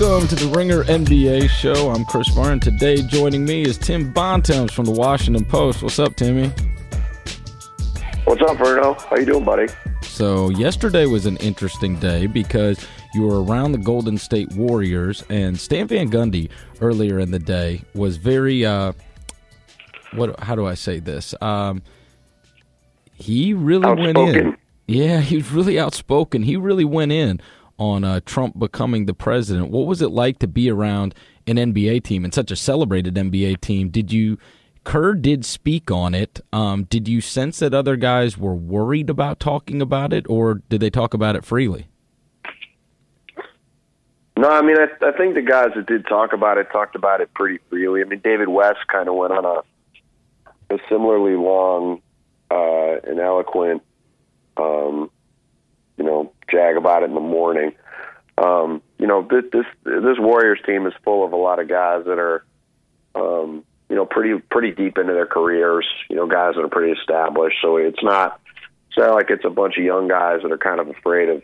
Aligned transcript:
Welcome 0.00 0.28
to 0.28 0.34
the 0.34 0.50
Ringer 0.56 0.84
NBA 0.84 1.50
show. 1.50 1.90
I'm 1.90 2.06
Chris 2.06 2.26
Vernon. 2.28 2.58
Today, 2.58 3.02
joining 3.02 3.44
me 3.44 3.60
is 3.60 3.76
Tim 3.76 4.10
Bontemps 4.10 4.72
from 4.72 4.86
the 4.86 4.92
Washington 4.92 5.44
Post. 5.44 5.82
What's 5.82 5.98
up, 5.98 6.16
Timmy? 6.16 6.48
What's 8.24 8.40
up, 8.40 8.56
Verno? 8.56 8.98
How 8.98 9.16
you 9.16 9.26
doing, 9.26 9.44
buddy? 9.44 9.66
So, 10.00 10.48
yesterday 10.48 11.04
was 11.04 11.26
an 11.26 11.36
interesting 11.36 11.96
day 11.96 12.26
because 12.26 12.82
you 13.12 13.24
were 13.24 13.44
around 13.44 13.72
the 13.72 13.78
Golden 13.78 14.16
State 14.16 14.50
Warriors, 14.54 15.22
and 15.28 15.60
Stan 15.60 15.86
Van 15.86 16.10
Gundy 16.10 16.48
earlier 16.80 17.18
in 17.18 17.30
the 17.30 17.38
day 17.38 17.82
was 17.94 18.16
very. 18.16 18.64
Uh, 18.64 18.94
what? 20.14 20.40
How 20.40 20.54
do 20.54 20.66
I 20.66 20.74
say 20.74 20.98
this? 21.00 21.34
Um, 21.42 21.82
he 23.12 23.52
really 23.52 23.92
went 23.92 24.16
in. 24.16 24.56
Yeah, 24.86 25.20
he 25.20 25.36
was 25.36 25.52
really 25.52 25.78
outspoken. 25.78 26.42
He 26.42 26.56
really 26.56 26.86
went 26.86 27.12
in 27.12 27.38
on 27.80 28.04
uh, 28.04 28.20
Trump 28.24 28.58
becoming 28.58 29.06
the 29.06 29.14
president. 29.14 29.70
What 29.70 29.86
was 29.86 30.02
it 30.02 30.10
like 30.10 30.38
to 30.40 30.46
be 30.46 30.70
around 30.70 31.14
an 31.46 31.56
NBA 31.56 32.04
team 32.04 32.24
and 32.24 32.32
such 32.32 32.50
a 32.50 32.56
celebrated 32.56 33.14
NBA 33.14 33.60
team? 33.60 33.88
Did 33.88 34.12
you? 34.12 34.38
Kerr 34.84 35.14
did 35.14 35.44
speak 35.44 35.90
on 35.90 36.14
it. 36.14 36.40
Um, 36.52 36.84
did 36.84 37.08
you 37.08 37.20
sense 37.20 37.58
that 37.58 37.74
other 37.74 37.96
guys 37.96 38.38
were 38.38 38.54
worried 38.54 39.10
about 39.10 39.40
talking 39.40 39.82
about 39.82 40.12
it, 40.12 40.26
or 40.28 40.62
did 40.68 40.80
they 40.80 40.90
talk 40.90 41.12
about 41.12 41.36
it 41.36 41.44
freely? 41.44 41.88
No, 44.36 44.48
I 44.48 44.62
mean, 44.62 44.76
I, 44.78 44.86
I 45.06 45.12
think 45.12 45.34
the 45.34 45.42
guys 45.42 45.68
that 45.76 45.86
did 45.86 46.06
talk 46.06 46.32
about 46.32 46.56
it 46.56 46.68
talked 46.72 46.94
about 46.96 47.20
it 47.20 47.32
pretty 47.34 47.58
freely. 47.68 48.00
I 48.00 48.04
mean, 48.04 48.20
David 48.24 48.48
West 48.48 48.78
kind 48.90 49.08
of 49.08 49.14
went 49.14 49.34
on 49.34 49.44
a, 49.44 50.74
a 50.74 50.78
similarly 50.88 51.36
long 51.36 52.00
uh, 52.50 52.96
and 53.04 53.20
eloquent, 53.20 53.82
um, 54.56 55.10
you 55.98 56.04
know, 56.04 56.32
jag 56.50 56.76
about 56.76 57.02
it 57.02 57.10
in 57.10 57.14
the 57.14 57.20
morning. 57.20 57.72
Um, 58.38 58.82
you 58.98 59.06
know, 59.06 59.26
this, 59.28 59.44
this 59.52 59.66
this 59.84 60.18
Warriors 60.18 60.60
team 60.64 60.86
is 60.86 60.94
full 61.04 61.24
of 61.24 61.32
a 61.32 61.36
lot 61.36 61.58
of 61.58 61.68
guys 61.68 62.04
that 62.06 62.18
are, 62.18 62.44
um, 63.14 63.64
you 63.88 63.96
know, 63.96 64.06
pretty 64.06 64.38
pretty 64.50 64.70
deep 64.70 64.98
into 64.98 65.12
their 65.12 65.26
careers. 65.26 65.86
You 66.08 66.16
know, 66.16 66.26
guys 66.26 66.54
that 66.54 66.64
are 66.64 66.68
pretty 66.68 66.98
established. 66.98 67.58
So 67.60 67.76
it's 67.76 68.02
not 68.02 68.40
it's 68.88 68.98
not 68.98 69.14
like 69.14 69.30
it's 69.30 69.44
a 69.44 69.50
bunch 69.50 69.76
of 69.76 69.84
young 69.84 70.08
guys 70.08 70.40
that 70.42 70.50
are 70.50 70.58
kind 70.58 70.80
of 70.80 70.88
afraid 70.88 71.28
of 71.28 71.42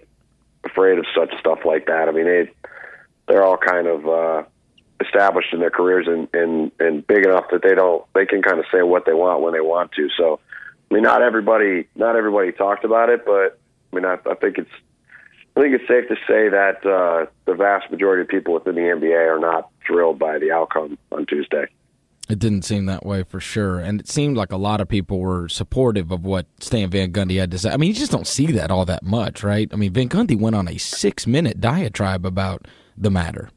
afraid 0.64 0.98
of 0.98 1.04
such 1.14 1.38
stuff 1.38 1.60
like 1.64 1.86
that. 1.86 2.08
I 2.08 2.12
mean, 2.12 2.24
they 2.24 2.50
they're 3.28 3.44
all 3.44 3.58
kind 3.58 3.86
of 3.86 4.08
uh, 4.08 4.42
established 5.00 5.52
in 5.52 5.60
their 5.60 5.70
careers 5.70 6.06
and, 6.08 6.28
and 6.34 6.72
and 6.80 7.06
big 7.06 7.24
enough 7.24 7.44
that 7.50 7.62
they 7.62 7.74
don't 7.74 8.04
they 8.14 8.26
can 8.26 8.42
kind 8.42 8.58
of 8.58 8.64
say 8.72 8.82
what 8.82 9.04
they 9.06 9.14
want 9.14 9.42
when 9.42 9.52
they 9.52 9.60
want 9.60 9.92
to. 9.92 10.08
So, 10.16 10.40
I 10.90 10.94
mean, 10.94 11.02
not 11.02 11.22
everybody 11.22 11.88
not 11.94 12.16
everybody 12.16 12.52
talked 12.52 12.84
about 12.84 13.10
it, 13.10 13.24
but 13.24 13.58
I 13.92 13.96
mean, 13.96 14.04
I, 14.04 14.18
I 14.28 14.34
think 14.34 14.58
it's 14.58 14.70
I 15.56 15.60
think 15.60 15.74
it's 15.74 15.88
safe 15.88 16.06
to 16.08 16.16
say 16.26 16.50
that 16.50 16.84
uh, 16.84 17.26
the 17.46 17.54
vast 17.54 17.90
majority 17.90 18.20
of 18.20 18.28
people 18.28 18.52
within 18.52 18.74
the 18.74 18.82
NBA 18.82 19.34
are 19.34 19.38
not 19.38 19.70
thrilled 19.86 20.18
by 20.18 20.38
the 20.38 20.52
outcome 20.52 20.98
on 21.10 21.24
Tuesday. 21.24 21.66
It 22.28 22.38
didn't 22.40 22.62
seem 22.62 22.86
that 22.86 23.06
way 23.06 23.22
for 23.22 23.40
sure, 23.40 23.78
and 23.78 24.00
it 24.00 24.08
seemed 24.08 24.36
like 24.36 24.52
a 24.52 24.56
lot 24.56 24.80
of 24.80 24.88
people 24.88 25.20
were 25.20 25.48
supportive 25.48 26.10
of 26.10 26.24
what 26.24 26.46
Stan 26.60 26.90
Van 26.90 27.12
Gundy 27.12 27.38
had 27.38 27.52
to 27.52 27.58
say. 27.58 27.70
I 27.70 27.76
mean, 27.76 27.88
you 27.88 27.94
just 27.94 28.10
don't 28.12 28.26
see 28.26 28.46
that 28.46 28.70
all 28.70 28.84
that 28.84 29.04
much, 29.04 29.42
right? 29.44 29.68
I 29.72 29.76
mean, 29.76 29.92
Van 29.92 30.08
Gundy 30.08 30.38
went 30.38 30.56
on 30.56 30.68
a 30.68 30.76
six-minute 30.76 31.60
diatribe 31.60 32.26
about 32.26 32.66
the 32.98 33.10
matter. 33.10 33.48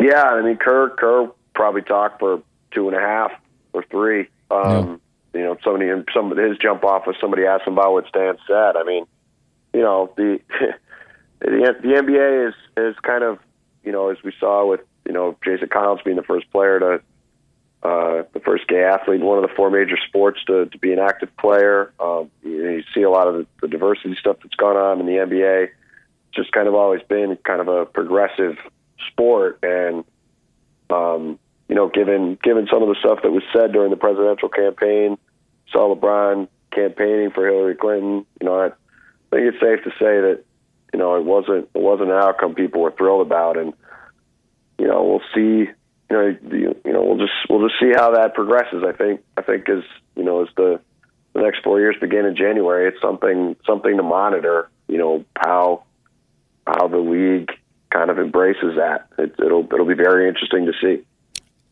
Yeah, 0.00 0.22
I 0.22 0.42
mean, 0.42 0.56
Kerr 0.56 0.90
Kerr 0.90 1.30
probably 1.54 1.82
talked 1.82 2.20
for 2.20 2.42
two 2.70 2.88
and 2.88 2.96
a 2.96 3.00
half 3.00 3.32
or 3.72 3.84
three. 3.90 4.28
Um, 4.50 5.00
yeah. 5.34 5.40
You 5.40 5.46
know, 5.46 5.56
somebody 5.64 5.90
some 6.14 6.36
his 6.36 6.56
jump 6.58 6.84
off 6.84 7.06
was 7.06 7.16
somebody 7.20 7.44
asked 7.44 7.66
him 7.66 7.74
about 7.74 7.92
what 7.92 8.06
Stan 8.06 8.36
said. 8.46 8.76
I 8.76 8.84
mean, 8.84 9.04
you 9.74 9.80
know, 9.80 10.10
the 10.16 10.40
the, 11.40 11.74
the 11.82 11.88
NBA 11.88 12.48
is 12.48 12.54
is 12.76 12.96
kind 13.02 13.24
of 13.24 13.38
you 13.82 13.92
know 13.92 14.08
as 14.10 14.18
we 14.24 14.32
saw 14.38 14.64
with 14.66 14.80
you 15.04 15.12
know 15.12 15.36
Jason 15.44 15.68
Collins 15.68 16.00
being 16.04 16.16
the 16.16 16.22
first 16.22 16.50
player 16.50 16.78
to 16.78 17.02
uh, 17.82 18.22
the 18.32 18.40
first 18.40 18.66
gay 18.66 18.82
athlete 18.82 19.20
one 19.20 19.36
of 19.36 19.48
the 19.48 19.54
four 19.54 19.70
major 19.70 19.98
sports 20.08 20.42
to, 20.46 20.64
to 20.66 20.78
be 20.78 20.92
an 20.92 20.98
active 20.98 21.28
player. 21.36 21.92
Um, 22.00 22.30
you, 22.42 22.70
you 22.70 22.82
see 22.94 23.02
a 23.02 23.10
lot 23.10 23.28
of 23.28 23.34
the, 23.34 23.46
the 23.60 23.68
diversity 23.68 24.16
stuff 24.18 24.38
that's 24.42 24.54
gone 24.54 24.76
on 24.76 25.00
in 25.00 25.06
the 25.06 25.12
NBA. 25.12 25.64
It's 25.64 25.72
just 26.34 26.52
kind 26.52 26.66
of 26.66 26.74
always 26.74 27.02
been 27.02 27.36
kind 27.44 27.60
of 27.60 27.68
a 27.68 27.84
progressive 27.84 28.56
sport, 29.10 29.58
and 29.62 30.04
um, 30.88 31.38
you 31.68 31.74
know, 31.74 31.88
given 31.88 32.38
given 32.42 32.66
some 32.72 32.82
of 32.82 32.88
the 32.88 32.96
stuff 33.00 33.20
that 33.22 33.32
was 33.32 33.42
said 33.52 33.72
during 33.72 33.90
the 33.90 33.96
presidential 33.96 34.48
campaign, 34.48 35.18
saw 35.70 35.94
LeBron 35.94 36.48
campaigning 36.70 37.30
for 37.30 37.46
Hillary 37.46 37.74
Clinton. 37.74 38.24
You 38.40 38.46
know, 38.46 38.72
I 39.34 39.38
think 39.38 39.54
it's 39.54 39.60
safe 39.60 39.82
to 39.82 39.90
say 39.98 40.20
that 40.20 40.44
you 40.92 40.98
know 40.98 41.16
it 41.16 41.24
wasn't 41.24 41.68
it 41.74 41.80
wasn't 41.80 42.10
an 42.10 42.16
outcome 42.16 42.54
people 42.54 42.82
were 42.82 42.92
thrilled 42.92 43.26
about, 43.26 43.58
and 43.58 43.72
you 44.78 44.86
know 44.86 45.02
we'll 45.04 45.22
see. 45.34 45.70
You 46.10 46.16
know, 46.16 46.36
you, 46.52 46.76
you 46.84 46.92
know 46.92 47.02
we'll 47.02 47.18
just 47.18 47.32
we'll 47.48 47.66
just 47.66 47.80
see 47.80 47.92
how 47.96 48.12
that 48.12 48.34
progresses. 48.34 48.84
I 48.86 48.92
think 48.92 49.22
I 49.36 49.42
think 49.42 49.68
as 49.68 49.82
you 50.14 50.22
know 50.22 50.42
as 50.42 50.48
the 50.56 50.80
the 51.32 51.42
next 51.42 51.64
four 51.64 51.80
years 51.80 51.96
begin 52.00 52.26
in 52.26 52.36
January, 52.36 52.86
it's 52.86 53.00
something 53.02 53.56
something 53.66 53.96
to 53.96 54.02
monitor. 54.04 54.68
You 54.86 54.98
know 54.98 55.24
how 55.36 55.82
how 56.66 56.86
the 56.86 56.98
league 56.98 57.50
kind 57.90 58.10
of 58.10 58.18
embraces 58.18 58.76
that. 58.76 59.08
It, 59.18 59.34
it'll 59.38 59.64
it'll 59.64 59.86
be 59.86 59.94
very 59.94 60.28
interesting 60.28 60.66
to 60.66 60.72
see 60.80 61.04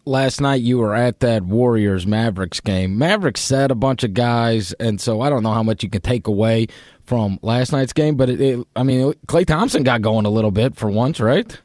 last 0.04 0.40
night 0.40 0.62
you 0.62 0.78
were 0.78 0.94
at 0.94 1.20
that 1.20 1.44
Warriors 1.44 2.06
Mavericks 2.06 2.60
game. 2.60 2.98
Mavericks 2.98 3.40
said 3.40 3.70
a 3.70 3.74
bunch 3.74 4.02
of 4.04 4.14
guys, 4.14 4.72
and 4.74 5.00
so 5.00 5.20
I 5.20 5.30
don't 5.30 5.42
know 5.42 5.52
how 5.52 5.62
much 5.62 5.82
you 5.82 5.90
can 5.90 6.00
take 6.00 6.26
away 6.26 6.68
from 7.04 7.38
last 7.42 7.72
night's 7.72 7.92
game. 7.92 8.16
But 8.16 8.30
it, 8.30 8.40
it, 8.40 8.66
I 8.76 8.82
mean, 8.82 9.12
Klay 9.26 9.46
Thompson 9.46 9.82
got 9.82 10.02
going 10.02 10.26
a 10.26 10.30
little 10.30 10.50
bit 10.50 10.76
for 10.76 10.90
once, 10.90 11.20
right? 11.20 11.60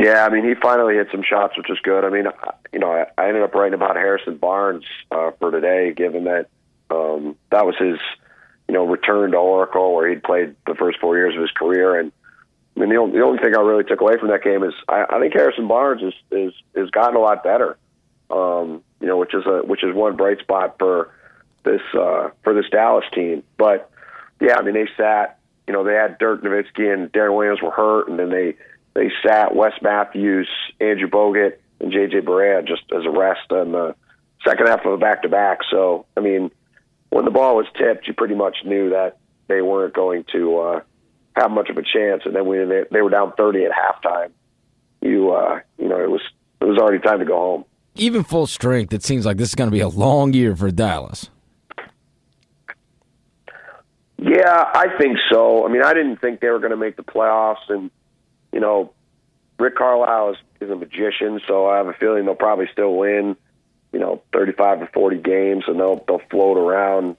Yeah, 0.00 0.24
I 0.24 0.28
mean, 0.32 0.44
he 0.48 0.54
finally 0.54 0.94
hit 0.94 1.08
some 1.10 1.22
shots, 1.28 1.56
which 1.56 1.68
is 1.70 1.78
good. 1.82 2.04
I 2.04 2.10
mean, 2.10 2.26
you 2.72 2.78
know, 2.78 2.92
I, 2.92 3.06
I 3.20 3.28
ended 3.28 3.42
up 3.42 3.54
writing 3.54 3.74
about 3.74 3.96
Harrison 3.96 4.36
Barnes 4.36 4.84
uh, 5.10 5.32
for 5.40 5.50
today, 5.50 5.92
given 5.92 6.24
that 6.24 6.48
um, 6.90 7.36
that 7.50 7.66
was 7.66 7.74
his, 7.76 7.98
you 8.68 8.74
know, 8.74 8.86
return 8.86 9.32
to 9.32 9.36
Oracle, 9.36 9.94
where 9.94 10.08
he'd 10.08 10.22
played 10.22 10.54
the 10.66 10.74
first 10.76 11.00
four 11.00 11.16
years 11.16 11.34
of 11.34 11.40
his 11.40 11.50
career, 11.50 11.98
and 11.98 12.12
I 12.78 12.80
mean, 12.80 12.90
the 12.90 12.96
only, 12.96 13.18
the 13.18 13.24
only 13.24 13.38
thing 13.40 13.56
I 13.56 13.60
really 13.60 13.82
took 13.82 14.00
away 14.00 14.16
from 14.18 14.28
that 14.28 14.44
game 14.44 14.62
is 14.62 14.72
I, 14.88 15.04
I 15.10 15.18
think 15.18 15.34
Harrison 15.34 15.66
Barnes 15.66 16.02
is 16.02 16.14
is 16.30 16.52
is 16.74 16.90
gotten 16.90 17.16
a 17.16 17.20
lot 17.20 17.42
better. 17.42 17.76
Um, 18.30 18.84
you 19.00 19.08
know, 19.08 19.16
which 19.16 19.34
is 19.34 19.44
a 19.46 19.62
which 19.66 19.82
is 19.82 19.92
one 19.94 20.16
bright 20.16 20.38
spot 20.38 20.76
for 20.78 21.10
this 21.70 21.82
uh, 21.94 22.30
for 22.42 22.54
this 22.54 22.66
Dallas 22.70 23.04
team. 23.14 23.42
But 23.56 23.90
yeah, 24.40 24.56
I 24.58 24.62
mean, 24.62 24.74
they 24.74 24.88
sat. 24.96 25.38
You 25.66 25.74
know, 25.74 25.84
they 25.84 25.92
had 25.92 26.16
Dirk 26.18 26.42
Nowitzki 26.42 26.92
and 26.92 27.12
Deron 27.12 27.36
Williams 27.36 27.60
were 27.62 27.70
hurt, 27.70 28.08
and 28.08 28.18
then 28.18 28.30
they 28.30 28.56
they 28.94 29.10
sat 29.26 29.54
Wes 29.54 29.72
Matthews, 29.82 30.48
Andrew 30.80 31.08
Bogut, 31.08 31.58
and 31.80 31.92
JJ 31.92 32.22
Barea 32.22 32.66
just 32.66 32.82
as 32.96 33.04
a 33.04 33.10
rest 33.10 33.50
on 33.50 33.72
the 33.72 33.94
second 34.46 34.66
half 34.66 34.84
of 34.86 34.92
a 34.92 34.96
back 34.96 35.22
to 35.22 35.28
back. 35.28 35.58
So, 35.70 36.06
I 36.16 36.20
mean, 36.20 36.50
when 37.10 37.26
the 37.26 37.30
ball 37.30 37.56
was 37.56 37.66
tipped, 37.76 38.08
you 38.08 38.14
pretty 38.14 38.34
much 38.34 38.56
knew 38.64 38.90
that 38.90 39.18
they 39.48 39.60
weren't 39.60 39.94
going 39.94 40.24
to. 40.32 40.58
Uh, 40.58 40.80
have 41.38 41.50
much 41.50 41.70
of 41.70 41.76
a 41.76 41.82
chance. 41.82 42.22
And 42.24 42.34
then 42.34 42.46
when 42.46 42.68
they, 42.68 42.84
they 42.90 43.00
were 43.00 43.10
down 43.10 43.32
30 43.36 43.64
at 43.64 43.72
halftime, 43.72 44.30
you 45.00 45.30
uh, 45.30 45.60
you 45.78 45.88
know 45.88 46.00
it 46.00 46.10
was 46.10 46.20
it 46.60 46.64
was 46.64 46.78
already 46.78 46.98
time 46.98 47.20
to 47.20 47.24
go 47.24 47.36
home. 47.36 47.64
Even 47.94 48.24
full 48.24 48.46
strength, 48.46 48.92
it 48.92 49.02
seems 49.02 49.26
like 49.26 49.36
this 49.36 49.48
is 49.48 49.54
going 49.54 49.70
to 49.70 49.74
be 49.74 49.80
a 49.80 49.88
long 49.88 50.32
year 50.32 50.54
for 50.54 50.70
Dallas. 50.70 51.30
Yeah, 54.18 54.70
I 54.74 54.88
think 54.98 55.16
so. 55.30 55.64
I 55.64 55.70
mean, 55.70 55.82
I 55.82 55.94
didn't 55.94 56.20
think 56.20 56.40
they 56.40 56.48
were 56.48 56.58
going 56.58 56.72
to 56.72 56.76
make 56.76 56.96
the 56.96 57.04
playoffs, 57.04 57.68
and 57.68 57.90
you 58.52 58.60
know, 58.60 58.92
Rick 59.58 59.76
Carlisle 59.76 60.30
is, 60.32 60.36
is 60.60 60.70
a 60.70 60.76
magician, 60.76 61.40
so 61.46 61.68
I 61.68 61.76
have 61.76 61.86
a 61.86 61.92
feeling 61.92 62.24
they'll 62.24 62.34
probably 62.34 62.68
still 62.72 62.96
win. 62.96 63.36
You 63.92 64.00
know, 64.00 64.22
thirty-five 64.32 64.80
to 64.80 64.86
forty 64.88 65.18
games, 65.18 65.64
and 65.68 65.78
they'll 65.78 66.04
they'll 66.06 66.20
float 66.30 66.58
around, 66.58 67.16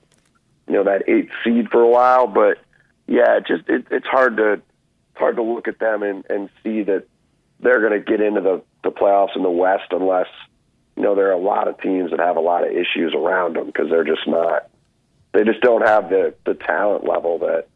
you 0.68 0.74
know, 0.74 0.84
that 0.84 1.08
eighth 1.08 1.32
seed 1.44 1.70
for 1.70 1.82
a 1.82 1.88
while. 1.90 2.28
But 2.28 2.58
yeah, 3.08 3.38
it 3.38 3.48
just 3.48 3.68
it, 3.70 3.88
it's 3.90 4.06
hard 4.06 4.38
to 4.38 4.54
it's 4.54 5.18
hard 5.18 5.38
to 5.38 5.44
look 5.44 5.68
at 5.68 5.80
them 5.80 6.04
and, 6.04 6.26
and 6.30 6.50
see 6.64 6.84
that 6.84 7.06
they're 7.62 7.80
going 7.80 7.94
to 7.94 8.00
get 8.00 8.22
into 8.22 8.42
the, 8.42 8.62
the 8.84 8.92
playoffs 8.92 9.36
in 9.36 9.44
the 9.44 9.50
West 9.50 9.92
unless 9.92 10.28
you 10.96 11.04
know 11.04 11.16
there 11.16 11.30
are 11.30 11.34
a 11.34 11.38
lot 11.38 11.68
of 11.68 11.80
teams 11.82 12.12
that 12.12 12.20
have 12.20 12.38
a 12.38 12.42
lot 12.42 12.68
of 12.68 12.72
issues 12.72 13.14
around 13.16 13.56
them 13.56 13.66
because 13.68 13.90
they're 13.90 14.04
just 14.04 14.28
not 14.28 14.69
they 15.34 15.44
just 15.44 15.62
don't 15.62 15.86
have 15.86 16.10
the 16.10 16.34
the 16.46 16.56
talent 16.56 17.06
level 17.08 17.40
that 17.40 17.68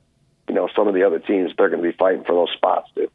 you 0.48 0.56
know 0.56 0.68
some 0.76 0.88
of 0.88 0.94
the 0.94 1.04
other 1.04 1.20
teams 1.20 1.52
they're 1.58 1.70
going 1.70 1.82
to 1.82 1.90
be 1.90 1.96
fighting 1.98 2.24
for 2.24 2.34
those 2.34 2.52
spots 2.56 2.90
do. 2.96 3.08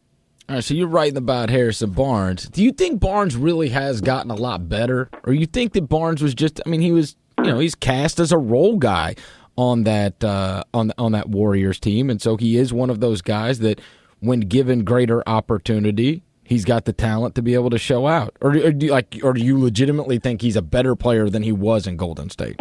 All 0.48 0.54
right, 0.54 0.64
so 0.64 0.72
you're 0.72 0.88
writing 0.88 1.18
about 1.18 1.50
Harrison 1.50 1.90
Barnes. 1.90 2.48
Do 2.48 2.64
you 2.64 2.72
think 2.72 3.00
Barnes 3.00 3.36
really 3.36 3.68
has 3.68 4.00
gotten 4.00 4.30
a 4.30 4.34
lot 4.34 4.68
better, 4.68 5.10
or 5.24 5.34
you 5.34 5.44
think 5.44 5.74
that 5.74 5.82
Barnes 5.82 6.22
was 6.22 6.34
just? 6.34 6.60
I 6.64 6.68
mean, 6.70 6.80
he 6.80 6.92
was 6.92 7.16
you 7.38 7.44
know 7.44 7.58
he's 7.58 7.74
cast 7.74 8.18
as 8.18 8.32
a 8.32 8.38
role 8.38 8.78
guy 8.78 9.14
on 9.56 9.84
that 9.84 10.22
uh, 10.24 10.64
on 10.72 10.92
on 10.96 11.12
that 11.12 11.28
Warriors 11.28 11.78
team, 11.78 12.08
and 12.08 12.22
so 12.22 12.36
he 12.36 12.56
is 12.56 12.72
one 12.72 12.88
of 12.88 13.00
those 13.00 13.20
guys 13.20 13.58
that, 13.58 13.80
when 14.20 14.40
given 14.40 14.84
greater 14.84 15.22
opportunity, 15.28 16.22
he's 16.44 16.64
got 16.64 16.86
the 16.86 16.92
talent 16.94 17.34
to 17.34 17.42
be 17.42 17.54
able 17.54 17.70
to 17.70 17.78
show 17.78 18.06
out. 18.06 18.34
Or, 18.40 18.50
or 18.56 18.72
do 18.72 18.86
you, 18.86 18.92
like, 18.92 19.20
or 19.22 19.34
do 19.34 19.42
you 19.42 19.60
legitimately 19.60 20.18
think 20.18 20.40
he's 20.40 20.56
a 20.56 20.62
better 20.62 20.96
player 20.96 21.28
than 21.28 21.42
he 21.42 21.52
was 21.52 21.86
in 21.86 21.96
Golden 21.96 22.30
State? 22.30 22.58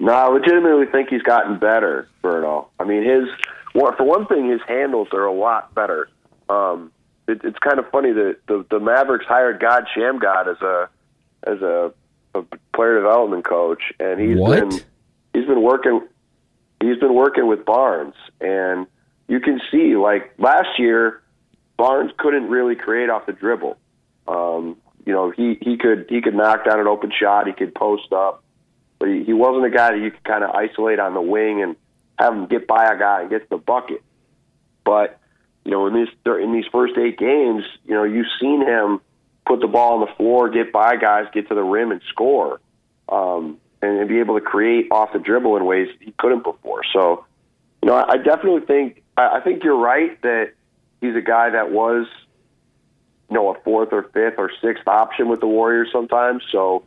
No, 0.00 0.12
I 0.12 0.28
legitimately 0.28 0.86
think 0.86 1.08
he's 1.08 1.22
gotten 1.22 1.58
better, 1.58 2.08
Bruno. 2.22 2.68
I 2.78 2.84
mean, 2.84 3.02
his 3.02 3.28
for 3.72 4.04
one 4.04 4.26
thing, 4.26 4.50
his 4.50 4.60
handles 4.66 5.08
are 5.12 5.24
a 5.24 5.32
lot 5.32 5.74
better 5.74 6.08
Um, 6.48 6.92
it, 7.26 7.40
it's 7.44 7.58
kind 7.58 7.78
of 7.78 7.88
funny 7.90 8.12
that 8.12 8.38
the, 8.48 8.64
the 8.70 8.80
Mavericks 8.80 9.26
hired 9.26 9.60
God 9.60 9.84
Shammgod 9.94 10.48
as 10.48 10.62
a 10.62 10.88
as 11.44 11.62
a, 11.62 11.92
a 12.34 12.42
player 12.74 12.96
development 12.96 13.44
coach, 13.44 13.82
and 14.00 14.20
he's 14.20 14.36
what? 14.36 14.58
been 14.60 14.80
he's 15.34 15.46
been 15.46 15.62
working 15.62 16.00
he's 16.80 16.98
been 16.98 17.14
working 17.14 17.46
with 17.46 17.64
Barnes, 17.64 18.14
and 18.40 18.86
you 19.28 19.40
can 19.40 19.60
see 19.70 19.96
like 19.96 20.32
last 20.38 20.78
year, 20.78 21.22
Barnes 21.76 22.10
couldn't 22.18 22.48
really 22.48 22.74
create 22.74 23.10
off 23.10 23.26
the 23.26 23.32
dribble. 23.32 23.76
Um, 24.26 24.76
you 25.04 25.12
know, 25.12 25.30
he 25.30 25.58
he 25.60 25.76
could 25.76 26.06
he 26.08 26.20
could 26.20 26.34
knock 26.34 26.64
down 26.64 26.80
an 26.80 26.86
open 26.86 27.12
shot, 27.16 27.46
he 27.46 27.52
could 27.52 27.74
post 27.74 28.12
up, 28.12 28.42
but 28.98 29.08
he, 29.08 29.24
he 29.24 29.32
wasn't 29.32 29.64
a 29.64 29.70
guy 29.70 29.92
that 29.92 29.98
you 29.98 30.10
could 30.10 30.24
kind 30.24 30.44
of 30.44 30.50
isolate 30.50 30.98
on 30.98 31.14
the 31.14 31.20
wing 31.20 31.62
and 31.62 31.76
have 32.18 32.34
him 32.34 32.46
get 32.46 32.66
by 32.66 32.92
a 32.92 32.98
guy 32.98 33.22
and 33.22 33.30
get 33.30 33.42
to 33.42 33.48
the 33.50 33.56
bucket. 33.56 34.02
But 34.84 35.18
you 35.64 35.72
know, 35.72 35.86
in 35.86 35.94
these 35.94 36.08
in 36.24 36.52
these 36.52 36.64
first 36.72 36.96
eight 36.96 37.18
games, 37.18 37.62
you 37.84 37.94
know, 37.94 38.04
you've 38.04 38.26
seen 38.40 38.62
him 38.66 39.00
put 39.46 39.60
the 39.60 39.66
ball 39.66 39.94
on 39.94 40.00
the 40.00 40.14
floor, 40.14 40.48
get 40.48 40.72
by 40.72 40.96
guys, 40.96 41.26
get 41.32 41.48
to 41.48 41.54
the 41.54 41.62
rim, 41.62 41.90
and 41.90 42.00
score, 42.08 42.60
um, 43.08 43.58
and, 43.82 43.98
and 43.98 44.08
be 44.08 44.18
able 44.18 44.38
to 44.38 44.40
create 44.40 44.88
off 44.90 45.12
the 45.12 45.18
dribble 45.18 45.56
in 45.56 45.64
ways 45.64 45.88
he 46.00 46.12
couldn't 46.18 46.42
before. 46.42 46.82
So, 46.92 47.24
you 47.82 47.88
know, 47.88 47.94
I, 47.94 48.12
I 48.12 48.16
definitely 48.16 48.62
think 48.62 49.02
I, 49.16 49.38
I 49.38 49.40
think 49.40 49.62
you're 49.62 49.78
right 49.78 50.20
that 50.22 50.52
he's 51.00 51.14
a 51.14 51.20
guy 51.20 51.50
that 51.50 51.70
was, 51.70 52.06
you 53.28 53.34
know, 53.34 53.54
a 53.54 53.60
fourth 53.60 53.92
or 53.92 54.04
fifth 54.04 54.38
or 54.38 54.50
sixth 54.62 54.88
option 54.88 55.28
with 55.28 55.40
the 55.40 55.46
Warriors 55.46 55.88
sometimes. 55.92 56.42
So, 56.50 56.84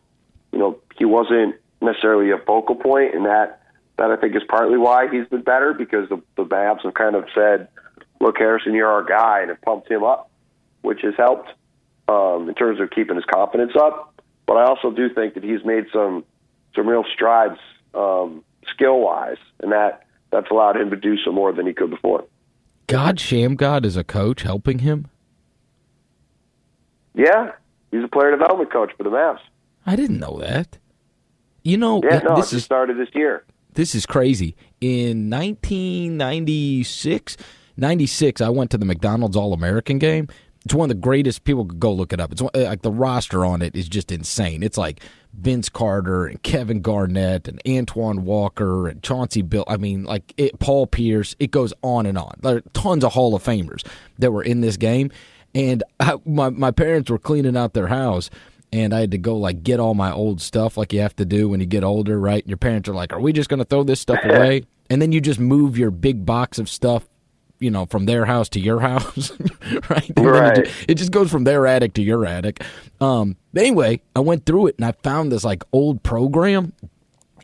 you 0.52 0.60
know, 0.60 0.80
he 0.98 1.06
wasn't 1.06 1.56
necessarily 1.82 2.32
a 2.32 2.38
focal 2.38 2.76
point, 2.76 3.16
and 3.16 3.26
that 3.26 3.62
that 3.98 4.12
I 4.12 4.16
think 4.16 4.36
is 4.36 4.44
partly 4.48 4.78
why 4.78 5.08
he's 5.12 5.28
been 5.28 5.44
better 5.44 5.74
because 5.74 6.10
the 6.10 6.22
the 6.36 6.46
Mavs 6.46 6.84
have 6.84 6.94
kind 6.94 7.16
of 7.16 7.26
said 7.36 7.68
look, 8.22 8.38
Harrison, 8.38 8.74
you're 8.74 8.88
our 8.88 9.04
guy, 9.04 9.42
and 9.42 9.52
it 9.52 9.60
pumped 9.62 9.90
him 9.90 10.04
up, 10.04 10.30
which 10.82 11.02
has 11.02 11.14
helped 11.18 11.50
um, 12.08 12.48
in 12.48 12.56
terms 12.56 12.80
of 12.80 12.90
keeping 12.92 13.16
his 13.16 13.26
confidence 13.26 13.74
up. 13.76 14.22
But 14.46 14.58
I 14.58 14.66
also 14.66 14.92
do 14.92 15.14
think 15.14 15.34
that 15.34 15.44
he's 15.44 15.66
made 15.66 15.86
some 15.92 16.24
some 16.76 16.88
real 16.88 17.04
strides 17.14 17.60
um, 17.94 18.44
skill 18.70 19.00
wise, 19.00 19.38
and 19.62 19.72
that 19.72 20.06
that's 20.30 20.50
allowed 20.50 20.78
him 20.78 20.90
to 20.92 20.96
do 20.96 21.18
some 21.18 21.36
more 21.36 21.52
than 21.52 21.68
he 21.68 21.74
could 21.74 21.90
before. 21.90 22.26
God 22.88 23.18
Shammgod 23.18 23.86
is 23.86 23.98
a 23.98 24.04
coach 24.04 24.44
helping 24.44 24.80
him. 24.80 25.08
Yeah, 27.14 27.52
he's 27.92 28.04
a 28.04 28.08
player 28.08 28.32
development 28.32 28.72
coach 28.72 28.92
for 28.98 29.04
the 29.04 29.10
Mavs. 29.10 29.40
I 29.86 29.96
didn't 29.96 30.20
know 30.20 30.38
that. 30.40 30.78
You 31.64 31.78
know, 31.78 32.02
yeah, 32.04 32.20
no, 32.20 32.36
this 32.36 32.54
is 32.54 32.64
started 32.64 32.98
this 32.98 33.10
year. 33.14 33.44
This 33.74 33.96
is 33.96 34.06
crazy. 34.06 34.56
In 34.82 35.30
1996, 35.30 37.38
96, 37.78 38.42
I 38.42 38.50
went 38.50 38.72
to 38.72 38.78
the 38.78 38.86
McDonald's 38.86 39.38
All 39.38 39.54
American 39.54 40.00
game. 40.00 40.28
It's 40.66 40.74
one 40.74 40.92
of 40.92 40.96
the 40.96 41.02
greatest. 41.02 41.44
People 41.44 41.66
could 41.66 41.80
go 41.80 41.92
look 41.92 42.14
it 42.14 42.20
up. 42.20 42.32
It's 42.32 42.42
one, 42.42 42.52
uh, 42.56 42.62
like 42.62 42.84
the 42.84 42.92
roster 42.92 43.46
on 43.46 43.62
it 43.62 43.76
is 43.76 43.90
just 43.90 44.12
insane. 44.12 44.62
It's 44.62 44.78
like 44.78 45.02
Vince 45.34 45.70
Carter 45.70 46.28
and 46.28 46.42
Kevin 46.44 46.82
Garnett 46.82 47.48
and 47.48 47.60
Antoine 47.68 48.26
Walker 48.26 48.88
and 48.88 49.02
Chauncey 49.02 49.42
Bill. 49.42 49.64
I 49.68 49.78
mean, 49.78 50.04
like 50.04 50.34
it, 50.38 50.60
Paul 50.60 50.86
Pierce. 50.86 51.36
It 51.40 51.52
goes 51.52 51.74
on 51.82 52.06
and 52.06 52.18
on. 52.18 52.36
There 52.42 52.58
are 52.58 52.62
tons 52.74 53.04
of 53.04 53.14
Hall 53.14 53.34
of 53.34 53.44
Famers 53.44 53.86
that 54.20 54.32
were 54.32 54.44
in 54.44 54.62
this 54.62 54.78
game. 54.78 55.10
And 55.56 55.84
I, 56.00 56.16
my 56.26 56.50
my 56.50 56.72
parents 56.72 57.10
were 57.10 57.20
cleaning 57.20 57.58
out 57.58 57.74
their 57.74 57.88
house, 57.88 58.30
and 58.72 58.94
I 58.94 59.02
had 59.02 59.12
to 59.12 59.18
go 59.18 59.38
like 59.38 59.64
get 59.64 59.80
all 59.80 59.94
my 59.94 60.12
old 60.12 60.42
stuff, 60.42 60.78
like 60.78 60.94
you 60.94 61.02
have 61.02 61.16
to 61.18 61.26
do 61.26 61.50
when 61.50 61.60
you 61.60 61.66
get 61.66 61.84
older, 61.84 62.20
right? 62.20 62.44
And 62.44 62.50
your 62.50 62.58
parents 62.58 62.88
are 62.90 62.94
like, 62.94 63.14
"Are 63.14 63.20
we 63.20 63.34
just 63.34 63.50
going 63.50 63.60
to 63.60 63.66
throw 63.66 63.84
this 63.84 64.00
stuff 64.00 64.20
away?" 64.24 64.64
and 64.92 65.02
then 65.02 65.14
you 65.14 65.22
just 65.22 65.40
move 65.40 65.78
your 65.78 65.90
big 65.90 66.26
box 66.26 66.60
of 66.60 66.68
stuff 66.68 67.08
you 67.60 67.72
know 67.72 67.86
from 67.86 68.06
their 68.06 68.26
house 68.26 68.50
to 68.50 68.60
your 68.60 68.80
house, 68.90 69.32
right? 69.90 70.12
right. 70.18 70.58
It 70.58 70.66
just, 70.66 70.90
it, 70.90 70.96
just, 70.96 71.12
goes 71.12 71.32
from 71.32 71.46
their 71.46 71.66
attic 71.66 71.94
to 71.94 72.02
your 72.02 72.26
attic. 72.26 72.62
Um, 73.00 73.38
anyway, 73.56 74.02
I 74.16 74.20
went 74.20 74.46
through 74.46 74.68
it 74.68 74.76
and 74.78 74.86
I 74.86 74.92
found 75.04 75.32
this 75.32 75.46
like 75.46 75.64
old 75.72 76.04
program, 76.04 76.74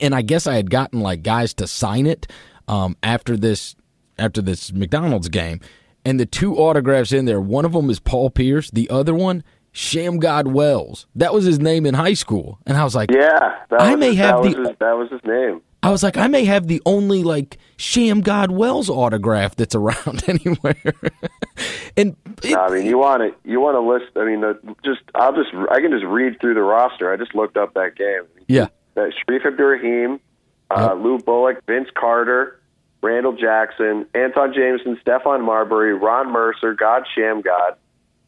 and 0.01 0.13
I 0.13 0.23
guess 0.23 0.45
I 0.45 0.56
had 0.56 0.69
gotten 0.69 1.00
like 1.00 1.23
guys 1.23 1.53
to 1.56 1.68
sign 1.68 2.06
it 2.06 2.30
um, 2.68 2.97
after 3.01 3.38
this 3.38 3.75
after 4.19 4.41
this 4.41 4.73
McDonald's 4.73 5.30
game, 5.30 5.62
and 6.03 6.19
the 6.19 6.25
two 6.25 6.57
autographs 6.57 7.13
in 7.13 7.23
there. 7.23 7.39
One 7.39 7.63
of 7.63 7.71
them 7.71 7.89
is 7.89 8.00
Paul 8.01 8.30
Pierce. 8.30 8.69
The 8.69 8.89
other 8.89 9.15
one. 9.15 9.44
Shammgod 9.77 10.47
Wells. 10.47 11.06
That 11.15 11.35
was 11.35 11.45
his 11.45 11.59
name 11.59 11.85
in 11.85 11.94
high 11.94 12.15
school, 12.15 12.57
and 12.65 12.75
I 12.75 12.83
was 12.83 12.95
like, 12.95 13.12
"Yeah, 13.12 13.59
I 13.69 13.95
may 13.95 14.07
his, 14.07 14.18
have 14.18 14.41
that 14.41 14.51
the 14.51 14.59
was 14.59 14.69
his, 14.69 14.77
that 14.79 14.97
was 14.97 15.12
his 15.12 15.24
name." 15.24 15.62
I 15.83 15.91
was 15.91 16.01
like, 16.01 16.18
I 16.18 16.25
may 16.25 16.45
have 16.45 16.65
the 16.65 16.81
only 16.88 17.21
like 17.21 17.59
Shammgod 17.77 18.50
Wells 18.50 18.89
autograph 18.89 19.56
that's 19.56 19.75
around 19.75 20.24
anywhere. 20.27 20.94
and 21.95 22.15
it, 22.41 22.57
I 22.57 22.69
mean, 22.71 22.88
you 22.88 22.97
want 22.97 23.21
to 23.21 23.50
you 23.50 23.59
want 23.59 23.75
to 23.75 23.81
list. 23.81 24.18
I 24.18 24.25
mean, 24.25 24.41
the, 24.41 24.59
just 24.83 25.01
I'll 25.13 25.35
just 25.35 25.50
I 25.69 25.80
can 25.80 25.91
just 25.91 26.06
read 26.06 26.41
through 26.41 26.56
the 26.56 26.63
roster. 26.63 27.13
I 27.13 27.15
just 27.15 27.35
looked 27.35 27.56
up 27.56 27.75
that 27.75 27.95
game. 27.95 28.23
Yeah, 28.47 28.69
that 28.95 29.13
Shareef 29.30 29.45
Abdur-Rahim, 29.45 30.19
uh, 30.71 30.95
yep. 30.95 31.03
Lou 31.03 31.19
Bullock, 31.19 31.63
Vince 31.68 31.89
Carter, 31.94 32.59
Randall 33.03 33.33
Jackson, 33.33 34.07
Antawn 34.15 34.56
Jamison, 34.56 35.00
Stephon 35.06 35.45
Marbury, 35.45 35.94
Ron 35.94 36.31
Mercer, 36.31 36.73
God 36.73 37.03
Shammgod. 37.15 37.75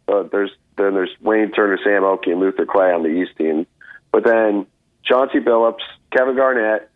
Uh, 0.09 0.23
there's 0.23 0.51
then 0.77 0.93
there's 0.93 1.11
Wayne 1.21 1.51
Turner, 1.51 1.77
Sam 1.83 2.03
Okey, 2.03 2.31
and 2.31 2.39
Luther 2.39 2.65
Clay 2.65 2.91
on 2.91 3.03
the 3.03 3.09
East 3.09 3.37
team. 3.37 3.67
But 4.11 4.23
then 4.23 4.65
Chauncey 5.03 5.39
Billups, 5.39 5.83
Kevin 6.11 6.35
Garnett, 6.35 6.89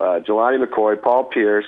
uh, 0.00 0.20
Jelani 0.20 0.64
McCoy, 0.64 1.00
Paul 1.00 1.24
Pierce, 1.24 1.66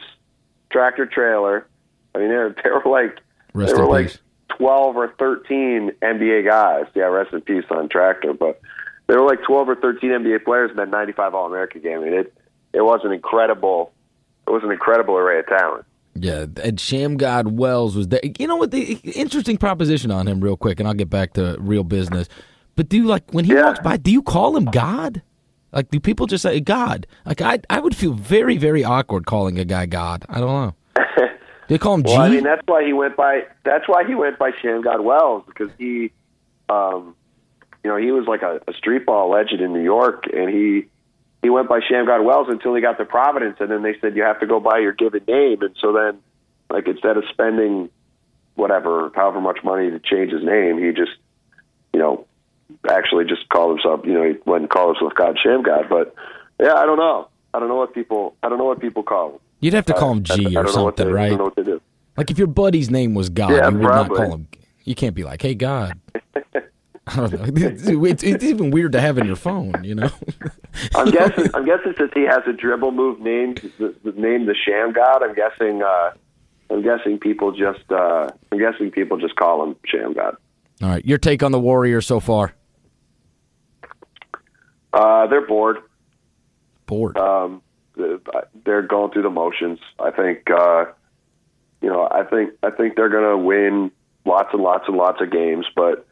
Tractor 0.70 1.06
Traylor. 1.06 1.66
I 2.14 2.18
mean, 2.18 2.28
they 2.28 2.36
were, 2.36 2.56
they 2.64 2.70
were 2.70 2.90
like 2.90 3.18
rest 3.52 3.74
they 3.74 3.80
were 3.80 3.88
like 3.88 4.06
peace. 4.06 4.18
twelve 4.56 4.96
or 4.96 5.12
thirteen 5.18 5.92
NBA 6.02 6.44
guys. 6.46 6.86
Yeah, 6.94 7.04
rest 7.04 7.32
in 7.32 7.42
peace 7.42 7.64
on 7.70 7.88
Tractor. 7.88 8.32
But 8.32 8.60
they 9.06 9.16
were 9.16 9.26
like 9.26 9.42
twelve 9.42 9.68
or 9.68 9.76
thirteen 9.76 10.10
NBA 10.10 10.44
players 10.44 10.70
in 10.70 10.76
that 10.76 10.88
ninety-five 10.88 11.34
All 11.34 11.46
American 11.46 11.82
game. 11.82 12.00
I 12.00 12.04
mean, 12.04 12.14
it 12.14 12.34
it 12.72 12.82
was 12.82 13.00
an 13.04 13.12
incredible 13.12 13.92
it 14.46 14.50
was 14.50 14.62
an 14.62 14.70
incredible 14.70 15.16
array 15.16 15.40
of 15.40 15.46
talent. 15.46 15.84
Yeah, 16.24 16.46
and 16.62 16.78
Shammgod 16.78 17.52
Wells 17.52 17.96
was 17.96 18.08
there. 18.08 18.20
You 18.38 18.46
know 18.46 18.56
what? 18.56 18.70
The 18.70 18.94
interesting 19.14 19.56
proposition 19.56 20.10
on 20.10 20.26
him, 20.26 20.40
real 20.40 20.56
quick, 20.56 20.80
and 20.80 20.88
I'll 20.88 20.94
get 20.94 21.10
back 21.10 21.34
to 21.34 21.56
real 21.58 21.84
business. 21.84 22.28
But 22.74 22.88
do 22.88 22.96
you 22.96 23.04
like 23.04 23.30
when 23.32 23.44
he 23.44 23.54
yeah. 23.54 23.66
walks 23.66 23.80
by? 23.80 23.96
Do 23.96 24.10
you 24.10 24.22
call 24.22 24.56
him 24.56 24.66
God? 24.66 25.22
Like, 25.72 25.90
do 25.90 26.00
people 26.00 26.26
just 26.26 26.42
say 26.42 26.60
God? 26.60 27.06
Like, 27.24 27.40
I 27.40 27.60
I 27.68 27.80
would 27.80 27.96
feel 27.96 28.12
very 28.12 28.56
very 28.56 28.84
awkward 28.84 29.26
calling 29.26 29.58
a 29.58 29.64
guy 29.64 29.86
God. 29.86 30.24
I 30.28 30.40
don't 30.40 30.74
know. 30.96 31.04
They 31.68 31.78
call 31.78 31.94
him 31.94 32.02
well, 32.02 32.16
G. 32.16 32.22
I 32.22 32.28
mean, 32.28 32.44
that's 32.44 32.62
why 32.66 32.84
he 32.84 32.92
went 32.92 33.16
by. 33.16 33.42
That's 33.64 33.88
why 33.88 34.06
he 34.06 34.14
went 34.14 34.38
by 34.38 34.52
Shammgod 34.52 35.02
Wells 35.02 35.42
because 35.46 35.70
he, 35.78 36.12
um, 36.68 37.16
you 37.82 37.90
know, 37.90 37.96
he 37.96 38.12
was 38.12 38.26
like 38.26 38.42
a, 38.42 38.60
a 38.68 38.72
street 38.72 39.06
ball 39.06 39.30
legend 39.30 39.60
in 39.60 39.72
New 39.72 39.82
York, 39.82 40.24
and 40.32 40.48
he 40.48 40.86
he 41.46 41.50
went 41.50 41.68
by 41.68 41.78
Shammgod 41.78 42.24
Wells 42.24 42.48
until 42.50 42.74
he 42.74 42.82
got 42.82 42.98
to 42.98 43.04
Providence, 43.04 43.58
and 43.60 43.70
then 43.70 43.84
they 43.84 43.94
said 44.00 44.16
you 44.16 44.24
have 44.24 44.40
to 44.40 44.46
go 44.48 44.58
by 44.58 44.80
your 44.80 44.92
given 44.92 45.22
name, 45.28 45.62
and 45.62 45.76
so 45.80 45.92
then, 45.92 46.18
like, 46.68 46.88
instead 46.88 47.16
of 47.16 47.22
spending 47.30 47.88
whatever, 48.56 49.12
however 49.14 49.40
much 49.40 49.60
money 49.62 49.88
to 49.88 50.00
change 50.00 50.32
his 50.32 50.42
name, 50.42 50.76
he 50.76 50.90
just, 50.90 51.12
you 51.92 52.00
know, 52.00 52.26
actually 52.90 53.26
just 53.26 53.48
called 53.48 53.78
himself, 53.78 54.00
you 54.04 54.12
know, 54.12 54.24
he 54.24 54.34
went 54.44 54.62
and 54.62 54.70
called 54.70 54.96
himself 54.96 55.14
God 55.14 55.38
Shammgod. 55.38 55.88
But 55.88 56.16
yeah, 56.58 56.74
I 56.74 56.84
don't 56.84 56.98
know. 56.98 57.28
I 57.54 57.60
don't 57.60 57.68
know 57.68 57.76
what 57.76 57.94
people. 57.94 58.34
I 58.42 58.48
don't 58.48 58.58
know 58.58 58.64
what 58.64 58.80
people 58.80 59.04
call 59.04 59.34
him. 59.34 59.38
You'd 59.60 59.74
have 59.74 59.86
to 59.86 59.94
call 59.94 60.10
him 60.10 60.24
G 60.24 60.56
I, 60.56 60.60
I 60.60 60.64
or 60.64 60.68
something, 60.68 61.06
they, 61.06 61.12
right? 61.12 61.26
I 61.26 61.28
don't 61.28 61.38
know 61.38 61.44
what 61.44 61.54
they 61.54 61.62
do. 61.62 61.80
Like 62.16 62.32
if 62.32 62.38
your 62.38 62.48
buddy's 62.48 62.90
name 62.90 63.14
was 63.14 63.28
God, 63.28 63.52
Yeah, 63.52 63.68
you 63.68 63.76
would 63.76 63.86
probably. 63.86 64.18
not 64.18 64.26
call 64.26 64.34
him. 64.34 64.48
You 64.82 64.96
can't 64.96 65.14
be 65.14 65.22
like, 65.22 65.42
"Hey, 65.42 65.54
God." 65.54 65.96
I 67.08 67.16
don't 67.16 67.32
know. 67.32 68.04
It's, 68.04 68.24
it's 68.24 68.42
even 68.42 68.72
weird 68.72 68.92
to 68.92 69.00
have 69.00 69.16
in 69.16 69.26
your 69.26 69.36
phone, 69.36 69.72
you 69.84 69.94
know. 69.94 70.10
I'm 70.96 71.10
guessing. 71.12 71.48
I'm 71.54 71.64
guessing 71.64 71.94
since 71.96 72.10
he 72.12 72.22
has 72.22 72.42
a 72.48 72.52
dribble 72.52 72.90
move 72.90 73.20
named 73.20 73.70
the, 73.78 73.94
the 74.02 74.10
name 74.12 74.46
the 74.46 74.56
Shammgod. 74.66 75.22
I'm 75.22 75.34
guessing. 75.34 75.82
Uh, 75.82 76.12
I'm 76.68 76.82
guessing 76.82 77.18
people 77.18 77.52
just. 77.52 77.90
Uh, 77.92 78.28
I'm 78.50 78.58
guessing 78.58 78.90
people 78.90 79.18
just 79.18 79.36
call 79.36 79.62
him 79.62 79.76
Shammgod. 79.86 80.36
All 80.82 80.88
right, 80.88 81.04
your 81.06 81.18
take 81.18 81.44
on 81.44 81.52
the 81.52 81.60
Warriors 81.60 82.06
so 82.06 82.18
far? 82.18 82.54
Uh, 84.92 85.28
they're 85.28 85.46
bored. 85.46 85.78
Bored. 86.86 87.16
Um, 87.16 87.62
they're 88.64 88.82
going 88.82 89.12
through 89.12 89.22
the 89.22 89.30
motions. 89.30 89.78
I 90.00 90.10
think. 90.10 90.50
Uh, 90.50 90.86
you 91.80 91.88
know, 91.88 92.08
I 92.10 92.24
think. 92.24 92.54
I 92.64 92.70
think 92.70 92.96
they're 92.96 93.10
going 93.10 93.30
to 93.30 93.38
win 93.38 93.92
lots 94.24 94.48
and 94.52 94.60
lots 94.60 94.88
and 94.88 94.96
lots 94.96 95.20
of 95.20 95.30
games, 95.30 95.66
but 95.76 96.04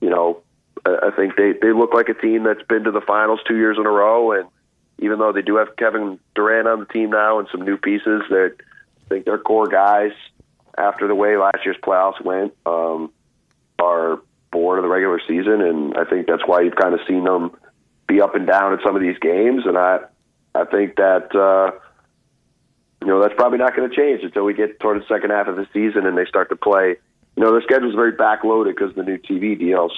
you 0.00 0.10
know, 0.10 0.42
I 0.84 1.10
think 1.14 1.36
they 1.36 1.52
they 1.60 1.72
look 1.72 1.92
like 1.92 2.08
a 2.08 2.14
team 2.14 2.44
that's 2.44 2.62
been 2.62 2.84
to 2.84 2.90
the 2.90 3.00
finals 3.00 3.40
two 3.46 3.56
years 3.56 3.76
in 3.78 3.86
a 3.86 3.90
row, 3.90 4.32
and 4.32 4.48
even 4.98 5.18
though 5.18 5.32
they 5.32 5.42
do 5.42 5.56
have 5.56 5.76
Kevin 5.76 6.18
Durant 6.34 6.68
on 6.68 6.80
the 6.80 6.86
team 6.86 7.10
now 7.10 7.38
and 7.38 7.48
some 7.50 7.62
new 7.62 7.76
pieces, 7.76 8.22
that 8.30 8.54
I 8.58 9.08
think 9.08 9.24
their 9.26 9.38
core 9.38 9.68
guys, 9.68 10.12
after 10.78 11.06
the 11.06 11.14
way 11.14 11.36
last 11.36 11.58
year's 11.64 11.76
playoffs 11.82 12.22
went, 12.24 12.54
um, 12.64 13.10
are 13.78 14.20
bored 14.50 14.78
of 14.78 14.82
the 14.82 14.88
regular 14.88 15.20
season, 15.26 15.60
and 15.60 15.96
I 15.96 16.04
think 16.04 16.26
that's 16.26 16.46
why 16.46 16.62
you've 16.62 16.76
kind 16.76 16.94
of 16.94 17.00
seen 17.06 17.24
them 17.24 17.56
be 18.06 18.20
up 18.20 18.34
and 18.34 18.46
down 18.46 18.72
in 18.72 18.80
some 18.82 18.96
of 18.96 19.02
these 19.02 19.18
games, 19.18 19.64
and 19.66 19.76
I 19.76 20.00
I 20.54 20.64
think 20.64 20.96
that. 20.96 21.34
Uh, 21.34 21.78
you 23.02 23.06
know 23.06 23.18
that's 23.22 23.32
probably 23.34 23.56
not 23.56 23.74
going 23.74 23.88
to 23.88 23.96
change 23.96 24.22
until 24.22 24.44
we 24.44 24.52
get 24.52 24.78
toward 24.78 25.00
the 25.00 25.06
second 25.06 25.30
half 25.30 25.46
of 25.46 25.56
the 25.56 25.66
season 25.72 26.04
and 26.04 26.18
they 26.18 26.26
start 26.26 26.50
to 26.50 26.56
play 26.56 26.96
you 27.36 27.44
know, 27.44 27.54
the 27.54 27.62
schedule's 27.62 27.94
very 27.94 28.12
backloaded 28.12 28.74
because 28.76 28.94
the 28.94 29.02
new 29.02 29.18
TV 29.18 29.58
deals, 29.58 29.92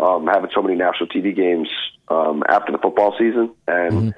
um, 0.00 0.26
having 0.26 0.50
so 0.54 0.62
many 0.62 0.76
national 0.76 1.08
TV 1.08 1.34
games 1.34 1.68
um, 2.08 2.42
after 2.48 2.72
the 2.72 2.78
football 2.78 3.14
season, 3.18 3.52
and 3.66 3.92
mm-hmm. 3.92 4.10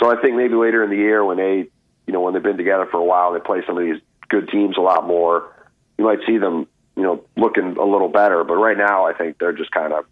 so 0.00 0.10
I 0.10 0.20
think 0.20 0.36
maybe 0.36 0.54
later 0.54 0.84
in 0.84 0.90
the 0.90 0.96
year 0.96 1.24
when 1.24 1.38
they, 1.38 1.68
you 2.06 2.12
know, 2.12 2.20
when 2.20 2.34
they've 2.34 2.42
been 2.42 2.56
together 2.56 2.86
for 2.90 2.98
a 2.98 3.04
while, 3.04 3.32
they 3.32 3.40
play 3.40 3.62
some 3.66 3.76
of 3.76 3.84
these 3.84 4.00
good 4.28 4.48
teams 4.48 4.76
a 4.76 4.80
lot 4.80 5.06
more. 5.06 5.54
You 5.98 6.04
might 6.04 6.20
see 6.26 6.38
them, 6.38 6.66
you 6.96 7.02
know, 7.02 7.24
looking 7.36 7.76
a 7.76 7.84
little 7.84 8.08
better. 8.08 8.42
But 8.44 8.54
right 8.54 8.76
now, 8.76 9.06
I 9.06 9.12
think 9.12 9.38
they're 9.38 9.52
just 9.52 9.70
kind 9.70 9.92
of 9.92 10.04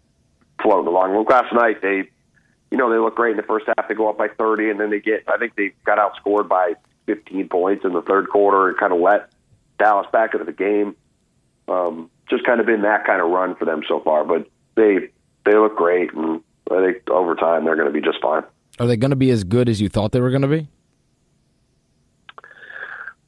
floating 0.61 0.87
along. 0.87 1.13
Well, 1.13 1.23
last 1.23 1.53
night 1.53 1.81
they, 1.81 2.09
you 2.69 2.77
know, 2.77 2.89
they 2.89 2.97
look 2.97 3.15
great 3.15 3.31
in 3.31 3.37
the 3.37 3.43
first 3.43 3.65
half. 3.67 3.87
They 3.87 3.95
go 3.95 4.09
up 4.09 4.17
by 4.17 4.27
30, 4.27 4.69
and 4.69 4.79
then 4.79 4.89
they 4.89 4.99
get. 4.99 5.23
I 5.27 5.37
think 5.37 5.55
they 5.55 5.73
got 5.85 5.97
outscored 5.97 6.47
by 6.47 6.75
15 7.07 7.49
points 7.49 7.83
in 7.83 7.93
the 7.93 8.01
third 8.01 8.29
quarter 8.29 8.69
and 8.69 8.77
kind 8.77 8.93
of 8.93 8.99
let 8.99 9.31
Dallas 9.77 10.07
back 10.13 10.33
into 10.33 10.45
the 10.45 10.53
game. 10.53 10.95
Um, 11.67 12.09
just 12.29 12.45
kind 12.45 12.59
of 12.59 12.65
been 12.65 12.81
that 12.81 13.05
kind 13.05 13.21
of 13.21 13.29
run 13.29 13.55
for 13.55 13.65
them 13.65 13.81
so 13.87 13.99
far. 14.01 14.23
But 14.25 14.47
they 14.75 15.09
they 15.45 15.55
look 15.55 15.75
great, 15.75 16.13
and 16.13 16.41
I 16.69 16.85
think 16.85 17.09
over 17.09 17.35
time 17.35 17.65
they're 17.65 17.75
going 17.75 17.87
to 17.87 17.93
be 17.93 18.01
just 18.01 18.21
fine. 18.21 18.43
Are 18.79 18.87
they 18.87 18.97
going 18.97 19.11
to 19.11 19.17
be 19.17 19.29
as 19.31 19.43
good 19.43 19.69
as 19.69 19.81
you 19.81 19.89
thought 19.89 20.11
they 20.11 20.21
were 20.21 20.29
going 20.29 20.41
to 20.41 20.47
be? 20.47 20.67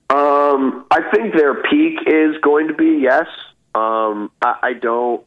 Um, 0.09 0.85
I 0.91 1.01
think 1.13 1.35
their 1.35 1.55
peak 1.63 1.99
is 2.07 2.35
going 2.41 2.67
to 2.67 2.73
be 2.73 2.99
yes. 3.01 3.27
Um, 3.75 4.31
I, 4.41 4.57
I 4.61 4.73
don't. 4.73 5.25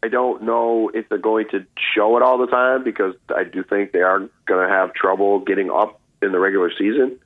I 0.00 0.06
don't 0.06 0.44
know 0.44 0.92
if 0.94 1.08
they're 1.08 1.18
going 1.18 1.48
to 1.50 1.66
show 1.94 2.16
it 2.16 2.22
all 2.22 2.38
the 2.38 2.46
time 2.46 2.84
because 2.84 3.14
I 3.34 3.42
do 3.42 3.64
think 3.64 3.90
they 3.90 4.02
are 4.02 4.20
going 4.46 4.68
to 4.68 4.68
have 4.68 4.94
trouble 4.94 5.40
getting 5.40 5.70
up 5.70 6.00
in 6.22 6.30
the 6.30 6.38
regular 6.38 6.70
season. 6.78 7.18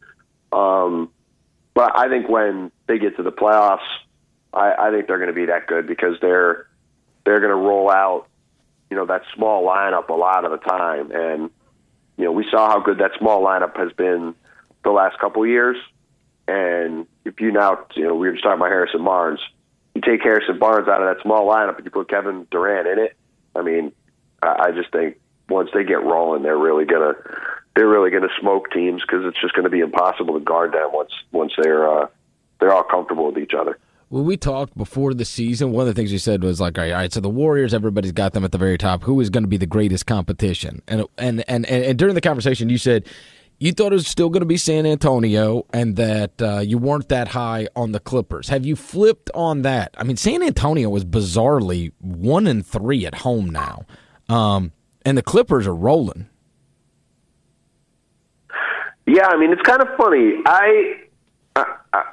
Um, 0.53 1.11
but 1.75 1.93
I 1.95 2.09
think 2.09 2.31
when 2.31 2.73
they 2.87 2.99
get 2.99 3.17
to 3.17 3.23
the 3.23 3.33
playoffs, 3.33 3.81
I, 4.53 4.75
I 4.79 4.91
think 4.91 5.07
they're 5.07 5.19
going 5.19 5.29
to 5.29 5.35
be 5.35 5.47
that 5.47 5.67
good 5.67 5.87
because 5.87 6.17
they're 6.21 6.67
they're 7.25 7.41
going 7.41 7.51
to 7.51 7.57
roll 7.57 7.91
out, 7.91 8.27
you 8.91 8.97
know, 8.97 9.07
that 9.07 9.23
small 9.35 9.65
lineup 9.65 10.09
a 10.09 10.15
lot 10.15 10.45
of 10.45 10.51
the 10.51 10.59
time, 10.59 11.11
and 11.13 11.51
you 12.17 12.25
know 12.25 12.33
we 12.33 12.47
saw 12.51 12.69
how 12.69 12.81
good 12.81 12.99
that 12.99 13.13
small 13.19 13.43
lineup 13.43 13.77
has 13.77 13.93
been 13.93 14.35
the 14.85 14.91
last 14.91 15.19
couple 15.19 15.43
of 15.43 15.49
years. 15.49 15.77
And 16.49 17.07
if 17.25 17.41
you 17.41 17.53
now, 17.53 17.87
you 17.95 18.05
know, 18.05 18.15
we 18.15 18.27
were 18.27 18.33
just 18.33 18.43
talking 18.43 18.59
about 18.59 18.71
Harrison 18.71 19.05
Barnes. 19.05 19.41
You 19.95 20.01
take 20.01 20.23
Harrison 20.23 20.59
Barnes 20.59 20.89
out 20.89 21.03
of 21.03 21.15
that 21.15 21.23
small 21.23 21.49
lineup 21.49 21.77
and 21.77 21.85
you 21.85 21.91
put 21.91 22.09
Kevin 22.09 22.47
Durant 22.51 22.89
in 22.89 22.99
it. 22.99 23.17
I 23.55 23.63
mean, 23.63 23.93
I 24.43 24.73
just 24.73 24.91
think 24.91 25.19
once 25.49 25.71
they 25.73 25.85
get 25.85 26.03
rolling, 26.03 26.43
they're 26.43 26.59
really 26.59 26.85
gonna 26.85 27.15
they're 27.77 27.89
really 27.89 28.11
to 28.11 28.29
smoke 28.41 28.71
teams 28.71 29.03
because 29.03 29.25
it's 29.25 29.41
just 29.41 29.55
going 29.55 29.65
to 29.65 29.71
be 29.71 29.81
impossible 29.81 30.35
to 30.35 30.41
guard 30.45 30.73
them 30.73 30.91
once 30.93 31.13
once 31.31 31.53
they're 31.57 31.89
uh, 31.89 32.07
they're 32.61 32.73
all 32.73 32.83
comfortable 32.83 33.27
with 33.27 33.39
each 33.39 33.55
other. 33.55 33.79
When 34.13 34.27
we 34.27 34.37
talked 34.37 34.77
before 34.77 35.15
the 35.15 35.25
season, 35.25 35.73
one 35.73 35.89
of 35.89 35.95
the 35.95 35.99
things 35.99 36.13
you 36.13 36.19
said 36.19 36.45
was 36.45 36.61
like, 36.61 36.77
all 36.77 36.85
right, 36.85 36.93
all 36.93 36.99
right 36.99 37.11
so 37.11 37.19
the 37.19 37.31
Warriors, 37.31 37.73
everybody's 37.73 38.13
got 38.13 38.35
them 38.35 38.45
at 38.45 38.53
the 38.53 38.59
very 38.59 38.77
top. 38.77 39.05
Who 39.05 39.19
is 39.23 39.31
going 39.31 39.45
to 39.45 39.49
be 39.49 39.57
the 39.57 39.65
greatest 39.65 40.05
competition? 40.05 40.83
And 40.87 41.07
and 41.17 41.43
and 41.49 41.65
and, 41.65 41.83
and 41.83 41.99
during 41.99 42.15
the 42.15 42.21
conversation, 42.21 42.69
you 42.69 42.77
said 42.77 43.09
you 43.59 43.73
thought 43.73 43.91
it 43.91 43.95
was 43.95 44.07
still 44.07 44.29
going 44.29 44.43
to 44.43 44.47
be 44.47 44.59
San 44.59 44.85
Antonio 44.85 45.65
and 45.73 45.97
that 45.97 46.43
uh, 46.43 46.59
you 46.59 46.77
weren't 46.77 47.09
that 47.09 47.29
high 47.29 47.69
on 47.75 47.93
the 47.93 48.01
Clippers. 48.01 48.51
Have 48.51 48.67
you 48.67 48.77
flipped 48.77 49.31
on 49.35 49.63
that? 49.63 49.95
I 49.97 50.05
mean, 50.05 50.19
San 50.19 50.43
Antonio 50.43 50.91
was 50.91 51.07
bizarrely 51.07 51.93
one 51.99 52.47
and 52.47 52.67
three 52.67 53.07
at 53.07 53.15
home 53.15 53.49
now, 53.49 53.87
um, 54.29 54.73
and 55.07 55.17
the 55.17 55.23
Clippers 55.23 55.67
are 55.67 55.75
rolling. 55.75 56.29
Yeah, 59.07 59.29
I 59.29 59.39
mean 59.39 59.53
it's 59.53 59.63
kind 59.63 59.81
of 59.81 59.89
funny. 59.97 60.35
I, 60.45 60.97
I, 61.57 61.65
I 61.95 62.12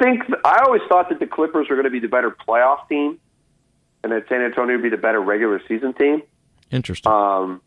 think 0.00 0.22
I 0.44 0.62
always 0.64 0.82
thought 0.88 1.08
that 1.10 1.20
the 1.20 1.26
Clippers 1.26 1.68
were 1.70 1.76
going 1.76 1.84
to 1.84 1.90
be 1.90 2.00
the 2.00 2.08
better 2.08 2.34
playoff 2.48 2.88
team, 2.88 3.18
and 4.02 4.10
that 4.12 4.24
San 4.28 4.40
Antonio 4.40 4.74
would 4.76 4.82
be 4.82 4.88
the 4.88 4.96
better 4.96 5.20
regular 5.20 5.62
season 5.68 5.94
team. 5.94 6.22
Interesting. 6.72 7.12
Um, 7.12 7.62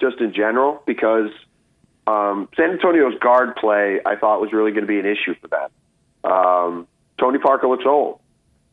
just 0.00 0.20
in 0.20 0.32
general, 0.32 0.82
because 0.86 1.30
um, 2.06 2.48
San 2.56 2.70
Antonio's 2.70 3.18
guard 3.20 3.56
play, 3.56 4.00
I 4.04 4.16
thought 4.16 4.40
was 4.40 4.52
really 4.52 4.70
going 4.70 4.82
to 4.82 4.88
be 4.88 5.00
an 5.00 5.06
issue 5.06 5.34
for 5.40 5.48
them. 5.48 6.30
Um, 6.30 6.88
Tony 7.18 7.38
Parker 7.38 7.68
looks 7.68 7.84
old. 7.86 8.20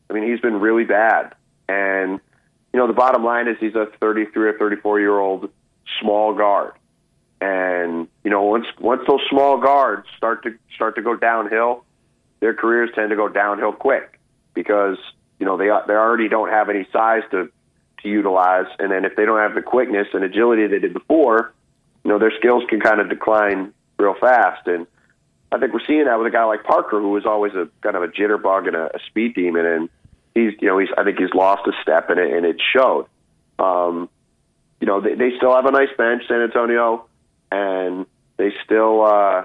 I 0.08 0.14
mean, 0.14 0.30
he's 0.30 0.40
been 0.40 0.60
really 0.60 0.84
bad, 0.84 1.34
and 1.68 2.20
you 2.72 2.78
know 2.78 2.86
the 2.86 2.92
bottom 2.92 3.24
line 3.24 3.48
is 3.48 3.56
he's 3.60 3.74
a 3.74 3.86
33 4.00 4.48
or 4.48 4.58
34 4.58 5.00
year 5.00 5.18
old 5.18 5.50
small 6.00 6.34
guard. 6.34 6.74
And 7.40 8.08
you 8.24 8.30
know, 8.30 8.42
once 8.42 8.66
once 8.78 9.02
those 9.08 9.20
small 9.30 9.58
guards 9.58 10.06
start 10.16 10.42
to 10.44 10.54
start 10.74 10.96
to 10.96 11.02
go 11.02 11.16
downhill, 11.16 11.84
their 12.42 12.52
careers 12.52 12.90
tend 12.94 13.08
to 13.08 13.16
go 13.16 13.28
downhill 13.28 13.72
quick 13.72 14.18
because 14.52 14.98
you 15.38 15.46
know 15.46 15.56
they 15.56 15.68
they 15.86 15.94
already 15.94 16.28
don't 16.28 16.50
have 16.50 16.68
any 16.68 16.86
size 16.92 17.22
to 17.30 17.50
to 18.02 18.08
utilize, 18.08 18.66
and 18.78 18.90
then 18.90 19.04
if 19.04 19.16
they 19.16 19.24
don't 19.24 19.38
have 19.38 19.54
the 19.54 19.62
quickness 19.62 20.08
and 20.12 20.24
agility 20.24 20.66
they 20.66 20.80
did 20.80 20.92
before, 20.92 21.54
you 22.04 22.10
know 22.10 22.18
their 22.18 22.32
skills 22.36 22.64
can 22.68 22.80
kind 22.80 23.00
of 23.00 23.08
decline 23.08 23.72
real 23.98 24.14
fast. 24.20 24.66
And 24.66 24.86
I 25.52 25.58
think 25.58 25.72
we're 25.72 25.86
seeing 25.86 26.04
that 26.06 26.18
with 26.18 26.26
a 26.26 26.30
guy 26.30 26.44
like 26.44 26.64
Parker, 26.64 27.00
who 27.00 27.10
was 27.10 27.24
always 27.24 27.54
a 27.54 27.68
kind 27.80 27.96
of 27.96 28.02
a 28.02 28.08
jitterbug 28.08 28.66
and 28.66 28.76
a, 28.76 28.96
a 28.96 28.98
speed 29.06 29.34
demon, 29.34 29.64
and 29.64 29.88
he's 30.34 30.52
you 30.60 30.68
know 30.68 30.78
he's 30.78 30.90
I 30.98 31.04
think 31.04 31.18
he's 31.18 31.32
lost 31.32 31.66
a 31.68 31.72
step 31.80 32.10
in 32.10 32.18
it, 32.18 32.32
and 32.32 32.44
it 32.44 32.60
showed. 32.74 33.06
Um, 33.58 34.10
you 34.80 34.88
know 34.88 35.00
they, 35.00 35.14
they 35.14 35.36
still 35.36 35.54
have 35.54 35.64
a 35.64 35.70
nice 35.70 35.94
bench, 35.96 36.24
San 36.28 36.42
Antonio 36.42 37.06
and 37.52 38.06
they 38.38 38.52
still, 38.64 39.04
uh, 39.04 39.44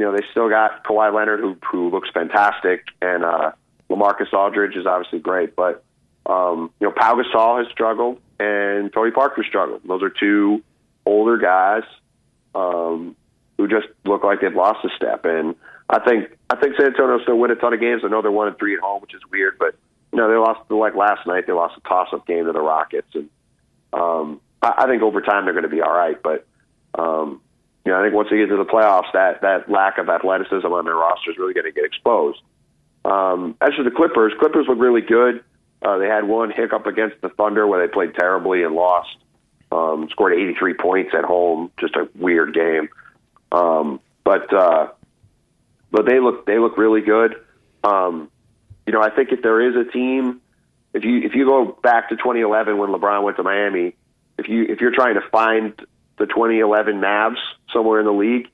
you 0.00 0.06
know, 0.06 0.12
they 0.12 0.24
still 0.30 0.48
got 0.48 0.82
Kawhi 0.82 1.14
Leonard, 1.14 1.40
who 1.40 1.58
who 1.70 1.90
looks 1.90 2.08
fantastic, 2.14 2.84
and 3.02 3.22
uh, 3.22 3.52
LaMarcus 3.90 4.32
Aldridge 4.32 4.74
is 4.74 4.86
obviously 4.86 5.18
great, 5.18 5.54
but 5.54 5.84
um, 6.24 6.70
you 6.80 6.86
know, 6.86 6.94
Pau 6.96 7.20
Gasol 7.20 7.62
has 7.62 7.70
struggled, 7.70 8.18
and 8.38 8.90
Tony 8.94 9.10
Parker 9.10 9.44
struggled. 9.46 9.82
Those 9.86 10.02
are 10.02 10.08
two 10.08 10.62
older 11.04 11.36
guys 11.36 11.82
um, 12.54 13.14
who 13.58 13.68
just 13.68 13.88
look 14.06 14.24
like 14.24 14.40
they've 14.40 14.54
lost 14.54 14.82
a 14.86 14.88
step. 14.96 15.26
And 15.26 15.54
I 15.90 15.98
think 16.00 16.30
I 16.48 16.56
think 16.56 16.76
San 16.78 16.86
Antonio 16.86 17.22
still 17.22 17.38
win 17.38 17.50
a 17.50 17.56
ton 17.56 17.74
of 17.74 17.80
games. 17.80 18.00
I 18.02 18.08
know 18.08 18.22
they're 18.22 18.32
one 18.32 18.48
and 18.48 18.56
three 18.58 18.72
at 18.72 18.80
home, 18.80 19.02
which 19.02 19.12
is 19.12 19.20
weird, 19.30 19.58
but 19.58 19.74
you 20.12 20.18
know 20.18 20.30
they 20.30 20.36
lost 20.36 20.60
like 20.70 20.94
last 20.94 21.26
night. 21.26 21.46
They 21.46 21.52
lost 21.52 21.76
a 21.76 21.86
toss-up 21.86 22.26
game 22.26 22.46
to 22.46 22.52
the 22.52 22.60
Rockets, 22.62 23.08
and 23.12 23.28
um, 23.92 24.40
I, 24.62 24.72
I 24.78 24.86
think 24.86 25.02
over 25.02 25.20
time 25.20 25.44
they're 25.44 25.52
going 25.52 25.64
to 25.64 25.68
be 25.68 25.82
all 25.82 25.92
right. 25.92 26.16
But 26.22 26.46
um, 26.98 27.42
you 27.84 27.92
know, 27.92 28.00
I 28.00 28.04
think 28.04 28.14
once 28.14 28.28
they 28.30 28.36
get 28.36 28.48
to 28.48 28.56
the 28.56 28.64
playoffs, 28.64 29.12
that 29.12 29.40
that 29.42 29.70
lack 29.70 29.98
of 29.98 30.08
athleticism 30.08 30.66
on 30.66 30.84
their 30.84 30.96
roster 30.96 31.30
is 31.30 31.38
really 31.38 31.54
going 31.54 31.64
to 31.64 31.72
get 31.72 31.84
exposed. 31.84 32.40
Um, 33.04 33.56
as 33.60 33.74
for 33.74 33.82
the 33.82 33.90
Clippers, 33.90 34.32
Clippers 34.38 34.66
look 34.68 34.78
really 34.78 35.00
good. 35.00 35.42
Uh, 35.82 35.96
they 35.98 36.06
had 36.06 36.24
one 36.24 36.50
hiccup 36.50 36.86
against 36.86 37.20
the 37.22 37.30
Thunder 37.30 37.66
where 37.66 37.86
they 37.86 37.90
played 37.90 38.14
terribly 38.14 38.62
and 38.64 38.74
lost. 38.74 39.16
Um, 39.72 40.08
scored 40.10 40.32
83 40.34 40.74
points 40.74 41.14
at 41.16 41.24
home, 41.24 41.70
just 41.78 41.94
a 41.96 42.08
weird 42.14 42.52
game. 42.52 42.88
Um, 43.52 44.00
but 44.24 44.52
uh, 44.52 44.88
but 45.90 46.06
they 46.06 46.20
look 46.20 46.44
they 46.44 46.58
look 46.58 46.76
really 46.76 47.00
good. 47.00 47.36
Um, 47.82 48.30
you 48.86 48.92
know, 48.92 49.00
I 49.00 49.10
think 49.10 49.30
if 49.32 49.42
there 49.42 49.60
is 49.60 49.76
a 49.76 49.90
team, 49.90 50.40
if 50.92 51.04
you 51.04 51.18
if 51.22 51.34
you 51.34 51.46
go 51.46 51.78
back 51.82 52.08
to 52.10 52.16
2011 52.16 52.76
when 52.76 52.90
LeBron 52.90 53.22
went 53.22 53.36
to 53.38 53.42
Miami, 53.42 53.94
if 54.38 54.48
you 54.48 54.64
if 54.68 54.80
you're 54.80 54.94
trying 54.94 55.14
to 55.14 55.22
find 55.30 55.74
the 56.20 56.26
2011 56.26 57.00
Mavs 57.00 57.38
somewhere 57.72 57.98
in 57.98 58.06
the 58.06 58.12
league. 58.12 58.48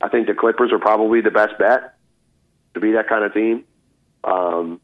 I 0.00 0.08
think 0.08 0.28
the 0.28 0.34
Clippers 0.34 0.70
are 0.72 0.78
probably 0.78 1.22
the 1.22 1.30
best 1.30 1.58
bet 1.58 1.94
to 2.74 2.80
be 2.80 2.92
that 2.92 3.08
kind 3.08 3.24
of 3.24 3.32
team. 3.32 3.64
Um, 4.22 4.80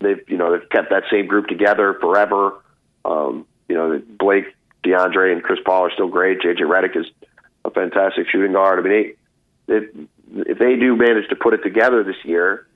they've 0.00 0.20
you 0.28 0.36
know 0.36 0.52
they've 0.52 0.68
kept 0.68 0.90
that 0.90 1.04
same 1.10 1.26
group 1.26 1.46
together 1.46 1.96
forever. 2.00 2.62
Um, 3.04 3.46
you 3.68 3.76
know 3.76 4.02
Blake, 4.18 4.44
DeAndre, 4.84 5.32
and 5.32 5.42
Chris 5.42 5.60
Paul 5.64 5.86
are 5.86 5.92
still 5.92 6.08
great. 6.08 6.40
JJ 6.40 6.60
Redick 6.60 6.96
is 6.96 7.06
a 7.64 7.70
fantastic 7.70 8.26
shooting 8.28 8.52
guard. 8.52 8.80
I 8.80 8.82
mean, 8.82 9.14
they, 9.68 9.74
if, 9.74 10.08
if 10.48 10.58
they 10.58 10.76
do 10.76 10.96
manage 10.96 11.28
to 11.28 11.36
put 11.36 11.54
it 11.54 11.62
together 11.62 12.02
this 12.02 12.22
year, 12.24 12.66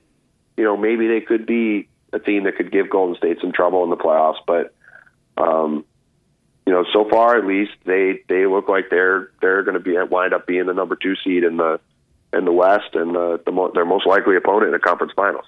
you 0.55 0.63
know 0.63 0.77
maybe 0.77 1.07
they 1.07 1.19
could 1.19 1.45
be 1.45 1.89
a 2.13 2.19
team 2.19 2.45
that 2.45 2.55
could 2.55 2.71
give 2.71 2.89
Golden 2.89 3.17
State 3.17 3.37
some 3.41 3.51
trouble 3.51 3.83
in 3.83 3.89
the 3.89 3.97
playoffs. 3.97 4.39
But 4.47 4.73
um, 5.37 5.83
you 6.71 6.77
know, 6.77 6.85
so 6.93 7.05
far 7.09 7.37
at 7.37 7.45
least 7.45 7.71
they 7.85 8.21
they 8.29 8.45
look 8.45 8.69
like 8.69 8.85
they're 8.89 9.29
they're 9.41 9.61
going 9.61 9.73
to 9.73 9.81
be 9.81 9.97
wind 10.09 10.33
up 10.33 10.47
being 10.47 10.67
the 10.67 10.73
number 10.73 10.95
two 10.95 11.15
seed 11.21 11.43
in 11.43 11.57
the 11.57 11.81
in 12.31 12.45
the 12.45 12.53
West 12.53 12.93
and 12.93 13.13
the, 13.13 13.41
the 13.45 13.51
mo- 13.51 13.73
their 13.73 13.83
most 13.83 14.07
likely 14.07 14.37
opponent 14.37 14.67
in 14.67 14.71
the 14.71 14.79
conference 14.79 15.11
finals. 15.13 15.43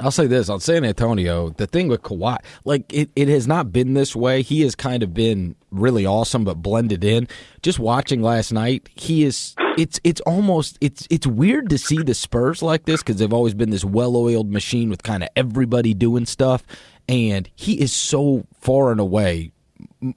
I'll 0.00 0.10
say 0.10 0.26
this 0.26 0.48
on 0.48 0.58
San 0.58 0.84
Antonio, 0.84 1.50
the 1.50 1.68
thing 1.68 1.86
with 1.86 2.02
Kawhi, 2.02 2.38
like 2.64 2.92
it, 2.92 3.08
it 3.14 3.28
has 3.28 3.46
not 3.46 3.72
been 3.72 3.94
this 3.94 4.16
way. 4.16 4.42
He 4.42 4.62
has 4.62 4.74
kind 4.74 5.04
of 5.04 5.14
been 5.14 5.54
really 5.70 6.04
awesome, 6.04 6.42
but 6.42 6.54
blended 6.54 7.04
in. 7.04 7.28
Just 7.62 7.78
watching 7.78 8.20
last 8.20 8.52
night, 8.52 8.88
he 8.96 9.22
is. 9.22 9.54
It's 9.78 10.00
it's 10.02 10.20
almost 10.22 10.76
it's 10.80 11.06
it's 11.08 11.28
weird 11.28 11.70
to 11.70 11.78
see 11.78 12.02
the 12.02 12.14
Spurs 12.14 12.62
like 12.62 12.84
this 12.84 13.00
because 13.00 13.18
they've 13.18 13.32
always 13.32 13.54
been 13.54 13.70
this 13.70 13.84
well-oiled 13.84 14.50
machine 14.50 14.90
with 14.90 15.04
kind 15.04 15.22
of 15.22 15.28
everybody 15.36 15.94
doing 15.94 16.26
stuff, 16.26 16.64
and 17.08 17.48
he 17.54 17.80
is 17.80 17.92
so 17.92 18.44
far 18.58 18.90
and 18.90 18.98
away. 18.98 19.52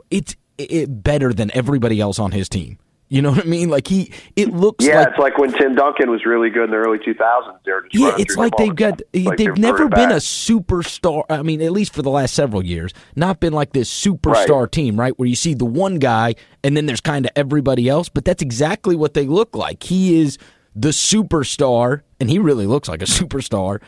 It's 0.09 0.35
it 0.57 1.03
better 1.03 1.33
than 1.33 1.51
everybody 1.53 1.99
else 1.99 2.19
on 2.19 2.31
his 2.31 2.49
team. 2.49 2.77
You 3.09 3.21
know 3.21 3.31
what 3.31 3.45
I 3.45 3.47
mean? 3.47 3.69
Like 3.69 3.87
he, 3.87 4.11
it 4.35 4.49
looks. 4.49 4.83
Yeah, 4.83 4.99
like, 4.99 5.07
it's 5.09 5.17
like 5.17 5.37
when 5.37 5.53
Tim 5.53 5.75
Duncan 5.75 6.11
was 6.11 6.25
really 6.25 6.49
good 6.49 6.65
in 6.65 6.71
the 6.71 6.75
early 6.75 6.97
2000s. 6.97 7.57
They're 7.63 7.83
just 7.83 7.95
yeah, 7.95 8.15
it's 8.17 8.35
like 8.35 8.51
they've 8.57 8.75
got. 8.75 9.01
like 9.13 9.37
they've 9.37 9.37
they've 9.37 9.57
never 9.57 9.87
been 9.87 10.11
a 10.11 10.15
superstar. 10.15 11.23
I 11.29 11.41
mean, 11.41 11.61
at 11.61 11.71
least 11.71 11.93
for 11.93 12.01
the 12.01 12.09
last 12.09 12.33
several 12.33 12.65
years, 12.65 12.93
not 13.15 13.39
been 13.39 13.53
like 13.53 13.71
this 13.71 13.89
superstar 13.89 14.69
team, 14.69 14.99
right? 14.99 15.17
Where 15.17 15.27
you 15.27 15.37
see 15.37 15.53
the 15.53 15.65
one 15.65 15.99
guy 15.99 16.35
and 16.65 16.75
then 16.75 16.85
there's 16.85 16.99
kind 16.99 17.25
of 17.25 17.31
everybody 17.37 17.87
else. 17.87 18.09
But 18.09 18.25
that's 18.25 18.41
exactly 18.41 18.95
what 18.97 19.13
they 19.13 19.25
look 19.25 19.55
like. 19.55 19.83
He 19.83 20.19
is 20.19 20.37
the 20.75 20.89
superstar, 20.89 22.01
and 22.19 22.29
he 22.29 22.39
really 22.39 22.67
looks 22.67 22.89
like 22.89 23.01
a 23.01 23.05
superstar. 23.05 23.81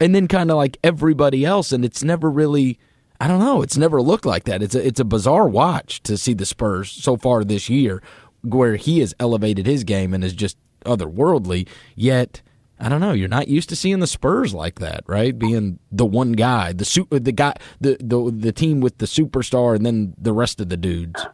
And 0.00 0.14
then 0.14 0.28
kind 0.28 0.50
of 0.50 0.56
like 0.56 0.78
everybody 0.82 1.44
else, 1.44 1.72
and 1.72 1.84
it's 1.84 2.02
never 2.02 2.30
really. 2.30 2.78
I 3.20 3.28
don't 3.28 3.38
know. 3.40 3.62
It's 3.62 3.76
never 3.76 4.02
looked 4.02 4.26
like 4.26 4.44
that. 4.44 4.62
It's 4.62 4.74
a 4.74 4.86
it's 4.86 5.00
a 5.00 5.04
bizarre 5.04 5.48
watch 5.48 6.02
to 6.04 6.16
see 6.16 6.34
the 6.34 6.46
Spurs 6.46 6.90
so 6.90 7.16
far 7.16 7.44
this 7.44 7.68
year, 7.70 8.02
where 8.42 8.76
he 8.76 8.98
has 9.00 9.14
elevated 9.20 9.66
his 9.66 9.84
game 9.84 10.12
and 10.12 10.24
is 10.24 10.32
just 10.34 10.56
otherworldly. 10.84 11.68
Yet 11.94 12.42
I 12.80 12.88
don't 12.88 13.00
know. 13.00 13.12
You're 13.12 13.28
not 13.28 13.46
used 13.46 13.68
to 13.68 13.76
seeing 13.76 14.00
the 14.00 14.08
Spurs 14.08 14.52
like 14.52 14.80
that, 14.80 15.04
right? 15.06 15.38
Being 15.38 15.78
the 15.92 16.04
one 16.04 16.32
guy, 16.32 16.72
the 16.72 16.84
su- 16.84 17.06
the 17.10 17.30
guy, 17.30 17.54
the 17.80 17.96
the 18.00 18.32
the 18.36 18.52
team 18.52 18.80
with 18.80 18.98
the 18.98 19.06
superstar, 19.06 19.76
and 19.76 19.86
then 19.86 20.14
the 20.18 20.32
rest 20.32 20.60
of 20.60 20.68
the 20.68 20.76
dudes. 20.76 21.24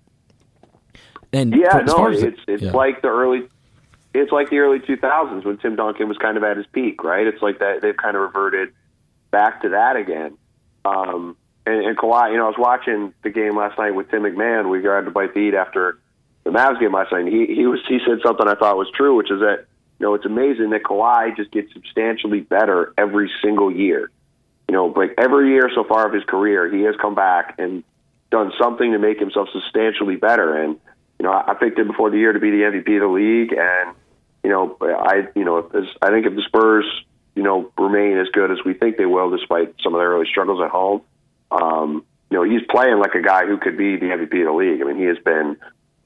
And 1.33 1.55
Yeah, 1.55 1.79
no, 1.87 2.09
it's 2.09 2.39
it's 2.47 2.63
yeah. 2.63 2.73
like 2.73 3.01
the 3.01 3.09
early, 3.09 3.49
it's 4.13 4.31
like 4.31 4.51
the 4.51 4.59
early 4.59 4.79
2000s 4.81 5.47
when 5.47 5.57
Tim 5.57 5.75
Duncan 5.75 6.07
was 6.09 6.19
kind 6.19 6.37
of 6.37 6.45
at 6.45 6.59
his 6.59 6.67
peak, 6.67 7.03
right? 7.03 7.27
It's 7.27 7.41
like 7.41 7.61
that 7.61 7.81
they've 7.81 7.97
kind 7.97 8.15
of 8.15 8.21
reverted 8.23 8.75
back 9.31 9.63
to 9.63 9.71
that 9.71 9.97
again. 9.97 10.37
Um, 10.85 11.35
and, 11.69 11.87
and 11.87 11.99
Kawhi, 11.99 12.33
you 12.33 12.39
know, 12.39 12.45
I 12.45 12.49
was 12.49 12.59
watching 12.59 13.13
the 13.23 13.31
game 13.31 13.57
last 13.57 13.79
night 13.79 13.95
with 13.95 14.11
Tim 14.11 14.23
McMahon. 14.23 14.71
We 14.71 14.81
grabbed 14.81 15.07
a 15.09 15.11
bite 15.11 15.35
to 15.35 15.41
eat 15.41 15.55
after 15.55 15.99
the 16.45 16.51
Mavs 16.51 16.81
game 16.81 16.95
last 16.95 17.13
night. 17.13 17.27
And 17.27 17.29
he 17.29 17.55
he 17.55 17.67
was 17.67 17.81
he 17.87 17.99
said 18.07 18.19
something 18.25 18.49
I 18.49 18.55
thought 18.55 18.77
was 18.77 18.91
true, 18.95 19.17
which 19.17 19.31
is 19.31 19.41
that 19.41 19.67
you 19.99 20.07
know 20.07 20.15
it's 20.15 20.25
amazing 20.25 20.71
that 20.71 20.83
Kawhi 20.83 21.37
just 21.37 21.51
gets 21.51 21.73
substantially 21.73 22.41
better 22.41 22.95
every 22.97 23.31
single 23.43 23.71
year. 23.71 24.11
You 24.69 24.75
know, 24.75 24.87
like 24.87 25.15
every 25.19 25.51
year 25.51 25.71
so 25.75 25.85
far 25.85 26.07
of 26.07 26.13
his 26.13 26.25
career, 26.25 26.71
he 26.71 26.83
has 26.83 26.95
come 27.01 27.15
back 27.15 27.55
and 27.59 27.85
done 28.31 28.53
something 28.61 28.93
to 28.93 28.99
make 28.99 29.19
himself 29.19 29.49
substantially 29.53 30.17
better. 30.17 30.63
And 30.63 30.79
you 31.19 31.25
know, 31.25 31.33
I 31.33 31.53
I 31.53 31.55
picked 31.55 31.79
him 31.79 31.89
before 31.89 32.11
the 32.11 32.19
year 32.19 32.33
to 32.33 32.41
be 32.41 32.51
the 32.51 32.63
MVP 32.63 32.97
of 32.97 33.03
the 33.03 33.09
league, 33.09 33.53
and 33.53 33.95
you 34.43 34.51
know, 34.51 34.77
I 34.81 35.29
you 35.35 35.45
know, 35.45 35.59
if, 35.59 35.89
I 36.01 36.11
think 36.11 36.27
if 36.27 36.35
the 36.35 36.43
Spurs 36.43 36.87
you 37.35 37.43
know 37.43 37.71
remain 37.77 38.17
as 38.19 38.29
good 38.29 38.51
as 38.51 38.59
we 38.65 38.73
think 38.75 38.97
they 38.97 39.07
will, 39.07 39.31
despite 39.31 39.75
some 39.83 39.95
of 39.95 40.01
their 40.01 40.11
early 40.11 40.27
struggles 40.27 40.63
at 40.63 40.71
home, 40.71 41.03
um, 41.51 42.05
you 42.31 42.37
know, 42.37 42.45
he's 42.45 42.63
playing 42.71 42.99
like 42.99 43.15
a 43.15 43.23
guy 43.23 43.47
who 43.47 43.59
could 43.59 43.77
be 43.77 43.97
the 43.97 44.07
MVP 44.07 44.41
of 44.41 44.47
the 44.47 44.53
league. 44.53 44.83
I 44.83 44.85
mean, 44.85 44.99
he 44.99 45.05
has 45.05 45.19
been 45.25 45.57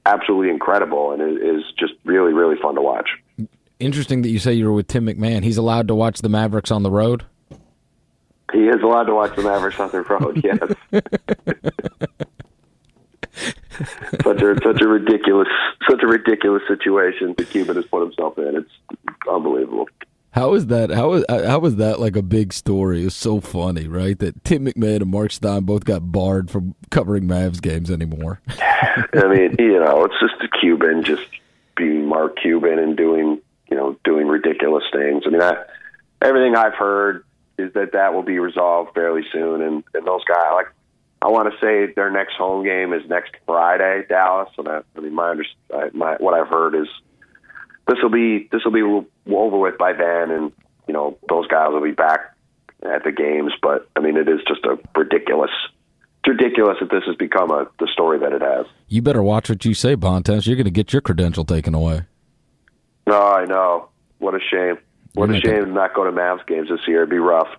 absolutely 0.05 0.49
incredible 0.49 1.11
and 1.11 1.21
is 1.21 1.41
is 1.41 1.63
just 1.77 1.93
really 2.03 2.33
really 2.33 2.55
fun 2.61 2.75
to 2.75 2.81
watch. 2.81 3.09
Interesting 3.79 4.21
that 4.21 4.29
you 4.29 4.39
say 4.39 4.53
you 4.53 4.65
were 4.65 4.73
with 4.73 4.87
Tim 4.87 5.05
McMahon. 5.05 5.43
He's 5.43 5.57
allowed 5.57 5.87
to 5.89 5.95
watch 5.95 6.19
the 6.19 6.29
Mavericks 6.29 6.71
on 6.71 6.83
the 6.83 6.91
road. 6.91 7.25
He 8.51 8.67
is 8.67 8.81
allowed 8.83 9.05
to 9.05 9.15
watch 9.15 9.35
the 9.35 9.41
Mavericks 9.41 9.79
on 9.79 9.89
the 9.91 10.01
road. 10.01 10.41
Yes. 10.43 10.59
such 14.23 14.41
a 14.41 14.55
such 14.63 14.81
a 14.81 14.87
ridiculous 14.87 15.47
such 15.89 16.03
a 16.03 16.07
ridiculous 16.07 16.61
situation 16.67 17.33
that 17.37 17.49
Cuban 17.49 17.75
has 17.75 17.85
put 17.85 18.03
himself 18.03 18.37
in. 18.37 18.55
It's 18.55 18.69
unbelievable. 19.27 19.87
How 20.33 20.55
is 20.55 20.65
that? 20.67 20.89
How 20.89 21.13
is 21.13 21.25
how 21.29 21.59
was 21.59 21.75
that 21.75 21.99
like 21.99 22.15
a 22.15 22.23
big 22.23 22.53
story? 22.53 23.03
It's 23.03 23.15
so 23.15 23.39
funny, 23.39 23.87
right? 23.87 24.17
That 24.17 24.43
Tim 24.43 24.65
McMahon 24.65 25.01
and 25.01 25.11
Mark 25.11 25.31
Stein 25.31 25.61
both 25.61 25.85
got 25.85 26.11
barred 26.11 26.49
from 26.49 26.73
covering 26.89 27.25
Mavs 27.25 27.61
games 27.61 27.91
anymore. 27.91 28.41
I 28.59 29.27
mean, 29.27 29.55
you 29.59 29.79
know, 29.79 30.05
it's 30.05 30.19
just 30.19 30.41
a 30.41 30.47
Cuban 30.59 31.03
just 31.03 31.27
being 31.77 32.07
Mark 32.07 32.39
Cuban 32.41 32.79
and 32.79 32.97
doing 32.97 33.41
you 33.69 33.77
know 33.77 33.95
doing 34.03 34.27
ridiculous 34.27 34.83
things. 34.91 35.21
I 35.27 35.29
mean, 35.29 35.43
I, 35.43 35.53
everything 36.19 36.55
I've 36.55 36.73
heard 36.73 37.25
is 37.59 37.71
that 37.73 37.91
that 37.91 38.15
will 38.15 38.23
be 38.23 38.39
resolved 38.39 38.95
fairly 38.95 39.21
soon, 39.31 39.61
and 39.61 39.83
and 39.93 40.07
those 40.07 40.23
guys 40.25 40.47
like. 40.53 40.67
I 41.21 41.27
want 41.27 41.49
to 41.53 41.57
say 41.65 41.93
their 41.93 42.11
next 42.11 42.33
home 42.35 42.65
game 42.65 42.91
is 42.91 43.07
next 43.07 43.31
Friday, 43.45 44.03
Dallas. 44.09 44.49
And 44.57 44.67
I, 44.67 44.81
I 44.97 44.99
mean, 44.99 45.15
my, 45.15 45.29
under, 45.29 45.45
my 45.93 46.15
what 46.15 46.33
I've 46.33 46.49
heard 46.49 46.75
is 46.75 46.87
this 47.87 47.97
will 48.03 48.09
be 48.09 48.49
this 48.51 48.61
will 48.65 48.73
be 48.73 49.07
over 49.27 49.57
with 49.57 49.77
by 49.77 49.93
then, 49.93 50.31
and 50.31 50.51
you 50.87 50.93
know 50.93 51.17
those 51.29 51.47
guys 51.47 51.69
will 51.71 51.81
be 51.81 51.91
back 51.91 52.35
at 52.83 53.03
the 53.03 53.11
games. 53.11 53.53
But 53.61 53.89
I 53.95 53.99
mean, 53.99 54.17
it 54.17 54.27
is 54.27 54.41
just 54.47 54.65
a 54.65 54.77
ridiculous, 54.97 55.51
it's 56.19 56.27
ridiculous 56.27 56.77
that 56.79 56.91
this 56.91 57.03
has 57.05 57.15
become 57.15 57.51
a 57.51 57.67
the 57.79 57.87
story 57.91 58.19
that 58.19 58.33
it 58.33 58.41
has. 58.41 58.65
You 58.87 59.01
better 59.01 59.23
watch 59.23 59.49
what 59.49 59.65
you 59.65 59.73
say, 59.73 59.95
Bontemps. 59.95 60.47
You're 60.47 60.55
going 60.55 60.65
to 60.65 60.71
get 60.71 60.93
your 60.93 61.01
credential 61.01 61.45
taken 61.45 61.73
away. 61.73 62.01
No, 63.07 63.21
I 63.21 63.45
know. 63.45 63.89
What 64.19 64.35
a 64.35 64.39
shame. 64.39 64.77
What 65.13 65.29
You're 65.29 65.37
a 65.37 65.41
shame 65.41 65.65
to 65.65 65.71
not 65.71 65.93
go 65.93 66.05
to 66.05 66.11
Mavs 66.11 66.45
games 66.47 66.69
this 66.69 66.87
year. 66.87 66.99
It'd 66.99 67.09
be 67.09 67.17
rough. 67.17 67.49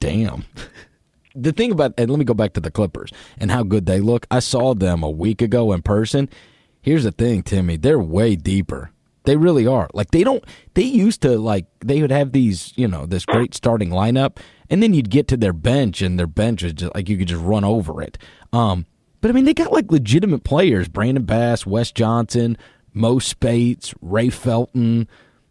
Damn. 0.00 0.44
The 1.34 1.52
thing 1.52 1.70
about 1.70 1.94
and 1.96 2.10
let 2.10 2.18
me 2.18 2.24
go 2.24 2.34
back 2.34 2.54
to 2.54 2.60
the 2.60 2.70
Clippers 2.70 3.12
and 3.38 3.50
how 3.50 3.62
good 3.62 3.86
they 3.86 4.00
look. 4.00 4.26
I 4.30 4.40
saw 4.40 4.74
them 4.74 5.02
a 5.02 5.10
week 5.10 5.40
ago 5.42 5.72
in 5.72 5.82
person. 5.82 6.28
Here's 6.82 7.04
the 7.04 7.12
thing, 7.12 7.42
Timmy. 7.42 7.76
They're 7.76 8.00
way 8.00 8.34
deeper. 8.34 8.90
They 9.30 9.36
really 9.36 9.64
are. 9.64 9.88
Like 9.94 10.10
they 10.10 10.24
don't. 10.24 10.42
They 10.74 10.82
used 10.82 11.22
to 11.22 11.38
like 11.38 11.66
they 11.78 12.02
would 12.02 12.10
have 12.10 12.32
these, 12.32 12.72
you 12.74 12.88
know, 12.88 13.06
this 13.06 13.24
great 13.24 13.54
starting 13.54 13.90
lineup, 13.90 14.38
and 14.68 14.82
then 14.82 14.92
you'd 14.92 15.08
get 15.08 15.28
to 15.28 15.36
their 15.36 15.52
bench, 15.52 16.02
and 16.02 16.18
their 16.18 16.26
bench 16.26 16.64
is 16.64 16.72
just 16.72 16.92
like 16.96 17.08
you 17.08 17.16
could 17.16 17.28
just 17.28 17.40
run 17.40 17.62
over 17.62 18.02
it. 18.02 18.18
Um, 18.52 18.86
but 19.20 19.30
I 19.30 19.34
mean, 19.34 19.44
they 19.44 19.54
got 19.54 19.72
like 19.72 19.92
legitimate 19.92 20.42
players: 20.42 20.88
Brandon 20.88 21.22
Bass, 21.22 21.64
Wes 21.64 21.92
Johnson, 21.92 22.58
Mo 22.92 23.20
Speights, 23.20 23.94
Ray 24.00 24.30
Felton. 24.30 25.06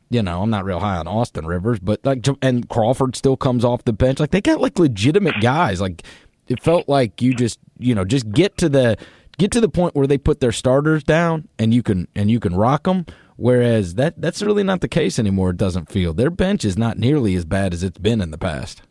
You 0.09 0.23
know, 0.23 0.41
I'm 0.41 0.49
not 0.49 0.65
real 0.65 0.81
high 0.81 0.97
on 0.97 1.07
Austin 1.07 1.47
Rivers, 1.47 1.79
but 1.79 2.05
like, 2.05 2.27
and 2.41 2.67
Crawford 2.67 3.15
still 3.15 3.37
comes 3.37 3.63
off 3.63 3.85
the 3.85 3.93
bench. 3.93 4.19
Like 4.19 4.31
they 4.31 4.41
got 4.41 4.59
like 4.59 4.77
legitimate 4.77 5.35
guys. 5.39 5.79
Like 5.79 6.03
it 6.49 6.61
felt 6.61 6.89
like 6.89 7.21
you 7.21 7.33
just, 7.33 7.59
you 7.77 7.95
know, 7.95 8.03
just 8.03 8.29
get 8.29 8.57
to 8.57 8.67
the 8.67 8.97
get 9.37 9.51
to 9.51 9.61
the 9.61 9.69
point 9.69 9.95
where 9.95 10.05
they 10.05 10.17
put 10.17 10.41
their 10.41 10.51
starters 10.51 11.01
down 11.01 11.47
and 11.57 11.73
you 11.73 11.81
can 11.81 12.09
and 12.13 12.29
you 12.29 12.41
can 12.41 12.53
rock 12.53 12.83
them. 12.83 13.05
Whereas 13.39 13.95
that 13.95 14.19
that's 14.19 14.41
really 14.41 14.63
not 14.63 14.81
the 14.81 14.89
case 14.89 15.17
anymore. 15.17 15.51
It 15.51 15.57
doesn't 15.57 15.89
feel 15.89 16.13
their 16.13 16.29
bench 16.29 16.65
is 16.65 16.77
not 16.77 16.97
nearly 16.97 17.35
as 17.35 17.45
bad 17.45 17.73
as 17.73 17.83
it's 17.83 17.97
been 17.97 18.19
in 18.19 18.31
the 18.31 18.37
past. 18.37 18.81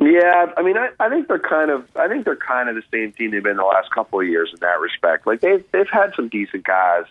Yeah, 0.00 0.46
I 0.56 0.62
mean, 0.62 0.76
I, 0.76 0.88
I 0.98 1.08
think 1.08 1.28
they're 1.28 1.38
kind 1.38 1.70
of, 1.70 1.86
I 1.96 2.08
think 2.08 2.24
they're 2.24 2.36
kind 2.36 2.68
of 2.68 2.74
the 2.74 2.82
same 2.92 3.12
team 3.12 3.30
they've 3.30 3.42
been 3.42 3.56
the 3.56 3.64
last 3.64 3.90
couple 3.90 4.20
of 4.20 4.26
years 4.26 4.50
in 4.52 4.60
that 4.60 4.80
respect. 4.80 5.26
Like 5.26 5.40
they've 5.40 5.64
they've 5.72 5.88
had 5.90 6.14
some 6.16 6.28
decent 6.28 6.64
guys 6.64 7.04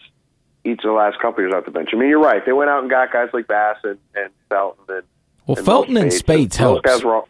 each 0.63 0.80
of 0.80 0.86
the 0.86 0.91
last 0.91 1.19
couple 1.19 1.43
of 1.43 1.50
years 1.50 1.54
off 1.54 1.65
the 1.65 1.72
bench. 1.72 1.89
I 1.93 1.98
mean, 1.98 2.10
you're 2.10 2.19
right. 2.19 2.43
They 2.46 2.54
went 2.54 2.69
out 2.69 2.82
and 2.82 2.89
got 2.89 3.12
guys 3.12 3.30
like 3.32 3.48
Bass 3.48 3.78
and, 3.84 4.00
and 4.15 4.32
Felton 4.50 4.86
and 4.89 5.04
Well, 5.46 5.58
and 5.58 5.65
Felton 5.65 5.98
and 5.98 6.12
Speights 6.12 6.58
Those 6.58 6.82
guys 6.82 7.04
were 7.04 7.15
all, 7.15 7.30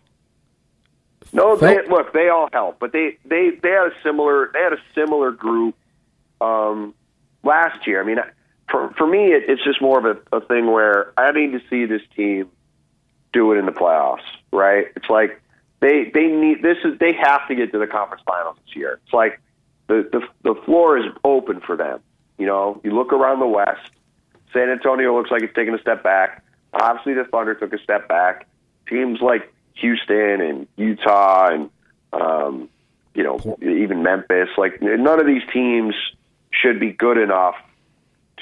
no, 1.33 1.57
they, 1.57 1.85
look, 1.87 2.13
they 2.13 2.29
all 2.29 2.47
help, 2.53 2.79
but 2.79 2.93
they 2.93 3.17
they 3.25 3.51
they 3.61 3.69
had 3.69 3.87
a 3.87 3.93
similar 4.03 4.49
they 4.53 4.59
had 4.59 4.73
a 4.73 4.81
similar 4.95 5.31
group 5.31 5.75
um, 6.39 6.93
last 7.43 7.87
year. 7.87 8.01
I 8.01 8.05
mean, 8.05 8.19
for 8.69 8.93
for 8.97 9.07
me, 9.07 9.33
it, 9.33 9.43
it's 9.47 9.63
just 9.63 9.81
more 9.81 9.99
of 9.99 10.17
a, 10.17 10.37
a 10.37 10.41
thing 10.41 10.71
where 10.71 11.13
I 11.17 11.31
need 11.31 11.51
to 11.51 11.61
see 11.69 11.85
this 11.85 12.01
team 12.15 12.49
do 13.31 13.51
it 13.51 13.57
in 13.57 13.65
the 13.65 13.71
playoffs. 13.71 14.23
Right? 14.51 14.87
It's 14.95 15.09
like 15.09 15.41
they 15.79 16.11
they 16.13 16.27
need 16.27 16.61
this 16.61 16.77
is 16.83 16.97
they 16.99 17.13
have 17.13 17.47
to 17.47 17.55
get 17.55 17.71
to 17.71 17.79
the 17.79 17.87
conference 17.87 18.23
finals 18.25 18.57
this 18.65 18.75
year. 18.75 18.99
It's 19.03 19.13
like 19.13 19.39
the 19.87 20.07
the 20.11 20.53
the 20.53 20.61
floor 20.61 20.97
is 20.97 21.05
open 21.23 21.61
for 21.61 21.75
them. 21.75 21.99
You 22.37 22.45
know, 22.45 22.81
you 22.83 22.91
look 22.91 23.13
around 23.13 23.39
the 23.39 23.47
West. 23.47 23.91
San 24.53 24.69
Antonio 24.69 25.15
looks 25.15 25.31
like 25.31 25.41
it's 25.41 25.55
taking 25.55 25.73
a 25.73 25.79
step 25.79 26.03
back. 26.03 26.43
Obviously, 26.73 27.13
the 27.13 27.25
Thunder 27.25 27.55
took 27.55 27.73
a 27.73 27.79
step 27.79 28.07
back. 28.07 28.47
Teams 28.87 29.19
like 29.21 29.51
Houston 29.75 30.41
and 30.41 30.67
Utah 30.77 31.47
and 31.47 31.69
um, 32.13 32.69
you 33.13 33.23
know 33.23 33.57
even 33.61 34.03
Memphis, 34.03 34.49
like 34.57 34.81
none 34.81 35.19
of 35.19 35.25
these 35.25 35.41
teams 35.51 35.95
should 36.51 36.79
be 36.79 36.91
good 36.91 37.17
enough 37.17 37.55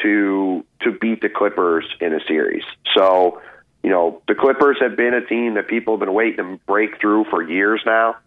to 0.02 0.66
to 0.82 0.92
beat 0.92 1.22
the 1.22 1.30
Clippers 1.30 1.86
in 2.00 2.14
a 2.14 2.20
series. 2.28 2.64
So, 2.96 3.42
you 3.84 3.90
know, 3.90 4.22
the 4.28 4.36
Clippers 4.36 4.78
have 4.82 4.96
been 4.96 5.14
a 5.14 5.26
team 5.26 5.56
that 5.56 5.68
people 5.68 5.94
have 5.96 6.00
been 6.00 6.14
waiting 6.14 6.38
to 6.38 6.60
break 6.66 7.00
through 7.00 7.26
for 7.26 7.42
years 7.42 7.82
now. 7.86 8.18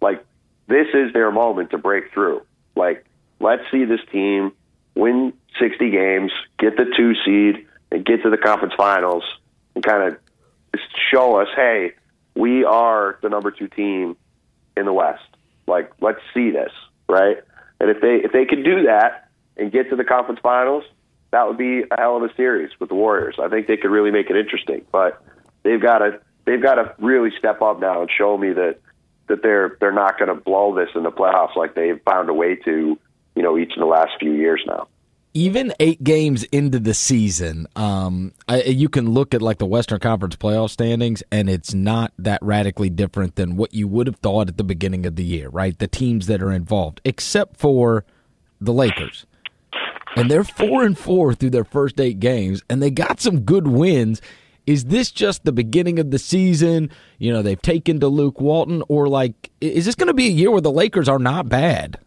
Like 0.00 0.24
this 0.68 0.86
is 0.94 1.12
their 1.12 1.30
moment 1.30 1.70
to 1.70 1.78
break 1.78 2.12
through. 2.12 2.42
Like 2.76 3.04
let's 3.40 3.62
see 3.70 3.84
this 3.84 4.00
team 4.10 4.52
win 4.94 5.32
60 5.60 5.90
games, 5.90 6.32
get 6.58 6.76
the 6.76 6.84
2 6.96 7.14
seed 7.24 7.66
and 7.92 8.04
get 8.04 8.22
to 8.22 8.30
the 8.30 8.36
conference 8.36 8.74
finals 8.76 9.24
and 9.74 9.84
kind 9.84 10.12
of 10.12 10.18
show 11.10 11.40
us, 11.40 11.48
hey, 11.54 11.92
we 12.34 12.64
are 12.64 13.18
the 13.22 13.28
number 13.28 13.50
2 13.50 13.68
team 13.68 14.16
in 14.76 14.86
the 14.86 14.92
West. 14.92 15.22
Like 15.66 15.92
let's 16.00 16.20
see 16.32 16.50
this, 16.50 16.72
right? 17.08 17.38
And 17.80 17.90
if 17.90 18.00
they 18.00 18.16
if 18.16 18.32
they 18.32 18.44
could 18.44 18.64
do 18.64 18.84
that 18.84 19.28
and 19.56 19.70
get 19.70 19.90
to 19.90 19.96
the 19.96 20.04
conference 20.04 20.40
finals, 20.42 20.84
that 21.30 21.46
would 21.46 21.58
be 21.58 21.82
a 21.90 21.96
hell 21.96 22.16
of 22.16 22.22
a 22.22 22.34
series 22.34 22.70
with 22.80 22.88
the 22.88 22.94
Warriors. 22.94 23.36
I 23.38 23.48
think 23.48 23.66
they 23.66 23.76
could 23.76 23.90
really 23.90 24.10
make 24.10 24.30
it 24.30 24.36
interesting, 24.36 24.84
but 24.90 25.22
they've 25.62 25.80
got 25.80 25.98
to 25.98 26.20
they've 26.46 26.62
got 26.62 26.76
to 26.76 26.94
really 26.98 27.30
step 27.38 27.60
up 27.60 27.80
now 27.80 28.00
and 28.00 28.10
show 28.10 28.38
me 28.38 28.52
that 28.52 28.78
that 29.28 29.42
they're 29.42 29.76
they're 29.80 29.92
not 29.92 30.18
going 30.18 30.28
to 30.28 30.34
blow 30.42 30.74
this 30.74 30.88
in 30.94 31.02
the 31.02 31.10
playoffs 31.12 31.54
like 31.54 31.74
they've 31.74 32.00
found 32.04 32.30
a 32.30 32.34
way 32.34 32.54
to, 32.54 32.98
you 33.36 33.42
know, 33.42 33.58
each 33.58 33.72
in 33.76 33.80
the 33.80 33.86
last 33.86 34.12
few 34.18 34.32
years 34.32 34.62
now. 34.66 34.88
even 35.34 35.72
eight 35.78 36.02
games 36.02 36.42
into 36.44 36.78
the 36.80 36.94
season, 36.94 37.66
um, 37.76 38.32
I, 38.48 38.62
you 38.62 38.88
can 38.88 39.10
look 39.10 39.34
at 39.34 39.42
like 39.42 39.58
the 39.58 39.66
Western 39.66 40.00
Conference 40.00 40.36
playoff 40.36 40.70
standings, 40.70 41.22
and 41.30 41.48
it's 41.48 41.74
not 41.74 42.12
that 42.18 42.42
radically 42.42 42.90
different 42.90 43.36
than 43.36 43.56
what 43.56 43.72
you 43.72 43.86
would 43.86 44.06
have 44.06 44.16
thought 44.16 44.48
at 44.48 44.56
the 44.56 44.64
beginning 44.64 45.06
of 45.06 45.16
the 45.16 45.24
year, 45.24 45.48
right? 45.48 45.78
The 45.78 45.86
teams 45.86 46.26
that 46.26 46.42
are 46.42 46.50
involved, 46.50 47.00
except 47.04 47.56
for 47.56 48.04
the 48.60 48.72
Lakers, 48.72 49.26
and 50.18 50.30
they're 50.30 50.44
four 50.44 50.84
and 50.84 50.98
four 50.98 51.34
through 51.34 51.50
their 51.50 51.64
first 51.64 52.00
eight 52.00 52.20
games, 52.20 52.62
and 52.68 52.82
they 52.82 52.90
got 52.90 53.20
some 53.20 53.40
good 53.40 53.66
wins. 53.66 54.20
Is 54.66 54.84
this 54.86 55.10
just 55.10 55.44
the 55.44 55.52
beginning 55.52 55.98
of 55.98 56.10
the 56.10 56.18
season? 56.18 56.90
You 57.18 57.32
know, 57.32 57.40
they've 57.40 57.60
taken 57.60 58.00
to 58.00 58.08
Luke 58.08 58.40
Walton, 58.40 58.82
or 58.88 59.08
like, 59.08 59.50
is 59.60 59.86
this 59.86 59.94
going 59.94 60.08
to 60.08 60.14
be 60.14 60.26
a 60.26 60.30
year 60.30 60.50
where 60.50 60.60
the 60.60 60.70
Lakers 60.70 61.08
are 61.08 61.18
not 61.18 61.48
bad? 61.48 61.98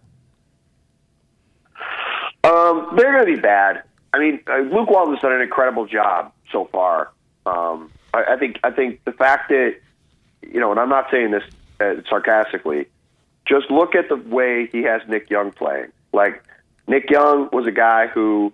Um, 2.43 2.93
they're 2.95 3.13
going 3.13 3.25
to 3.25 3.35
be 3.35 3.41
bad. 3.41 3.83
I 4.13 4.19
mean, 4.19 4.41
uh, 4.47 4.57
Luke 4.57 4.89
Walton's 4.89 5.21
done 5.21 5.31
an 5.31 5.41
incredible 5.41 5.85
job 5.85 6.31
so 6.51 6.65
far. 6.65 7.11
Um, 7.45 7.91
I, 8.13 8.33
I 8.33 8.37
think 8.37 8.59
I 8.63 8.71
think 8.71 9.03
the 9.05 9.11
fact 9.11 9.49
that 9.49 9.75
you 10.41 10.59
know, 10.59 10.71
and 10.71 10.79
I'm 10.79 10.89
not 10.89 11.07
saying 11.11 11.31
this 11.31 11.43
uh, 11.79 12.01
sarcastically, 12.09 12.87
just 13.45 13.71
look 13.71 13.95
at 13.95 14.09
the 14.09 14.15
way 14.15 14.67
he 14.71 14.83
has 14.83 15.01
Nick 15.07 15.29
Young 15.29 15.51
playing. 15.51 15.91
Like 16.13 16.43
Nick 16.91 17.09
Young 17.09 17.47
was 17.53 17.65
a 17.65 17.71
guy 17.71 18.07
who, 18.07 18.51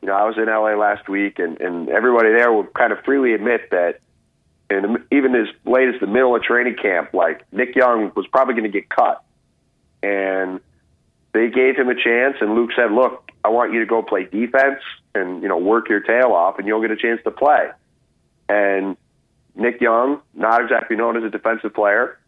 you 0.00 0.06
know, 0.06 0.14
I 0.14 0.24
was 0.24 0.38
in 0.38 0.46
LA 0.46 0.76
last 0.76 1.08
week, 1.08 1.40
and 1.40 1.60
and 1.60 1.88
everybody 1.88 2.30
there 2.30 2.52
would 2.52 2.72
kind 2.72 2.92
of 2.92 3.00
freely 3.04 3.34
admit 3.34 3.68
that, 3.72 3.98
and 4.70 4.98
even 5.10 5.34
as 5.34 5.48
late 5.64 5.88
as 5.92 6.00
the 6.00 6.06
middle 6.06 6.36
of 6.36 6.42
training 6.44 6.76
camp, 6.80 7.12
like 7.12 7.44
Nick 7.52 7.74
Young 7.74 8.12
was 8.14 8.28
probably 8.28 8.54
going 8.54 8.70
to 8.70 8.70
get 8.70 8.88
cut, 8.88 9.24
and 10.04 10.60
they 11.32 11.50
gave 11.50 11.74
him 11.74 11.88
a 11.88 11.96
chance, 11.96 12.36
and 12.40 12.54
Luke 12.54 12.70
said, 12.76 12.92
"Look, 12.92 13.32
I 13.44 13.48
want 13.48 13.72
you 13.72 13.80
to 13.80 13.86
go 13.86 14.02
play 14.02 14.24
defense 14.24 14.80
and 15.16 15.42
you 15.42 15.48
know 15.48 15.58
work 15.58 15.88
your 15.88 16.00
tail 16.00 16.30
off, 16.32 16.60
and 16.60 16.68
you'll 16.68 16.80
get 16.80 16.92
a 16.92 16.96
chance 16.96 17.20
to 17.24 17.32
play." 17.32 17.70
And 18.48 18.96
Nick 19.56 19.80
Young, 19.80 20.20
not 20.32 20.62
exactly 20.62 20.94
known 20.94 21.16
as 21.16 21.24
a 21.24 21.30
defensive 21.30 21.74
player, 21.74 22.20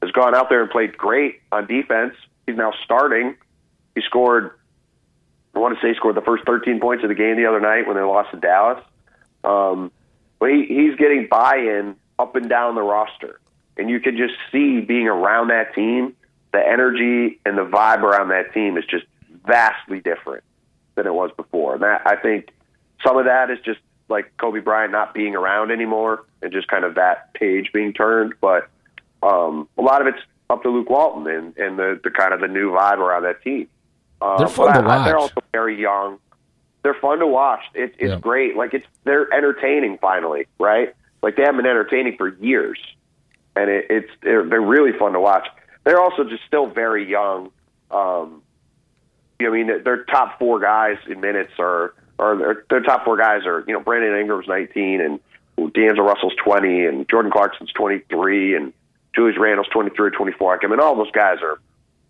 has 0.00 0.12
gone 0.12 0.36
out 0.36 0.48
there 0.48 0.62
and 0.62 0.70
played 0.70 0.96
great 0.96 1.40
on 1.50 1.66
defense. 1.66 2.14
He's 2.46 2.56
now 2.56 2.72
starting. 2.84 3.34
He 3.96 4.02
scored, 4.02 4.52
I 5.58 5.60
want 5.60 5.76
to 5.76 5.84
say, 5.84 5.92
scored 5.96 6.14
the 6.14 6.22
first 6.22 6.44
13 6.44 6.78
points 6.78 7.02
of 7.02 7.08
the 7.08 7.16
game 7.16 7.36
the 7.36 7.46
other 7.46 7.60
night 7.60 7.88
when 7.88 7.96
they 7.96 8.02
lost 8.02 8.30
to 8.30 8.36
Dallas. 8.36 8.82
Um, 9.42 9.90
but 10.38 10.50
he, 10.50 10.66
he's 10.66 10.94
getting 10.94 11.26
buy-in 11.28 11.96
up 12.16 12.36
and 12.36 12.48
down 12.48 12.76
the 12.76 12.82
roster, 12.82 13.40
and 13.76 13.90
you 13.90 13.98
can 13.98 14.16
just 14.16 14.34
see 14.52 14.80
being 14.80 15.08
around 15.08 15.48
that 15.48 15.74
team, 15.74 16.14
the 16.52 16.64
energy 16.64 17.40
and 17.44 17.58
the 17.58 17.64
vibe 17.64 18.02
around 18.02 18.28
that 18.28 18.54
team 18.54 18.78
is 18.78 18.84
just 18.88 19.04
vastly 19.44 19.98
different 19.98 20.44
than 20.94 21.08
it 21.08 21.14
was 21.14 21.32
before. 21.36 21.74
And 21.74 21.82
that 21.82 22.02
I 22.06 22.14
think 22.14 22.50
some 23.04 23.18
of 23.18 23.24
that 23.24 23.50
is 23.50 23.58
just 23.64 23.80
like 24.08 24.32
Kobe 24.38 24.60
Bryant 24.60 24.92
not 24.92 25.12
being 25.12 25.34
around 25.34 25.72
anymore 25.72 26.24
and 26.40 26.52
just 26.52 26.68
kind 26.68 26.84
of 26.84 26.94
that 26.94 27.34
page 27.34 27.70
being 27.72 27.92
turned. 27.92 28.34
But 28.40 28.68
um, 29.24 29.68
a 29.76 29.82
lot 29.82 30.00
of 30.00 30.06
it's 30.06 30.22
up 30.50 30.62
to 30.62 30.70
Luke 30.70 30.88
Walton 30.88 31.26
and, 31.26 31.56
and 31.58 31.78
the, 31.78 32.00
the 32.02 32.10
kind 32.10 32.32
of 32.32 32.40
the 32.40 32.48
new 32.48 32.70
vibe 32.70 32.98
around 32.98 33.24
that 33.24 33.42
team. 33.42 33.68
Um, 34.20 34.36
they're 34.38 34.48
fun 34.48 34.74
to 34.74 34.86
watch. 34.86 35.04
they're 35.04 35.18
also 35.18 35.40
very 35.52 35.80
young. 35.80 36.18
They're 36.82 36.94
fun 36.94 37.18
to 37.18 37.26
watch. 37.26 37.62
It, 37.74 37.94
it's 37.98 38.12
yeah. 38.12 38.18
great. 38.18 38.56
Like 38.56 38.74
it's 38.74 38.86
they're 39.04 39.32
entertaining 39.32 39.98
finally, 39.98 40.46
right? 40.58 40.94
Like 41.22 41.36
they 41.36 41.42
haven't 41.42 41.58
been 41.58 41.66
entertaining 41.66 42.16
for 42.16 42.28
years, 42.28 42.78
and 43.56 43.70
it, 43.70 43.86
it's 43.90 44.10
they're, 44.22 44.44
they're 44.44 44.60
really 44.60 44.96
fun 44.98 45.12
to 45.12 45.20
watch. 45.20 45.46
They're 45.84 46.00
also 46.00 46.24
just 46.24 46.44
still 46.46 46.66
very 46.66 47.08
young. 47.08 47.50
Um, 47.90 48.42
you 49.40 49.46
know, 49.46 49.54
I 49.54 49.56
mean, 49.56 49.84
their 49.84 50.04
top 50.04 50.38
four 50.38 50.58
guys 50.58 50.96
in 51.08 51.20
minutes 51.20 51.52
are, 51.58 51.94
or 52.18 52.36
their, 52.36 52.64
their 52.70 52.80
top 52.80 53.04
four 53.04 53.16
guys 53.16 53.46
are, 53.46 53.64
you 53.66 53.72
know, 53.72 53.80
Brandon 53.80 54.18
Ingram's 54.18 54.48
19 54.48 55.00
and 55.00 55.20
D'Angelo 55.74 56.06
Russell's 56.06 56.34
20 56.44 56.86
and 56.86 57.08
Jordan 57.08 57.30
Clarkson's 57.30 57.72
23 57.72 58.56
and 58.56 58.72
Julius 59.14 59.38
Randle's 59.38 59.68
23 59.68 60.08
or 60.08 60.10
24. 60.10 60.60
I 60.62 60.66
mean, 60.66 60.80
all 60.80 60.96
those 60.96 61.10
guys 61.12 61.38
are, 61.42 61.60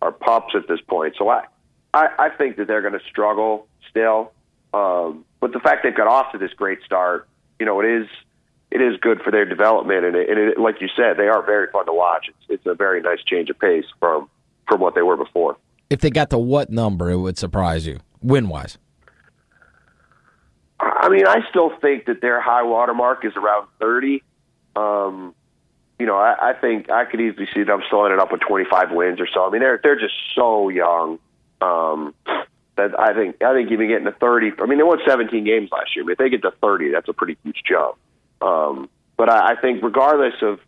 are 0.01 0.11
pups 0.11 0.55
at 0.55 0.67
this 0.67 0.81
point. 0.81 1.15
So 1.17 1.29
I, 1.29 1.45
I, 1.93 2.07
I 2.17 2.29
think 2.29 2.57
that 2.57 2.67
they're 2.67 2.81
going 2.81 2.93
to 2.93 3.05
struggle 3.09 3.67
still. 3.89 4.31
Um, 4.73 5.25
but 5.39 5.53
the 5.53 5.59
fact 5.59 5.83
they've 5.83 5.95
got 5.95 6.07
off 6.07 6.31
to 6.33 6.37
this 6.37 6.53
great 6.53 6.79
start, 6.83 7.27
you 7.59 7.65
know, 7.65 7.79
it 7.79 7.87
is, 7.87 8.07
it 8.71 8.81
is 8.81 8.97
good 8.99 9.21
for 9.21 9.31
their 9.31 9.45
development. 9.45 10.05
And, 10.05 10.15
it, 10.15 10.29
and 10.29 10.39
it, 10.39 10.59
like 10.59 10.81
you 10.81 10.87
said, 10.95 11.17
they 11.17 11.27
are 11.27 11.41
very 11.43 11.67
fun 11.71 11.85
to 11.87 11.93
watch. 11.93 12.27
It's, 12.29 12.37
it's 12.49 12.65
a 12.65 12.75
very 12.75 13.01
nice 13.01 13.23
change 13.25 13.49
of 13.49 13.57
pace 13.57 13.85
from, 13.99 14.29
from 14.67 14.79
what 14.79 14.93
they 14.93 15.01
were 15.01 15.17
before 15.17 15.57
if 15.89 16.01
they 16.01 16.09
got 16.09 16.29
to 16.29 16.37
what 16.37 16.69
number, 16.69 17.09
it 17.09 17.17
would 17.17 17.37
surprise 17.37 17.85
you 17.87 17.99
win 18.21 18.49
wise? 18.49 18.77
I 20.79 21.09
mean, 21.09 21.27
I 21.27 21.41
still 21.49 21.71
think 21.81 22.05
that 22.05 22.21
their 22.21 22.39
high 22.39 22.63
water 22.63 22.93
mark 22.93 23.25
is 23.25 23.33
around 23.35 23.67
30. 23.79 24.23
Um, 24.75 25.35
you 25.99 26.05
know, 26.05 26.15
I, 26.15 26.51
I 26.51 26.53
think 26.53 26.89
I 26.89 27.03
could 27.03 27.19
easily 27.19 27.47
see 27.53 27.63
them 27.63 27.81
slowing 27.89 28.13
it 28.13 28.19
up 28.19 28.31
with 28.31 28.41
25 28.41 28.91
wins 28.91 29.19
or 29.19 29.27
so. 29.33 29.45
I 29.45 29.49
mean, 29.49 29.61
they're 29.61 29.79
they're 29.83 29.99
just 29.99 30.13
so 30.35 30.69
young 30.69 31.19
um, 31.61 32.13
that 32.75 32.97
I 32.99 33.13
think 33.13 33.43
I 33.43 33.53
think 33.53 33.71
even 33.71 33.87
getting 33.87 34.05
to 34.05 34.11
30. 34.11 34.53
I 34.59 34.65
mean, 34.65 34.77
they 34.77 34.83
won 34.83 34.99
17 35.05 35.43
games 35.43 35.69
last 35.71 35.95
year. 35.95 36.05
Mean, 36.05 36.13
if 36.13 36.17
they 36.17 36.29
get 36.29 36.41
to 36.43 36.51
30, 36.61 36.91
that's 36.91 37.09
a 37.09 37.13
pretty 37.13 37.37
huge 37.43 37.61
jump. 37.67 37.97
Um, 38.41 38.89
but 39.17 39.29
I, 39.29 39.53
I 39.53 39.61
think 39.61 39.83
regardless 39.83 40.35
of 40.41 40.59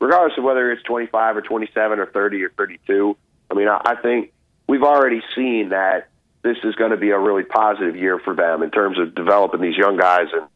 regardless 0.00 0.38
of 0.38 0.44
whether 0.44 0.70
it's 0.70 0.82
25 0.84 1.36
or 1.36 1.42
27 1.42 1.98
or 1.98 2.06
30 2.06 2.44
or 2.44 2.50
32, 2.50 3.16
I 3.50 3.54
mean, 3.54 3.68
I, 3.68 3.80
I 3.84 3.96
think 3.96 4.32
we've 4.68 4.82
already 4.82 5.22
seen 5.34 5.70
that 5.70 6.08
this 6.42 6.56
is 6.62 6.74
going 6.76 6.92
to 6.92 6.96
be 6.96 7.10
a 7.10 7.18
really 7.18 7.42
positive 7.42 7.96
year 7.96 8.20
for 8.20 8.34
them 8.34 8.62
in 8.62 8.70
terms 8.70 8.98
of 8.98 9.14
developing 9.14 9.60
these 9.60 9.76
young 9.76 9.96
guys 9.96 10.28
and 10.32 10.46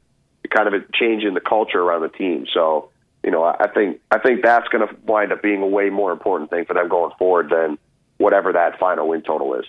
kind 0.51 0.73
of 0.73 0.93
changing 0.93 1.35
the 1.35 1.41
culture 1.41 1.81
around 1.81 2.03
the 2.03 2.09
team. 2.09 2.47
So, 2.53 2.91
you 3.25 3.31
know, 3.31 3.45
I 3.45 3.69
think 3.69 4.01
I 4.11 4.19
think 4.19 4.43
that's 4.43 4.69
going 4.69 4.87
to 4.87 4.95
wind 5.05 5.33
up 5.33 5.43
being 5.43 5.63
a 5.63 5.67
way 5.67 5.91
more 5.91 6.13
important 6.13 6.51
thing 6.51 6.65
for 6.65 6.75
them 6.75 6.89
going 6.89 7.13
forward 7.19 7.51
than 7.51 7.79
whatever 8.19 8.53
that 8.53 8.79
final 8.79 9.09
win 9.09 9.23
total 9.23 9.55
is. 9.55 9.65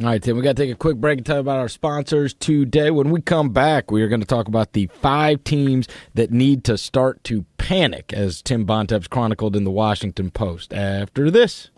All 0.00 0.06
right, 0.06 0.20
Tim, 0.20 0.36
we 0.36 0.42
got 0.42 0.56
to 0.56 0.62
take 0.62 0.72
a 0.72 0.76
quick 0.76 0.96
break 0.96 1.18
and 1.18 1.26
tell 1.26 1.38
about 1.38 1.60
our 1.60 1.68
sponsors 1.68 2.34
today. 2.34 2.90
When 2.90 3.10
we 3.10 3.20
come 3.20 3.50
back, 3.50 3.92
we 3.92 4.02
are 4.02 4.08
going 4.08 4.20
to 4.20 4.26
talk 4.26 4.48
about 4.48 4.72
the 4.72 4.88
five 4.88 5.44
teams 5.44 5.86
that 6.14 6.32
need 6.32 6.64
to 6.64 6.76
start 6.76 7.22
to 7.24 7.44
panic, 7.58 8.12
as 8.12 8.42
Tim 8.42 8.64
Bontemps 8.64 9.06
chronicled 9.06 9.54
in 9.54 9.62
the 9.62 9.70
Washington 9.70 10.32
Post. 10.32 10.74
After 10.74 11.30
this. 11.30 11.70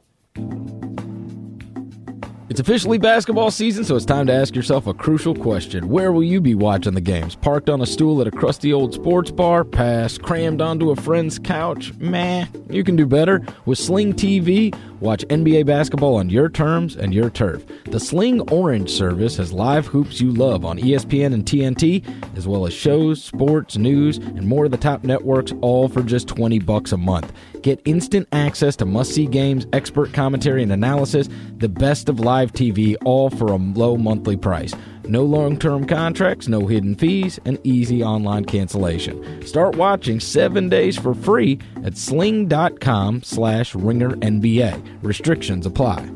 It's 2.57 2.61
officially 2.63 2.97
basketball 2.97 3.51
season, 3.51 3.85
so 3.85 3.97
it's 3.97 4.07
time 4.07 4.27
to 4.29 4.33
ask 4.33 4.57
yourself 4.57 4.87
a 4.87 4.95
crucial 4.95 5.35
question. 5.35 5.91
Where 5.91 6.11
will 6.11 6.23
you 6.23 6.41
be 6.41 6.55
watching 6.55 6.95
the 6.95 7.03
games? 7.03 7.37
Parked 7.37 7.69
on 7.69 7.83
a 7.83 7.87
stool 7.87 8.23
at 8.23 8.27
a 8.27 8.31
crusty 8.31 8.73
old 8.73 8.95
sports 8.95 9.31
bar? 9.31 9.63
Pass. 9.63 10.17
Crammed 10.17 10.63
onto 10.63 10.89
a 10.89 10.97
friend's 10.97 11.39
couch? 11.39 11.93
Meh. 11.99 12.47
You 12.71 12.83
can 12.83 12.97
do 12.97 13.05
better. 13.05 13.45
With 13.67 13.77
Sling 13.77 14.15
TV, 14.15 14.75
watch 15.01 15.23
NBA 15.29 15.67
basketball 15.67 16.17
on 16.17 16.31
your 16.31 16.49
terms 16.49 16.97
and 16.97 17.13
your 17.13 17.29
turf. 17.29 17.63
The 17.91 18.01
Sling 18.01 18.41
Orange 18.51 18.91
service 18.91 19.37
has 19.37 19.53
live 19.53 19.87
hoops 19.87 20.23
you 20.23 20.33
love 20.33 20.65
on 20.65 20.79
ESPN 20.79 21.35
and 21.35 21.45
TNT, 21.45 22.03
as 22.39 22.49
well 22.49 22.67
as 22.67 22.73
shows, 22.73 23.23
sports, 23.23 23.77
news, 23.77 24.17
and 24.17 24.49
more 24.49 24.65
of 24.65 24.71
the 24.71 24.79
top 24.79 25.05
networks, 25.05 25.53
all 25.61 25.91
for 25.91 26.03
just 26.03 26.27
20 26.29 26.61
bucks 26.61 26.93
a 26.93 26.97
month. 26.97 27.35
Get 27.67 27.83
instant 27.85 28.29
access 28.31 28.77
to 28.77 28.87
must 28.87 29.13
see 29.13 29.27
games, 29.27 29.67
expert 29.73 30.13
commentary 30.13 30.63
and 30.63 30.71
analysis, 30.71 31.29
the 31.57 31.69
best 31.69 32.09
of 32.09 32.21
live 32.21 32.53
TV, 32.53 32.95
all 33.05 33.29
for 33.29 33.49
a 33.49 33.57
low 33.57 33.97
monthly 33.97 34.37
price. 34.37 34.73
No 35.09 35.25
long 35.25 35.59
term 35.59 35.85
contracts, 35.85 36.47
no 36.47 36.69
hidden 36.69 36.95
fees, 36.95 37.41
and 37.45 37.59
easy 37.65 38.05
online 38.05 38.45
cancellation. 38.45 39.45
Start 39.45 39.75
watching 39.75 40.21
seven 40.21 40.69
days 40.69 40.97
for 40.97 41.13
free 41.13 41.59
at 41.83 41.97
sling.com 41.97 43.25
slash 43.25 43.75
ringer 43.75 44.11
NBA. 44.11 45.03
Restrictions 45.03 45.67
apply. 45.67 46.09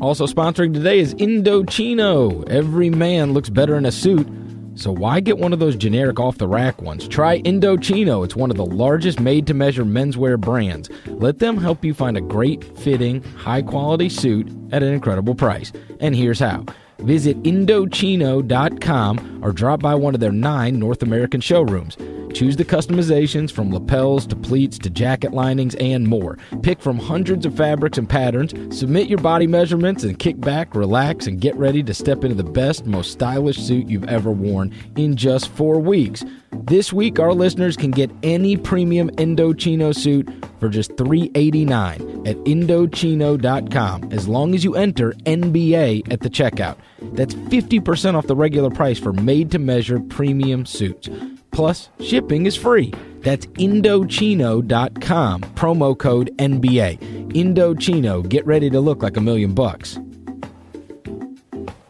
Also 0.00 0.24
sponsoring 0.28 0.72
today 0.72 1.00
is 1.00 1.14
Indochino. 1.14 2.48
Every 2.48 2.90
man 2.90 3.32
looks 3.32 3.48
better 3.48 3.74
in 3.74 3.86
a 3.86 3.90
suit 3.90 4.28
so 4.76 4.92
why 4.92 5.20
get 5.20 5.38
one 5.38 5.52
of 5.52 5.58
those 5.58 5.74
generic 5.74 6.20
off 6.20 6.38
the 6.38 6.46
rack 6.46 6.82
ones? 6.82 7.08
Try 7.08 7.40
Indochino. 7.40 8.24
It's 8.24 8.36
one 8.36 8.50
of 8.50 8.56
the 8.56 8.66
largest 8.66 9.20
made 9.20 9.46
to 9.46 9.54
measure 9.54 9.84
menswear 9.84 10.38
brands. 10.38 10.90
Let 11.06 11.38
them 11.38 11.56
help 11.56 11.84
you 11.84 11.94
find 11.94 12.16
a 12.16 12.20
great 12.20 12.62
fitting, 12.78 13.22
high 13.22 13.62
quality 13.62 14.08
suit 14.08 14.48
at 14.72 14.82
an 14.82 14.92
incredible 14.92 15.34
price. 15.34 15.72
And 16.00 16.14
here's 16.14 16.40
how. 16.40 16.66
Visit 16.98 17.42
Indochino.com 17.42 19.40
or 19.42 19.52
drop 19.52 19.80
by 19.80 19.94
one 19.94 20.14
of 20.14 20.20
their 20.20 20.32
nine 20.32 20.78
North 20.78 21.02
American 21.02 21.40
showrooms. 21.40 21.96
Choose 22.36 22.54
the 22.54 22.66
customizations 22.66 23.50
from 23.50 23.72
lapels 23.72 24.26
to 24.26 24.36
pleats 24.36 24.76
to 24.80 24.90
jacket 24.90 25.32
linings 25.32 25.74
and 25.76 26.06
more. 26.06 26.36
Pick 26.60 26.82
from 26.82 26.98
hundreds 26.98 27.46
of 27.46 27.56
fabrics 27.56 27.96
and 27.96 28.06
patterns. 28.06 28.52
Submit 28.78 29.08
your 29.08 29.20
body 29.20 29.46
measurements 29.46 30.04
and 30.04 30.18
kick 30.18 30.38
back, 30.38 30.74
relax, 30.74 31.26
and 31.26 31.40
get 31.40 31.56
ready 31.56 31.82
to 31.82 31.94
step 31.94 32.24
into 32.24 32.34
the 32.34 32.44
best, 32.44 32.84
most 32.84 33.10
stylish 33.10 33.56
suit 33.56 33.88
you've 33.88 34.06
ever 34.10 34.30
worn 34.30 34.70
in 34.96 35.16
just 35.16 35.48
four 35.48 35.80
weeks. 35.80 36.26
This 36.52 36.92
week, 36.92 37.18
our 37.18 37.32
listeners 37.32 37.74
can 37.74 37.90
get 37.90 38.10
any 38.22 38.58
premium 38.58 39.08
Indochino 39.12 39.96
suit 39.96 40.28
for 40.60 40.68
just 40.68 40.94
389 40.98 42.26
at 42.26 42.36
Indochino.com 42.44 44.12
as 44.12 44.28
long 44.28 44.54
as 44.54 44.62
you 44.62 44.74
enter 44.74 45.12
NBA 45.24 46.12
at 46.12 46.20
the 46.20 46.28
checkout. 46.28 46.76
That's 47.00 47.34
50% 47.34 48.14
off 48.14 48.26
the 48.26 48.36
regular 48.36 48.68
price 48.68 48.98
for 48.98 49.14
made 49.14 49.50
to 49.52 49.58
measure 49.58 50.00
premium 50.00 50.66
suits. 50.66 51.08
Plus, 51.56 51.88
shipping 52.00 52.44
is 52.44 52.54
free. 52.54 52.92
That's 53.20 53.46
Indochino.com, 53.46 55.40
promo 55.40 55.98
code 55.98 56.30
NBA. 56.36 57.32
Indochino, 57.32 58.28
get 58.28 58.44
ready 58.46 58.68
to 58.68 58.78
look 58.78 59.02
like 59.02 59.16
a 59.16 59.22
million 59.22 59.54
bucks. 59.54 59.98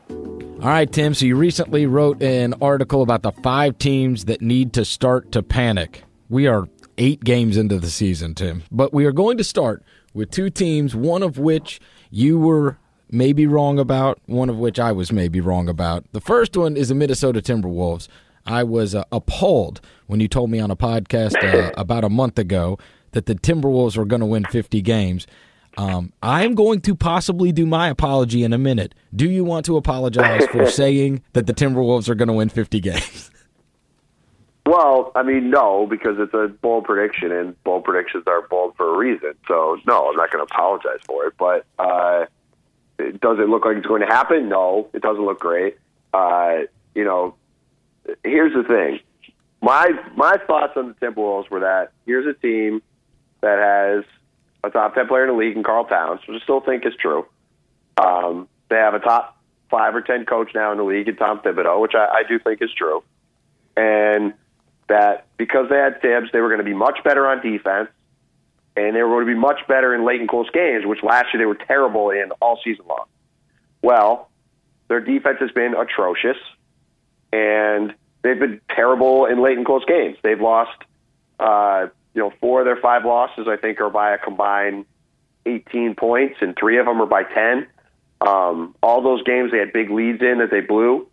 All 0.07 0.73
right, 0.73 0.91
Tim. 0.91 1.15
So 1.15 1.27
you 1.27 1.35
recently 1.35 1.85
wrote 1.87 2.23
an 2.23 2.55
article 2.63 3.03
about 3.03 3.23
the 3.23 3.33
five 3.33 3.77
teams 3.79 4.27
that 4.27 4.41
need 4.41 4.73
to 4.75 4.85
start 4.85 5.33
to 5.33 5.43
panic. 5.43 6.05
We 6.29 6.47
are 6.47 6.69
eight 6.97 7.25
games 7.25 7.57
into 7.57 7.81
the 7.81 7.91
season, 7.91 8.37
Tim, 8.37 8.63
but 8.71 8.95
we 8.95 9.05
are 9.05 9.13
going 9.13 9.37
to 9.39 9.45
start 9.45 9.83
with 10.15 10.31
two 10.31 10.49
teams, 10.49 10.95
one 10.95 11.25
of 11.25 11.39
which 11.39 11.81
you 12.11 12.39
were 12.39 12.79
maybe 13.11 13.47
wrong 13.49 13.81
about, 13.81 14.21
one 14.27 14.49
of 14.49 14.59
which 14.59 14.79
I 14.79 14.93
was 14.93 15.11
maybe 15.13 15.41
wrong 15.41 15.69
about. 15.69 16.05
The 16.13 16.21
first 16.21 16.57
one 16.57 16.77
is 16.77 16.89
the 16.89 16.95
Minnesota 16.95 17.41
Timberwolves. 17.41 18.07
I 18.47 18.65
was 18.65 18.95
uh, 18.95 19.05
appalled 19.13 19.81
when 20.07 20.21
you 20.21 20.29
told 20.29 20.51
me 20.51 20.61
on 20.61 20.71
a 20.71 20.77
podcast 20.77 21.43
uh, 21.43 21.73
about 21.77 22.05
a 22.05 22.09
month 22.09 22.39
ago 22.39 22.79
that 23.13 23.27
the 23.27 23.35
Timberwolves 23.35 23.97
were 23.97 24.05
going 24.05 24.21
to 24.21 24.27
win 24.27 24.45
50 24.45 24.83
games. 24.83 25.27
Um, 25.79 26.13
I'm 26.23 26.55
going 26.55 26.81
to 26.83 26.95
possibly 26.95 27.53
do 27.53 27.67
my 27.67 27.89
apology 27.89 28.45
in 28.45 28.53
a 28.53 28.59
minute. 28.59 28.95
Do 29.15 29.29
you 29.29 29.45
want 29.45 29.67
to 29.67 29.77
apologize 29.77 30.47
for 30.47 30.67
saying 30.71 31.23
that 31.35 31.47
the 31.47 31.53
Timberwolves 31.53 32.09
are 32.09 32.15
going 32.15 32.29
to 32.29 32.35
win 32.35 32.49
50 32.49 32.81
games? 32.81 33.31
Well, 34.67 35.13
I 35.15 35.23
mean, 35.23 35.51
no, 35.51 35.87
because 35.89 36.17
it's 36.19 36.35
a 36.35 36.49
bold 36.49 36.87
prediction, 36.87 37.31
and 37.31 37.63
bold 37.63 37.85
predictions 37.85 38.25
are 38.27 38.43
bold 38.43 38.75
for 38.77 38.93
a 38.93 38.99
reason. 38.99 39.35
So, 39.47 39.79
no, 39.87 40.09
I'm 40.09 40.17
not 40.17 40.33
going 40.33 40.45
to 40.45 40.53
apologize 40.53 40.99
for 41.07 41.25
it. 41.27 41.35
But 41.39 41.67
uh, 41.79 42.27
does 42.99 43.39
it 43.39 43.49
look 43.49 43.65
like 43.65 43.77
it's 43.77 43.87
going 43.87 44.01
to 44.01 44.09
happen? 44.09 44.49
No, 44.49 44.89
it 44.93 45.03
doesn't 45.03 45.25
look 45.25 45.39
great. 45.39 45.79
Uh, 46.13 46.63
you 46.97 47.05
know, 47.05 47.37
here's 48.25 48.53
the 48.55 48.63
thing. 48.63 49.01
My 49.63 49.91
my 50.15 50.37
thoughts 50.47 50.75
on 50.77 50.89
the 50.89 50.95
Timberwolves 50.95 51.51
were 51.51 51.61
that 51.61 51.93
here's 52.05 52.27
a 52.27 52.39
team 52.39 52.83
that 53.41 53.59
has 53.59 54.05
a 54.65 54.71
top 54.71 54.95
ten 54.95 55.07
player 55.09 55.27
in 55.27 55.31
the 55.31 55.39
league 55.39 55.57
in 55.57 55.63
Karl 55.63 55.85
Towns, 55.85 56.21
which 56.27 56.41
I 56.41 56.45
still 56.45 56.61
think 56.61 56.87
is 56.87 56.95
true. 57.01 57.27
Um, 57.97 58.49
they 58.69 58.77
have 58.77 58.95
a 58.95 58.99
top 58.99 59.39
five 59.71 59.95
or 59.95 60.03
ten 60.03 60.25
coach 60.25 60.51
now 60.55 60.73
in 60.73 60.79
the 60.79 60.85
league 60.85 61.09
in 61.09 61.17
Tom 61.17 61.41
Thibodeau, 61.41 61.81
which 61.81 61.95
I, 61.95 62.07
I 62.07 62.23
do 62.29 62.39
think 62.39 62.63
is 62.63 62.71
true. 62.77 63.03
And 63.77 64.35
that 64.89 65.27
because 65.37 65.69
they 65.69 65.77
had 65.77 66.01
Thibs, 66.01 66.31
they 66.33 66.41
were 66.41 66.49
going 66.49 66.59
to 66.59 66.65
be 66.65 66.75
much 66.75 67.03
better 67.05 67.27
on 67.27 67.41
defense, 67.41 67.89
and 68.77 68.95
they 68.95 69.03
were 69.03 69.09
going 69.09 69.27
to 69.27 69.33
be 69.33 69.39
much 69.39 69.61
better 69.67 69.95
in 69.95 70.05
late 70.05 70.21
and 70.21 70.29
close 70.29 70.49
games, 70.51 70.85
which 70.87 71.03
last 71.03 71.27
year 71.33 71.41
they 71.41 71.47
were 71.47 71.55
terrible 71.67 72.11
in 72.11 72.31
all 72.41 72.61
season 72.63 72.85
long. 72.89 73.07
Well, 73.83 74.31
their 74.89 75.01
defense 75.01 75.39
has 75.41 75.51
been 75.51 75.75
atrocious, 75.75 76.37
and 77.37 77.95
they've 78.23 78.39
been 78.39 78.61
terrible 78.75 79.27
in 79.27 79.43
late 79.43 79.57
and 79.57 79.67
close 79.67 79.85
games. 79.85 80.17
They've 80.23 80.41
lost, 80.41 80.77
uh, 81.39 81.89
you 82.15 82.23
know, 82.23 82.33
four 82.41 82.61
of 82.61 82.67
their 82.67 82.77
five 82.77 83.05
losses, 83.05 83.47
I 83.49 83.57
think, 83.57 83.81
are 83.81 83.91
by 83.91 84.15
a 84.15 84.19
combined 84.19 84.87
18 85.45 85.95
points, 85.95 86.37
and 86.41 86.57
three 86.59 86.79
of 86.79 86.87
them 86.87 87.01
are 87.01 87.07
by 87.07 87.25
10. 87.25 87.67
Um, 88.27 88.75
all 88.83 89.03
those 89.03 89.23
games 89.23 89.53
they 89.53 89.59
had 89.59 89.73
big 89.73 89.91
leads 89.91 90.23
in 90.23 90.39
that 90.39 90.51
they 90.51 90.61
blew. 90.61 91.07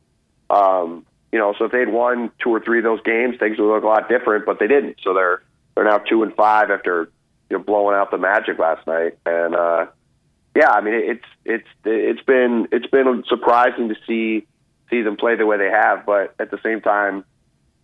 Um, 0.50 1.06
you 1.32 1.40
know, 1.40 1.54
so 1.58 1.66
if 1.66 1.72
they'd 1.72 1.90
won 1.90 2.32
two 2.42 2.50
or 2.50 2.60
three 2.62 2.78
of 2.78 2.84
those 2.84 3.02
games, 3.02 3.36
things 3.38 3.58
would 3.58 3.68
look 3.68 3.84
a 3.84 3.88
lot 3.88 4.08
different, 4.08 4.46
but 4.46 4.60
they 4.60 4.68
didn't. 4.68 4.98
So 5.04 5.14
they're 5.14 5.42
they're 5.76 5.84
now 5.84 5.98
two 5.98 6.24
and 6.24 6.34
five 6.36 6.70
after 6.70 7.10
you 7.50 7.58
know 7.58 7.64
blowing 7.64 7.96
out 7.96 8.12
the 8.12 8.18
Magic 8.18 8.60
last 8.60 8.86
night, 8.86 9.18
and 9.26 9.56
uh, 9.56 9.88
yeah, 10.56 10.70
I 10.70 10.82
mean 10.82 10.94
it's 10.94 11.26
it's 11.44 11.68
it's 11.84 12.22
been 12.22 12.68
it's 12.72 12.86
been 12.86 13.24
surprising 13.28 13.90
to 13.90 13.96
see 14.08 14.46
see 14.94 15.02
them 15.02 15.18
play 15.18 15.36
the 15.36 15.46
way 15.46 15.58
they 15.58 15.70
have, 15.70 16.06
but 16.06 16.36
at 16.40 16.52
the 16.52 16.60
same 16.64 16.82
time, 16.82 17.26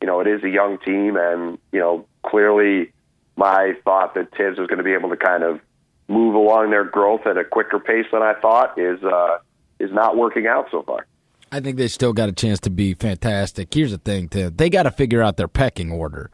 you 0.01 0.07
know, 0.07 0.19
it 0.19 0.27
is 0.27 0.43
a 0.43 0.49
young 0.49 0.77
team, 0.77 1.17
and 1.17 1.57
you 1.71 1.79
know, 1.79 2.05
clearly, 2.23 2.91
my 3.35 3.73
thought 3.83 4.13
that 4.13 4.29
Thibs 4.37 4.59
was 4.59 4.67
going 4.67 4.77
to 4.77 4.83
be 4.83 4.93
able 4.93 5.09
to 5.09 5.17
kind 5.17 5.43
of 5.43 5.59
move 6.07 6.35
along 6.35 6.71
their 6.71 6.83
growth 6.83 7.25
at 7.25 7.37
a 7.37 7.43
quicker 7.43 7.79
pace 7.79 8.05
than 8.11 8.21
I 8.21 8.33
thought 8.33 8.77
is 8.77 9.03
uh, 9.03 9.39
is 9.79 9.91
not 9.91 10.17
working 10.17 10.47
out 10.47 10.67
so 10.71 10.83
far. 10.83 11.05
I 11.51 11.59
think 11.59 11.77
they 11.77 11.87
still 11.87 12.13
got 12.13 12.29
a 12.29 12.31
chance 12.31 12.59
to 12.61 12.69
be 12.69 12.93
fantastic. 12.93 13.73
Here's 13.73 13.91
the 13.91 13.97
thing, 13.97 14.29
Tim. 14.29 14.55
They 14.55 14.69
got 14.69 14.83
to 14.83 14.91
figure 14.91 15.21
out 15.21 15.37
their 15.37 15.47
pecking 15.47 15.91
order, 15.91 16.29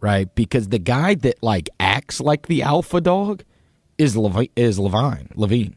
right? 0.00 0.32
Because 0.34 0.68
the 0.68 0.78
guy 0.78 1.14
that 1.16 1.42
like 1.42 1.68
acts 1.80 2.20
like 2.20 2.46
the 2.46 2.62
alpha 2.62 3.00
dog 3.00 3.42
is 3.98 4.16
Levi- 4.16 4.52
is 4.56 4.78
Levine. 4.78 5.28
LaVine. 5.34 5.74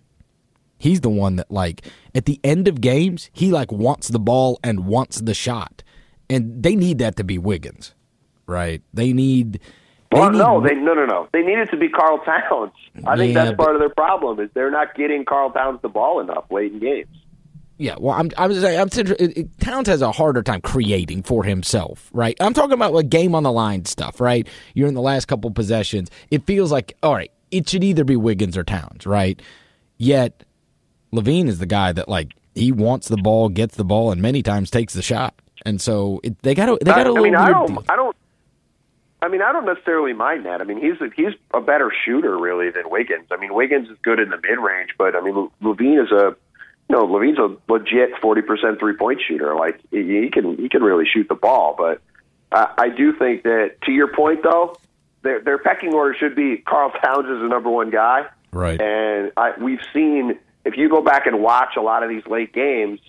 He's 0.84 1.00
the 1.00 1.10
one 1.10 1.38
that 1.38 1.50
like 1.50 1.86
at 2.14 2.26
the 2.26 2.42
end 2.44 2.68
of 2.68 2.82
games, 2.82 3.30
he 3.32 3.52
like 3.52 3.72
wants 3.72 4.10
the 4.10 4.20
ball 4.20 4.60
and 4.62 4.86
wants 4.86 5.22
the 5.22 5.34
shot. 5.34 5.82
And 6.30 6.62
they 6.62 6.76
need 6.76 6.98
that 6.98 7.16
to 7.16 7.24
be 7.24 7.38
Wiggins. 7.38 7.96
Right? 8.46 8.82
They 8.94 9.14
need 9.14 9.62
they 10.12 10.20
well, 10.20 10.32
need, 10.32 10.38
no, 10.40 10.62
they 10.62 10.76
no, 10.76 10.94
no, 10.94 11.06
no. 11.06 11.30
They 11.32 11.42
need 11.42 11.58
it 11.58 11.72
to 11.72 11.78
be 11.78 11.88
Karl 11.88 12.18
Towns. 12.26 12.74
I 13.08 13.16
think 13.16 13.34
yeah, 13.34 13.46
that's 13.46 13.56
part 13.56 13.76
of 13.76 13.80
their 13.80 13.90
problem 13.92 14.42
is 14.42 14.50
they're 14.54 14.70
not 14.70 14.94
getting 14.94 15.24
Karl 15.24 15.52
Towns 15.52 15.80
the 15.82 15.88
ball 15.88 16.20
enough 16.20 16.52
late 16.52 16.74
in 16.74 16.80
games. 16.80 17.08
Yeah, 17.78 17.96
well, 17.98 18.16
I'm 18.20 18.30
I'm 18.38 18.54
saying 18.54 18.78
I'm 18.78 18.90
it, 18.92 19.60
Towns 19.62 19.88
has 19.88 20.02
a 20.02 20.12
harder 20.12 20.44
time 20.44 20.60
creating 20.60 21.24
for 21.24 21.46
himself, 21.46 22.10
right? 22.12 22.36
I'm 22.42 22.54
talking 22.54 22.74
about 22.74 22.94
like 22.94 23.08
game 23.08 23.36
on 23.36 23.44
the 23.44 23.54
line 23.54 23.86
stuff, 23.86 24.20
right? 24.20 24.46
You're 24.74 24.90
in 24.90 24.96
the 24.96 25.02
last 25.02 25.30
couple 25.30 25.50
possessions. 25.50 26.12
It 26.30 26.46
feels 26.46 26.74
like 26.74 26.98
all 27.02 27.14
right, 27.14 27.32
it 27.52 27.70
should 27.70 27.86
either 27.86 28.04
be 28.04 28.18
Wiggins 28.18 28.58
or 28.58 28.66
Towns, 28.66 29.06
right? 29.06 29.42
Yet 29.98 30.44
LaVine 31.14 31.48
is 31.48 31.60
the 31.60 31.66
guy 31.66 31.92
that 31.92 32.10
like 32.10 32.34
he 32.56 32.72
wants 32.72 33.08
the 33.08 33.18
ball, 33.18 33.50
gets 33.50 33.76
the 33.76 33.84
ball, 33.86 34.12
and 34.12 34.22
many 34.22 34.42
times 34.42 34.70
takes 34.70 34.94
the 34.94 35.02
shot. 35.02 35.36
And 35.66 35.80
so 35.80 36.20
it, 36.24 36.42
they 36.42 36.56
got 36.56 36.66
to 36.66 36.78
they 36.82 36.92
got 36.92 37.08
a 37.08 37.10
I, 37.10 37.14
little 37.14 37.20
I 37.20 37.24
mean, 37.24 37.36
I 37.36 37.50
don't, 37.50 37.68
deal. 37.68 37.84
I 37.90 37.96
don't. 37.96 38.16
I 39.22 39.30
mean, 39.30 39.42
I 39.42 39.54
don't 39.54 39.66
necessarily 39.66 40.12
mind 40.12 40.46
that. 40.46 40.60
I 40.60 40.66
mean, 40.66 40.82
he's 40.82 41.00
a, 41.00 41.10
he's 41.16 41.34
a 41.54 41.62
better 41.62 41.92
shooter 42.06 42.38
really 42.38 42.72
than 42.72 42.90
Wiggins. 42.90 43.28
I 43.32 43.38
mean, 43.38 43.54
Wiggins 43.54 43.90
is 43.90 43.98
good 44.02 44.20
in 44.20 44.30
the 44.30 44.38
mid 44.38 44.60
range, 44.60 44.90
but 44.98 45.16
I 45.16 45.22
mean, 45.22 45.50
LaVine 45.62 46.04
is 46.04 46.12
a 46.12 46.36
you 46.90 46.96
know 46.96 47.08
LaVine's 47.08 47.40
a 47.40 47.56
legit 47.72 48.18
forty 48.22 48.42
percent 48.42 48.80
three 48.80 48.96
point 48.98 49.22
shooter. 49.26 49.56
Like 49.56 49.80
he 49.92 50.30
can 50.30 50.58
he 50.58 50.68
can 50.68 50.84
really 50.84 51.06
shoot 51.06 51.28
the 51.30 51.36
ball. 51.36 51.76
But 51.78 52.02
I, 52.52 52.74
I 52.78 52.90
do 52.90 53.14
think 53.14 53.44
that 53.44 53.76
to 53.84 53.92
your 53.92 54.14
point 54.14 54.44
though, 54.44 54.78
their 55.22 55.40
their 55.42 55.58
pecking 55.58 55.94
order 55.94 56.16
should 56.20 56.36
be 56.36 56.58
Karl 56.58 56.92
Towns 56.92 57.26
is 57.26 57.42
the 57.42 57.48
number 57.48 57.70
one 57.70 57.90
guy. 57.90 58.26
Right. 58.52 58.80
And 58.80 59.32
I, 59.38 59.54
we've 59.60 59.82
seen 59.94 60.38
if 60.66 60.78
you 60.78 60.90
go 60.90 61.02
back 61.02 61.26
and 61.26 61.42
watch 61.42 61.76
a 61.78 61.82
lot 61.82 62.04
of 62.04 62.10
these 62.10 62.26
late 62.26 62.54
games, 62.54 63.00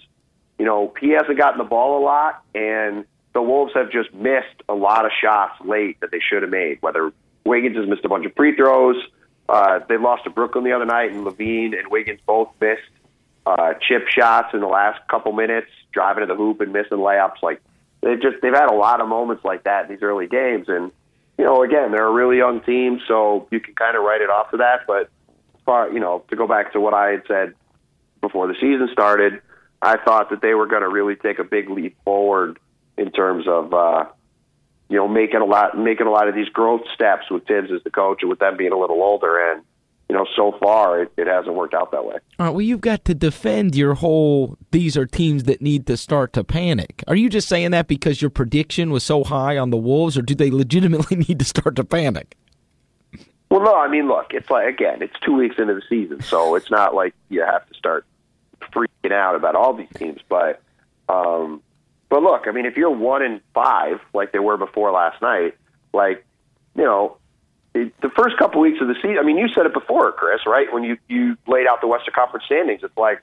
you 0.58 0.64
know, 0.64 0.92
he 1.00 1.10
hasn't 1.10 1.38
gotten 1.38 1.58
the 1.58 1.64
ball 1.64 1.98
a 1.98 2.02
lot, 2.04 2.42
and 2.54 3.04
the 3.32 3.42
Wolves 3.42 3.72
have 3.74 3.90
just 3.90 4.12
missed 4.14 4.62
a 4.68 4.74
lot 4.74 5.04
of 5.04 5.12
shots 5.20 5.60
late 5.64 6.00
that 6.00 6.10
they 6.10 6.20
should 6.20 6.42
have 6.42 6.50
made. 6.50 6.78
Whether 6.80 7.12
Wiggins 7.44 7.76
has 7.76 7.88
missed 7.88 8.04
a 8.04 8.08
bunch 8.08 8.26
of 8.26 8.34
free 8.34 8.54
throws, 8.56 8.96
uh, 9.48 9.80
they 9.88 9.96
lost 9.96 10.24
to 10.24 10.30
Brooklyn 10.30 10.64
the 10.64 10.72
other 10.72 10.86
night, 10.86 11.12
and 11.12 11.24
LaVine 11.24 11.78
and 11.78 11.90
Wiggins 11.90 12.20
both 12.24 12.48
missed 12.60 12.82
uh, 13.46 13.74
chip 13.86 14.08
shots 14.08 14.54
in 14.54 14.60
the 14.60 14.66
last 14.66 15.06
couple 15.08 15.32
minutes, 15.32 15.68
driving 15.92 16.22
to 16.22 16.26
the 16.26 16.36
hoop 16.36 16.60
and 16.60 16.72
missing 16.72 16.98
layups. 16.98 17.42
Like 17.42 17.60
they've 18.00 18.20
just 18.20 18.36
they've 18.40 18.54
had 18.54 18.70
a 18.70 18.74
lot 18.74 19.00
of 19.00 19.08
moments 19.08 19.44
like 19.44 19.64
that 19.64 19.84
in 19.84 19.90
these 19.90 20.02
early 20.02 20.26
games, 20.26 20.68
and 20.68 20.90
you 21.36 21.44
know, 21.44 21.62
again, 21.62 21.90
they're 21.90 22.06
a 22.06 22.12
really 22.12 22.38
young 22.38 22.60
team, 22.60 23.00
so 23.06 23.48
you 23.50 23.60
can 23.60 23.74
kind 23.74 23.96
of 23.96 24.04
write 24.04 24.22
it 24.22 24.30
off 24.30 24.50
to 24.52 24.58
that, 24.58 24.86
but 24.86 25.10
far, 25.64 25.90
you 25.90 26.00
know, 26.00 26.24
to 26.30 26.36
go 26.36 26.46
back 26.46 26.72
to 26.72 26.80
what 26.80 26.94
I 26.94 27.10
had 27.10 27.22
said 27.26 27.54
before 28.20 28.46
the 28.48 28.54
season 28.54 28.88
started, 28.92 29.40
I 29.82 29.96
thought 30.04 30.30
that 30.30 30.40
they 30.40 30.54
were 30.54 30.66
going 30.66 30.82
to 30.82 30.88
really 30.88 31.16
take 31.16 31.38
a 31.38 31.44
big 31.44 31.68
leap 31.68 31.96
forward 32.04 32.58
in 32.96 33.10
terms 33.10 33.46
of, 33.46 33.74
uh, 33.74 34.06
you 34.88 34.96
know, 34.96 35.08
making 35.08 35.40
a 35.40 35.44
lot, 35.44 35.76
making 35.76 36.06
a 36.06 36.10
lot 36.10 36.28
of 36.28 36.34
these 36.34 36.48
growth 36.48 36.82
steps 36.94 37.30
with 37.30 37.46
Thibs 37.46 37.70
as 37.74 37.82
the 37.84 37.90
coach 37.90 38.18
and 38.22 38.30
with 38.30 38.38
them 38.38 38.56
being 38.56 38.72
a 38.72 38.78
little 38.78 39.02
older. 39.02 39.52
And, 39.52 39.62
you 40.08 40.16
know, 40.16 40.26
so 40.36 40.56
far 40.60 41.02
it, 41.02 41.12
it 41.16 41.26
hasn't 41.26 41.54
worked 41.54 41.74
out 41.74 41.90
that 41.92 42.04
way. 42.04 42.16
All 42.38 42.46
right. 42.46 42.50
Well, 42.50 42.60
you've 42.62 42.80
got 42.80 43.04
to 43.06 43.14
defend 43.14 43.74
your 43.74 43.94
whole, 43.94 44.56
these 44.70 44.96
are 44.96 45.06
teams 45.06 45.44
that 45.44 45.60
need 45.60 45.86
to 45.86 45.96
start 45.96 46.32
to 46.34 46.44
panic. 46.44 47.02
Are 47.06 47.16
you 47.16 47.28
just 47.28 47.48
saying 47.48 47.72
that 47.72 47.88
because 47.88 48.22
your 48.22 48.30
prediction 48.30 48.90
was 48.90 49.02
so 49.02 49.24
high 49.24 49.58
on 49.58 49.70
the 49.70 49.76
Wolves 49.76 50.16
or 50.16 50.22
do 50.22 50.34
they 50.34 50.50
legitimately 50.50 51.16
need 51.28 51.38
to 51.38 51.44
start 51.44 51.76
to 51.76 51.84
panic? 51.84 52.36
Well, 53.54 53.62
no, 53.62 53.76
I 53.76 53.86
mean, 53.86 54.08
look, 54.08 54.34
it's 54.34 54.50
like 54.50 54.66
again, 54.66 55.00
it's 55.00 55.14
two 55.20 55.36
weeks 55.36 55.60
into 55.60 55.74
the 55.74 55.82
season, 55.88 56.20
so 56.22 56.56
it's 56.56 56.72
not 56.72 56.92
like 56.92 57.14
you 57.28 57.42
have 57.42 57.64
to 57.68 57.74
start 57.74 58.04
freaking 58.60 59.12
out 59.12 59.36
about 59.36 59.54
all 59.54 59.72
these 59.72 59.86
teams. 59.94 60.20
But, 60.28 60.60
um, 61.08 61.62
but 62.08 62.20
look, 62.24 62.48
I 62.48 62.50
mean, 62.50 62.66
if 62.66 62.76
you're 62.76 62.90
one 62.90 63.22
in 63.22 63.40
five 63.54 64.00
like 64.12 64.32
they 64.32 64.40
were 64.40 64.56
before 64.56 64.90
last 64.90 65.22
night, 65.22 65.54
Like, 65.92 66.26
you 66.74 66.82
know, 66.82 67.16
it, 67.74 67.98
the 68.00 68.10
first 68.10 68.36
couple 68.38 68.60
weeks 68.60 68.80
of 68.80 68.88
the 68.88 68.96
season. 68.96 69.18
I 69.18 69.22
mean, 69.22 69.38
you 69.38 69.46
said 69.54 69.66
it 69.66 69.72
before, 69.72 70.10
Chris, 70.10 70.40
right? 70.46 70.72
When 70.72 70.82
you 70.82 70.98
you 71.08 71.36
laid 71.46 71.68
out 71.68 71.80
the 71.80 71.86
Western 71.86 72.12
Conference 72.12 72.44
standings, 72.46 72.82
it's 72.82 72.96
like 72.96 73.22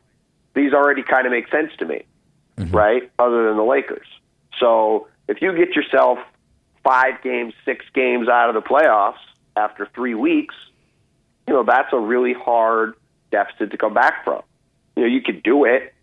these 0.56 0.72
already 0.72 1.04
kind 1.04 1.26
of 1.26 1.32
make 1.32 1.50
sense 1.50 1.72
to 1.80 1.86
me, 1.86 2.04
mm-hmm. 2.58 2.74
right? 2.74 3.12
Other 3.20 3.50
than 3.50 3.58
the 3.58 3.64
Lakers. 3.64 4.08
So 4.60 5.10
if 5.28 5.42
you 5.42 5.54
get 5.54 5.76
yourself 5.76 6.20
five 6.84 7.22
games, 7.22 7.54
six 7.66 7.84
games 7.94 8.30
out 8.30 8.48
of 8.50 8.56
the 8.56 8.62
playoffs 8.62 9.20
after 9.62 9.88
three 9.94 10.16
weeks, 10.16 10.56
you 11.48 11.54
know 11.54 11.64
that's 11.64 11.94
a 11.94 12.00
really 12.00 12.34
hard 12.34 12.96
deficit 13.32 13.72
to 13.72 13.78
come 13.78 13.94
back 13.94 14.24
from. 14.24 14.42
You 14.96 15.04
know, 15.04 15.10
you 15.10 15.22
could 15.22 15.44
do 15.44 15.66
it, 15.66 15.94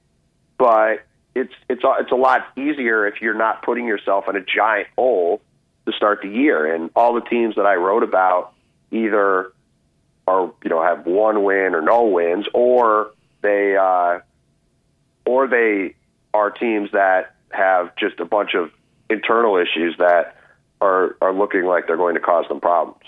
but 0.56 1.02
it's 1.34 1.52
it's 1.68 1.82
it's 1.84 2.12
a 2.12 2.16
lot 2.16 2.46
easier 2.56 3.06
if 3.06 3.20
you're 3.20 3.34
not 3.34 3.62
putting 3.62 3.86
yourself 3.86 4.28
in 4.28 4.36
a 4.36 4.40
giant 4.40 4.88
hole 4.96 5.40
to 5.86 5.92
start 5.92 6.20
the 6.22 6.28
year. 6.28 6.72
And 6.74 6.90
all 6.96 7.14
the 7.14 7.20
teams 7.20 7.56
that 7.56 7.66
I 7.66 7.74
wrote 7.74 8.02
about 8.02 8.54
either 8.90 9.52
are 10.26 10.52
you 10.62 10.70
know 10.70 10.82
have 10.82 11.06
one 11.06 11.44
win 11.44 11.74
or 11.74 11.82
no 11.82 12.04
wins, 12.04 12.46
or 12.54 13.12
they 13.42 13.76
uh, 13.76 14.20
or 15.26 15.46
they 15.46 15.94
are 16.34 16.50
teams 16.50 16.90
that 16.92 17.34
have 17.50 17.94
just 17.96 18.20
a 18.20 18.24
bunch 18.24 18.54
of 18.54 18.70
internal 19.10 19.56
issues 19.56 19.96
that 19.98 20.36
are 20.80 21.16
are 21.20 21.32
looking 21.32 21.64
like 21.64 21.86
they're 21.86 21.96
going 21.96 22.14
to 22.14 22.20
cause 22.20 22.46
them 22.48 22.60
problems. 22.60 23.02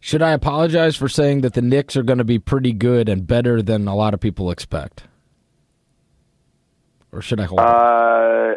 Should 0.00 0.22
I 0.22 0.32
apologize 0.32 0.96
for 0.96 1.08
saying 1.08 1.42
that 1.42 1.52
the 1.52 1.62
Knicks 1.62 1.94
are 1.94 2.02
going 2.02 2.18
to 2.18 2.24
be 2.24 2.38
pretty 2.38 2.72
good 2.72 3.08
and 3.08 3.26
better 3.26 3.60
than 3.60 3.86
a 3.86 3.94
lot 3.94 4.14
of 4.14 4.20
people 4.20 4.50
expect? 4.50 5.04
Or 7.12 7.20
should 7.20 7.38
I 7.38 7.44
hold? 7.44 7.60
Uh, 7.60 8.54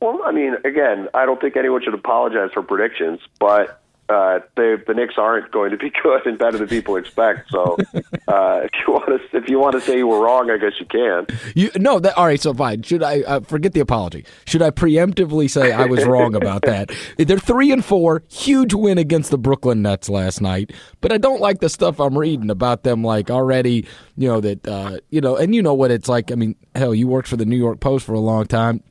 well, 0.00 0.22
I 0.24 0.32
mean, 0.32 0.54
again, 0.64 1.08
I 1.12 1.26
don't 1.26 1.40
think 1.40 1.56
anyone 1.56 1.82
should 1.82 1.94
apologize 1.94 2.50
for 2.54 2.62
predictions, 2.62 3.20
but 3.38 3.82
uh, 4.08 4.40
they, 4.56 4.76
the 4.86 4.94
Knicks 4.94 5.14
aren't 5.18 5.50
going 5.50 5.70
to 5.70 5.76
be 5.76 5.92
good 6.02 6.26
and 6.26 6.38
better 6.38 6.58
than 6.58 6.68
people 6.68 6.96
expect. 6.96 7.50
So, 7.50 7.76
uh, 8.28 8.60
if 8.64 8.70
you 8.86 8.92
want 8.92 9.06
to, 9.06 9.36
if 9.36 9.48
you 9.48 9.58
want 9.58 9.74
to 9.74 9.80
say 9.80 9.98
you 9.98 10.06
were 10.06 10.20
wrong, 10.20 10.50
I 10.50 10.56
guess 10.56 10.72
you 10.80 10.86
can. 10.86 11.26
You 11.54 11.70
no, 11.76 11.98
that, 12.00 12.16
all 12.16 12.26
right. 12.26 12.40
So 12.40 12.54
fine. 12.54 12.82
Should 12.82 13.02
I 13.02 13.20
uh, 13.22 13.40
forget 13.40 13.72
the 13.72 13.80
apology? 13.80 14.24
Should 14.46 14.62
I 14.62 14.70
preemptively 14.70 15.50
say 15.50 15.72
I 15.72 15.84
was 15.84 16.04
wrong 16.04 16.34
about 16.34 16.62
that? 16.62 16.90
They're 17.18 17.38
three 17.38 17.70
and 17.70 17.84
four, 17.84 18.22
huge 18.28 18.74
win 18.74 18.98
against 18.98 19.30
the 19.30 19.38
Brooklyn 19.38 19.82
Nets 19.82 20.08
last 20.08 20.40
night. 20.40 20.72
But 21.00 21.12
I 21.12 21.18
don't 21.18 21.40
like 21.40 21.60
the 21.60 21.68
stuff 21.68 22.00
I'm 22.00 22.16
reading 22.16 22.50
about 22.50 22.82
them. 22.82 23.04
Like 23.04 23.30
already, 23.30 23.86
you 24.16 24.28
know 24.28 24.40
that 24.40 24.66
uh, 24.66 24.98
you 25.10 25.20
know, 25.20 25.36
and 25.36 25.54
you 25.54 25.62
know 25.62 25.74
what 25.74 25.90
it's 25.90 26.08
like. 26.08 26.32
I 26.32 26.34
mean, 26.34 26.56
hell, 26.74 26.94
you 26.94 27.06
worked 27.06 27.28
for 27.28 27.36
the 27.36 27.46
New 27.46 27.58
York 27.58 27.80
Post 27.80 28.06
for 28.06 28.14
a 28.14 28.20
long 28.20 28.46
time, 28.46 28.82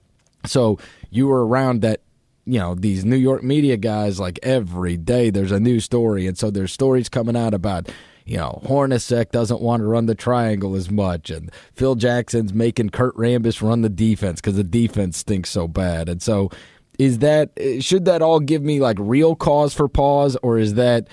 so 0.46 0.78
you 1.10 1.28
were 1.28 1.46
around 1.46 1.82
that 1.82 2.02
you 2.48 2.60
know 2.60 2.74
these 2.74 3.04
New 3.04 3.18
York 3.18 3.44
media 3.44 3.76
guys 3.76 4.20
like 4.20 4.40
every 4.42 4.96
day 4.96 5.30
there's 5.30 5.52
a 5.52 5.60
new 5.60 5.80
story. 5.80 6.26
And 6.26 6.38
so 6.38 6.50
there's 6.50 6.72
stories 6.72 7.10
coming 7.10 7.36
out 7.36 7.54
about 7.54 7.90
you 8.26 8.38
know 8.38 8.62
Hornacek 8.66 9.32
doesn't 9.32 9.62
want 9.62 9.82
to 9.82 9.86
run 9.86 10.06
the 10.06 10.16
triangle 10.16 10.76
as 10.76 10.90
much 10.90 11.30
and 11.30 11.52
Phil 11.74 11.96
Jackson's 11.96 12.54
making 12.54 12.92
Kurt 12.92 13.16
Rambis 13.16 13.62
run 13.62 13.82
the 13.82 13.90
defense 13.90 14.40
cuz 14.40 14.56
the 14.56 14.64
defense 14.64 15.18
stinks 15.18 15.50
so 15.50 15.68
bad. 15.68 16.08
And 16.08 16.22
so 16.22 16.50
is 16.98 17.20
that 17.20 17.52
should 17.80 18.06
that 18.06 18.22
all 18.22 18.40
give 18.40 18.64
me 18.64 18.80
like 18.80 18.98
real 19.00 19.36
cause 19.36 19.74
for 19.74 19.90
pause 19.90 20.38
or 20.42 20.58
is 20.58 20.76
that 20.76 21.08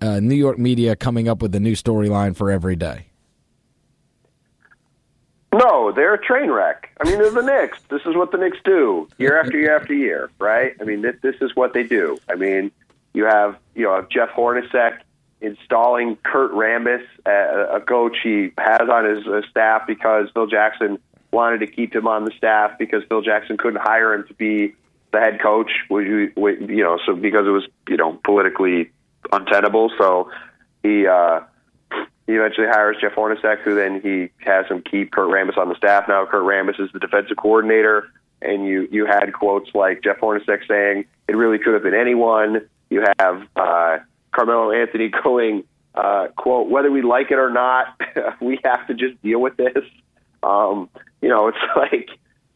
uh, 0.00 0.20
New 0.20 0.34
York 0.34 0.58
media 0.58 0.96
coming 0.96 1.28
up 1.28 1.40
with 1.40 1.54
a 1.54 1.60
new 1.60 1.74
storyline 1.74 2.36
for 2.36 2.50
every 2.50 2.76
day 2.76 3.06
no, 5.54 5.92
they're 5.92 6.14
a 6.14 6.22
train 6.22 6.50
wreck. 6.50 6.90
I 7.00 7.08
mean, 7.08 7.18
they're 7.18 7.30
the 7.30 7.42
Knicks. 7.42 7.78
This 7.88 8.02
is 8.06 8.16
what 8.16 8.32
the 8.32 8.38
Knicks 8.38 8.58
do 8.64 9.08
year 9.18 9.38
after 9.38 9.56
year 9.56 9.76
after 9.76 9.94
year, 9.94 10.30
right? 10.38 10.74
I 10.80 10.84
mean, 10.84 11.02
this, 11.02 11.14
this 11.22 11.36
is 11.40 11.54
what 11.54 11.74
they 11.74 11.84
do. 11.84 12.18
I 12.28 12.34
mean, 12.34 12.72
you 13.12 13.24
have 13.24 13.56
you 13.74 13.84
know 13.84 14.04
Jeff 14.10 14.30
Hornacek 14.30 14.98
installing 15.40 16.16
Kurt 16.16 16.52
Rambis, 16.52 17.04
a, 17.24 17.76
a 17.76 17.80
coach 17.80 18.16
he 18.22 18.50
has 18.58 18.88
on 18.88 19.04
his 19.04 19.26
uh, 19.26 19.42
staff 19.48 19.86
because 19.86 20.28
Phil 20.34 20.46
Jackson 20.46 20.98
wanted 21.30 21.58
to 21.60 21.66
keep 21.66 21.94
him 21.94 22.08
on 22.08 22.24
the 22.24 22.32
staff 22.36 22.78
because 22.78 23.02
Phil 23.08 23.22
Jackson 23.22 23.56
couldn't 23.56 23.80
hire 23.80 24.14
him 24.14 24.24
to 24.26 24.34
be 24.34 24.74
the 25.12 25.20
head 25.20 25.40
coach. 25.40 25.70
You, 25.88 26.32
you 26.36 26.82
know, 26.82 26.98
so 27.06 27.14
because 27.14 27.46
it 27.46 27.50
was 27.50 27.66
you 27.88 27.96
know 27.96 28.18
politically 28.24 28.90
untenable, 29.32 29.92
so 29.98 30.30
he. 30.82 31.06
uh 31.06 31.40
he 32.26 32.34
eventually 32.34 32.66
hires 32.66 32.96
Jeff 33.00 33.12
Hornacek, 33.12 33.60
who 33.60 33.74
then 33.74 34.00
he 34.00 34.30
has 34.44 34.66
him 34.66 34.82
keep 34.82 35.12
Kurt 35.12 35.28
Rambis 35.28 35.58
on 35.58 35.68
the 35.68 35.74
staff. 35.76 36.06
Now 36.08 36.24
Kurt 36.26 36.42
Rambis 36.42 36.80
is 36.80 36.90
the 36.92 36.98
defensive 36.98 37.36
coordinator, 37.36 38.08
and 38.40 38.66
you 38.66 38.88
you 38.90 39.06
had 39.06 39.32
quotes 39.32 39.74
like 39.74 40.02
Jeff 40.02 40.20
Hornacek 40.20 40.66
saying 40.66 41.04
it 41.28 41.36
really 41.36 41.58
could 41.58 41.74
have 41.74 41.82
been 41.82 41.94
anyone. 41.94 42.66
You 42.88 43.04
have 43.18 43.42
uh, 43.56 43.98
Carmelo 44.32 44.72
Anthony 44.72 45.10
going 45.24 45.64
uh, 45.94 46.28
quote 46.36 46.68
whether 46.68 46.90
we 46.90 47.02
like 47.02 47.30
it 47.30 47.38
or 47.38 47.50
not, 47.50 48.00
we 48.40 48.58
have 48.64 48.86
to 48.86 48.94
just 48.94 49.20
deal 49.22 49.40
with 49.40 49.56
this. 49.56 49.84
Um, 50.42 50.88
you 51.20 51.28
know, 51.28 51.48
it's 51.48 51.58
like 51.76 52.08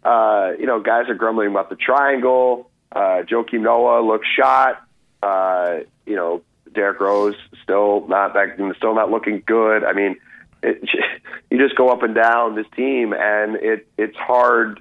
uh, 0.02 0.52
you 0.59 0.66
know 0.66 0.81
guys 0.81 1.09
are 1.09 1.14
grumbling 1.14 1.48
about 1.50 1.70
the 1.70 1.76
triangle. 1.76 2.70
Uh, 2.90 3.22
Joakim 3.31 3.61
Noah 3.61 4.00
looks 4.00 4.26
shot. 4.26 4.83
Uh, 5.22 5.81
you 6.07 6.16
know, 6.16 6.42
Derrick 6.74 7.00
Rose 7.00 7.35
still 7.62 8.07
not 8.09 8.35
that, 8.35 8.57
still 8.76 8.94
not 8.94 9.11
looking 9.11 9.42
good. 9.46 9.85
I 9.85 9.92
mean, 9.92 10.16
it, 10.62 10.88
you 11.50 11.59
just 11.59 11.76
go 11.76 11.90
up 11.90 12.02
and 12.02 12.14
down 12.14 12.54
this 12.54 12.66
team, 12.76 13.12
and 13.12 13.57
it 13.57 13.87
it's 13.96 14.16
hard. 14.16 14.81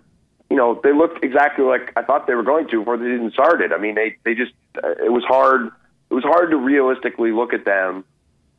You 0.49 0.55
know, 0.55 0.79
they 0.81 0.93
looked 0.93 1.23
exactly 1.23 1.65
like 1.65 1.91
I 1.95 2.03
thought 2.03 2.27
they 2.27 2.35
were 2.35 2.43
going 2.43 2.67
to 2.69 2.79
before 2.79 2.97
they 2.97 3.05
even 3.05 3.31
started. 3.31 3.73
I 3.73 3.77
mean, 3.77 3.95
they 3.95 4.17
they 4.23 4.33
just 4.33 4.53
uh, 4.83 4.91
it 5.03 5.11
was 5.11 5.23
hard. 5.27 5.67
It 6.09 6.13
was 6.13 6.23
hard 6.23 6.51
to 6.51 6.57
realistically 6.57 7.31
look 7.31 7.53
at 7.53 7.65
them 7.65 8.05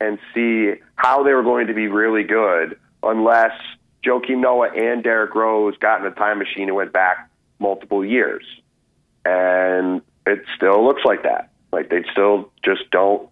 and 0.01 0.19
see 0.35 0.75
how 0.97 1.23
they 1.23 1.33
were 1.33 1.43
going 1.43 1.67
to 1.69 1.75
be 1.75 1.89
really 1.89 2.23
good 2.23 2.79
unless 3.03 3.53
Joakim 4.05 4.41
Noah 4.41 4.71
and 4.71 5.03
Derrick 5.03 5.35
Rose 5.35 5.77
got 5.79 6.01
in 6.01 6.07
a 6.07 6.15
time 6.15 6.39
machine 6.39 6.69
and 6.69 6.77
went 6.77 6.93
back 6.93 7.31
multiple 7.59 8.05
years. 8.05 8.45
And 9.25 10.03
it 10.27 10.45
still 10.57 10.85
looks 10.85 11.03
like 11.05 11.23
that. 11.23 11.51
Like 11.73 11.91
they 11.91 12.05
still 12.13 12.51
just 12.65 12.91
don't 12.91 13.29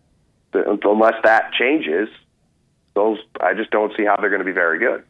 unless 0.53 1.15
that 1.25 1.53
changes. 1.53 2.09
Those 2.95 3.19
I 3.41 3.55
just 3.55 3.71
don't 3.71 3.93
see 3.97 4.05
how 4.05 4.17
they're 4.17 4.31
going 4.31 4.41
to 4.41 4.47
be 4.47 4.53
very 4.53 4.79
good. 4.79 5.05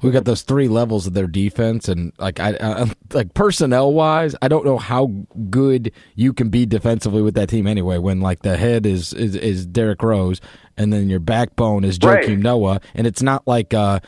We 0.00 0.10
got 0.10 0.24
those 0.24 0.42
three 0.42 0.66
levels 0.66 1.06
of 1.06 1.14
their 1.14 1.28
defense, 1.28 1.88
and 1.88 2.12
like 2.18 2.40
I, 2.40 2.56
I 2.60 2.90
like 3.12 3.34
personnel 3.34 3.92
wise, 3.92 4.34
I 4.42 4.48
don't 4.48 4.64
know 4.64 4.78
how 4.78 5.12
good 5.48 5.92
you 6.16 6.32
can 6.32 6.48
be 6.48 6.66
defensively 6.66 7.22
with 7.22 7.34
that 7.34 7.48
team 7.48 7.68
anyway. 7.68 7.98
When 7.98 8.20
like 8.20 8.42
the 8.42 8.56
head 8.56 8.84
is 8.84 9.12
is, 9.12 9.36
is 9.36 9.64
Derrick 9.64 10.02
Rose, 10.02 10.40
and 10.76 10.92
then 10.92 11.08
your 11.08 11.20
backbone 11.20 11.84
is 11.84 12.00
Joakim 12.00 12.28
right. 12.28 12.38
Noah, 12.38 12.80
and 12.94 13.06
it's 13.06 13.22
not 13.22 13.46
like 13.46 13.74
uh, 13.74 14.00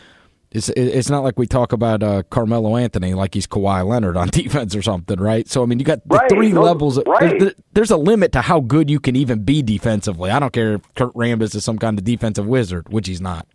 it's 0.55 0.69
it's 0.69 1.11
not 1.11 1.25
like 1.25 1.37
we 1.37 1.49
talk 1.49 1.73
about 1.73 2.03
uh, 2.05 2.23
Carmelo 2.31 2.77
Anthony 2.77 3.13
like 3.13 3.35
he's 3.35 3.47
Kawhi 3.47 3.85
Leonard 3.85 4.17
on 4.17 4.29
defense 4.33 4.75
or 4.77 4.83
something, 4.83 5.19
right? 5.19 5.49
So 5.49 5.65
I 5.65 5.67
mean, 5.67 5.81
you 5.81 5.85
got 5.85 6.09
the 6.09 6.17
right. 6.17 6.31
three 6.31 6.53
levels. 6.53 7.01
Right. 7.05 7.39
There's, 7.41 7.55
there's, 7.73 7.91
a 7.91 7.97
limit 7.97 8.31
to 8.33 8.41
how 8.41 8.61
good 8.61 8.89
you 8.89 9.01
can 9.01 9.17
even 9.17 9.43
be 9.43 9.63
defensively. 9.63 10.31
I 10.31 10.39
don't 10.39 10.53
care 10.53 10.75
if 10.75 10.95
Kurt 10.95 11.13
Rambis 11.15 11.57
is 11.57 11.65
some 11.65 11.77
kind 11.77 11.99
of 11.99 12.05
defensive 12.05 12.47
wizard, 12.47 12.89
which 12.89 13.09
he's 13.09 13.21
not. 13.21 13.49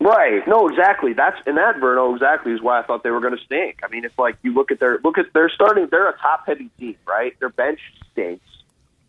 Right. 0.00 0.46
No, 0.48 0.68
exactly. 0.68 1.12
That's 1.12 1.36
and 1.46 1.58
that 1.58 1.76
Verno 1.76 2.14
exactly 2.14 2.52
is 2.52 2.62
why 2.62 2.80
I 2.80 2.82
thought 2.82 3.02
they 3.02 3.10
were 3.10 3.20
going 3.20 3.36
to 3.36 3.44
stink. 3.44 3.80
I 3.82 3.88
mean, 3.88 4.06
it's 4.06 4.18
like 4.18 4.38
you 4.42 4.54
look 4.54 4.70
at 4.70 4.80
their 4.80 5.00
look 5.04 5.18
at 5.18 5.34
their 5.34 5.50
starting. 5.50 5.86
They're 5.90 6.08
a 6.08 6.16
top 6.16 6.46
heavy 6.46 6.70
team, 6.78 6.96
right? 7.06 7.38
Their 7.40 7.50
bench 7.50 7.80
stinks, 8.12 8.46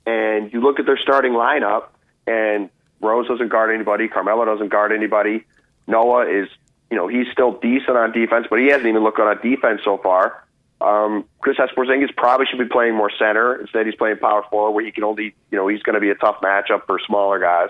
and 0.06 0.52
you 0.52 0.60
look 0.60 0.78
at 0.80 0.86
their 0.86 0.98
starting 0.98 1.32
lineup, 1.32 1.86
and 2.28 2.70
Rose 3.00 3.30
doesn't 3.30 3.48
guard 3.48 3.74
anybody. 3.74 4.10
Carmelo 4.10 4.44
doesn't 4.44 4.70
guard 4.70 4.92
anybody. 4.92 5.46
Noah 5.90 6.28
is, 6.28 6.48
you 6.90 6.98
know, 6.98 7.08
he's 7.08 7.28
still 7.32 7.60
decent 7.60 7.98
on 7.98 8.12
defense, 8.12 8.48
but 8.50 8.60
he 8.60 8.68
hasn't 8.68 8.88
even 8.88 9.04
looked 9.04 9.20
on 9.20 9.36
defense 9.42 9.82
so 9.84 9.98
far. 9.98 10.46
Um, 10.82 11.26
Kristaps 11.44 11.74
Porzingis 11.76 12.16
probably 12.16 12.46
should 12.46 12.60
be 12.60 12.66
playing 12.66 12.96
more 12.96 13.12
center. 13.20 13.56
Instead, 13.56 13.86
he's 13.86 13.96
playing 13.96 14.18
power 14.18 14.44
forward, 14.50 14.72
where 14.72 14.86
he 14.86 14.92
can 14.92 15.04
only, 15.04 15.36
you 15.52 15.58
know, 15.58 15.68
he's 15.68 15.82
going 15.84 15.96
to 15.96 16.00
be 16.00 16.10
a 16.10 16.16
tough 16.16 16.38
matchup 16.42 16.86
for 16.86 17.00
smaller 17.06 17.40
guys. 17.40 17.70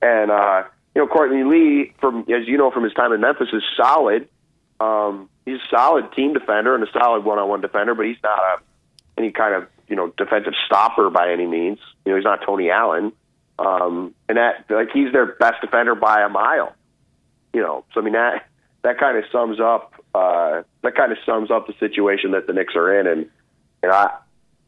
And 0.00 0.30
uh, 0.30 0.64
you 0.94 1.02
know, 1.02 1.08
Courtney 1.08 1.42
Lee, 1.42 1.92
from 2.00 2.20
as 2.20 2.46
you 2.46 2.56
know 2.56 2.70
from 2.70 2.84
his 2.84 2.92
time 2.92 3.12
in 3.12 3.20
Memphis, 3.20 3.48
is 3.52 3.62
solid. 3.76 4.28
Um, 4.78 5.28
he's 5.44 5.56
a 5.56 5.68
solid 5.68 6.12
team 6.12 6.32
defender 6.32 6.74
and 6.74 6.84
a 6.84 6.92
solid 6.92 7.24
one-on-one 7.24 7.60
defender, 7.60 7.94
but 7.94 8.06
he's 8.06 8.22
not 8.22 8.38
a 8.38 8.56
any 9.16 9.30
kind 9.30 9.54
of 9.54 9.66
you 9.88 9.96
know 9.96 10.12
defensive 10.16 10.52
stopper 10.66 11.10
by 11.10 11.32
any 11.32 11.46
means. 11.46 11.78
You 12.04 12.12
know, 12.12 12.16
he's 12.16 12.24
not 12.24 12.42
Tony 12.44 12.70
Allen, 12.70 13.12
um, 13.58 14.14
and 14.28 14.38
that 14.38 14.66
like 14.70 14.90
he's 14.92 15.12
their 15.12 15.26
best 15.26 15.60
defender 15.60 15.94
by 15.96 16.22
a 16.22 16.28
mile 16.28 16.74
you 17.54 17.60
know, 17.60 17.84
so 17.94 18.00
I 18.00 18.04
mean 18.04 18.12
that 18.14 18.46
that 18.82 18.98
kind 18.98 19.16
of 19.16 19.24
sums 19.32 19.60
up 19.60 19.94
uh, 20.14 20.62
that 20.82 20.94
kind 20.94 21.12
of 21.12 21.18
sums 21.24 21.50
up 21.50 21.66
the 21.66 21.74
situation 21.80 22.32
that 22.32 22.46
the 22.46 22.52
Knicks 22.52 22.74
are 22.76 23.00
in, 23.00 23.06
and 23.06 23.26
and 23.82 23.92
I, 23.92 24.10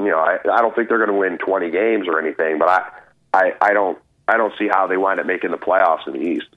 you 0.01 0.07
know, 0.07 0.19
I 0.19 0.39
I 0.51 0.61
don't 0.63 0.75
think 0.75 0.89
they're 0.89 1.05
going 1.05 1.11
to 1.11 1.17
win 1.17 1.39
20 1.39 1.71
games 1.71 2.07
or 2.09 2.19
anything, 2.19 2.59
but 2.59 2.69
I 2.69 2.89
I 3.35 3.53
I 3.61 3.73
don't 3.73 3.99
I 4.29 4.37
don't 4.37 4.53
see 4.59 4.69
how 4.71 4.87
they 4.87 4.97
wind 4.97 5.21
up 5.21 5.27
making 5.27 5.51
the 5.51 5.59
playoffs 5.59 6.07
in 6.07 6.15
the 6.15 6.21
East. 6.21 6.49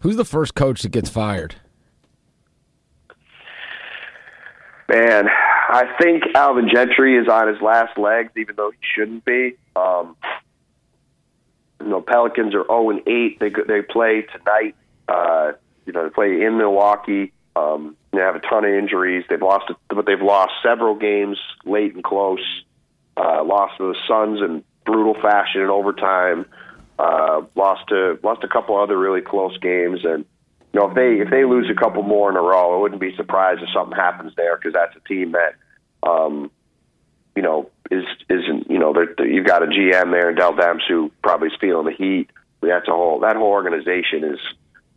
Who's 0.00 0.16
the 0.16 0.24
first 0.24 0.54
coach 0.54 0.82
that 0.82 0.90
gets 0.90 1.08
fired? 1.08 1.56
Man, 4.88 5.28
I 5.28 5.96
think 6.00 6.22
Alvin 6.34 6.68
Gentry 6.72 7.16
is 7.16 7.26
on 7.28 7.48
his 7.48 7.60
last 7.60 7.98
legs, 7.98 8.30
even 8.36 8.54
though 8.54 8.70
he 8.70 8.78
shouldn't 8.94 9.24
be. 9.24 9.56
Um, 9.74 10.16
you 11.80 11.88
know, 11.88 12.00
Pelicans 12.00 12.54
are 12.54 12.64
zero 12.64 12.90
and 12.90 13.00
eight. 13.08 13.40
They 13.40 13.50
they 13.50 13.82
play 13.82 14.22
tonight. 14.22 14.76
Uh, 15.08 15.52
you 15.84 15.92
know, 15.92 16.04
they 16.04 16.10
play 16.10 16.42
in 16.42 16.58
Milwaukee. 16.58 17.32
Um, 17.54 17.96
they 18.12 18.20
have 18.20 18.36
a 18.36 18.40
ton 18.40 18.64
of 18.64 18.70
injuries. 18.70 19.24
They've 19.28 19.40
lost, 19.40 19.72
but 19.88 20.06
they've 20.06 20.20
lost 20.20 20.52
several 20.62 20.94
games 20.94 21.38
late 21.64 21.94
and 21.94 22.04
close. 22.04 22.44
Uh, 23.16 23.42
lost 23.44 23.78
to 23.78 23.92
the 23.92 23.98
Suns 24.06 24.40
in 24.40 24.62
brutal 24.84 25.14
fashion 25.14 25.62
in 25.62 25.68
overtime. 25.68 26.46
Uh, 26.98 27.42
lost 27.54 27.88
to 27.88 28.18
lost 28.22 28.42
a 28.44 28.48
couple 28.48 28.78
other 28.78 28.98
really 28.98 29.20
close 29.20 29.56
games, 29.58 30.00
and 30.04 30.24
you 30.72 30.80
know 30.80 30.88
if 30.88 30.94
they 30.94 31.20
if 31.20 31.30
they 31.30 31.44
lose 31.44 31.70
a 31.70 31.74
couple 31.74 32.02
more 32.02 32.30
in 32.30 32.36
a 32.36 32.40
row, 32.40 32.74
I 32.74 32.80
wouldn't 32.80 33.00
be 33.00 33.14
surprised 33.16 33.62
if 33.62 33.68
something 33.74 33.96
happens 33.96 34.32
there 34.36 34.56
because 34.56 34.72
that's 34.72 34.96
a 34.96 35.08
team 35.08 35.32
that, 35.32 35.56
um, 36.08 36.50
you 37.34 37.42
know, 37.42 37.70
is 37.90 38.04
isn't 38.30 38.70
you 38.70 38.78
know 38.78 38.94
they're, 38.94 39.14
they're, 39.16 39.28
you've 39.28 39.46
got 39.46 39.62
a 39.62 39.66
GM 39.66 40.10
there 40.10 40.30
in 40.30 40.36
Dell 40.36 40.54
Demps 40.54 40.86
who 40.88 41.12
probably 41.22 41.48
is 41.48 41.54
feeling 41.60 41.84
the 41.84 41.92
heat. 41.92 42.30
That's 42.62 42.88
a 42.88 42.92
whole 42.92 43.20
that 43.20 43.36
whole 43.36 43.48
organization 43.48 44.24
is 44.24 44.40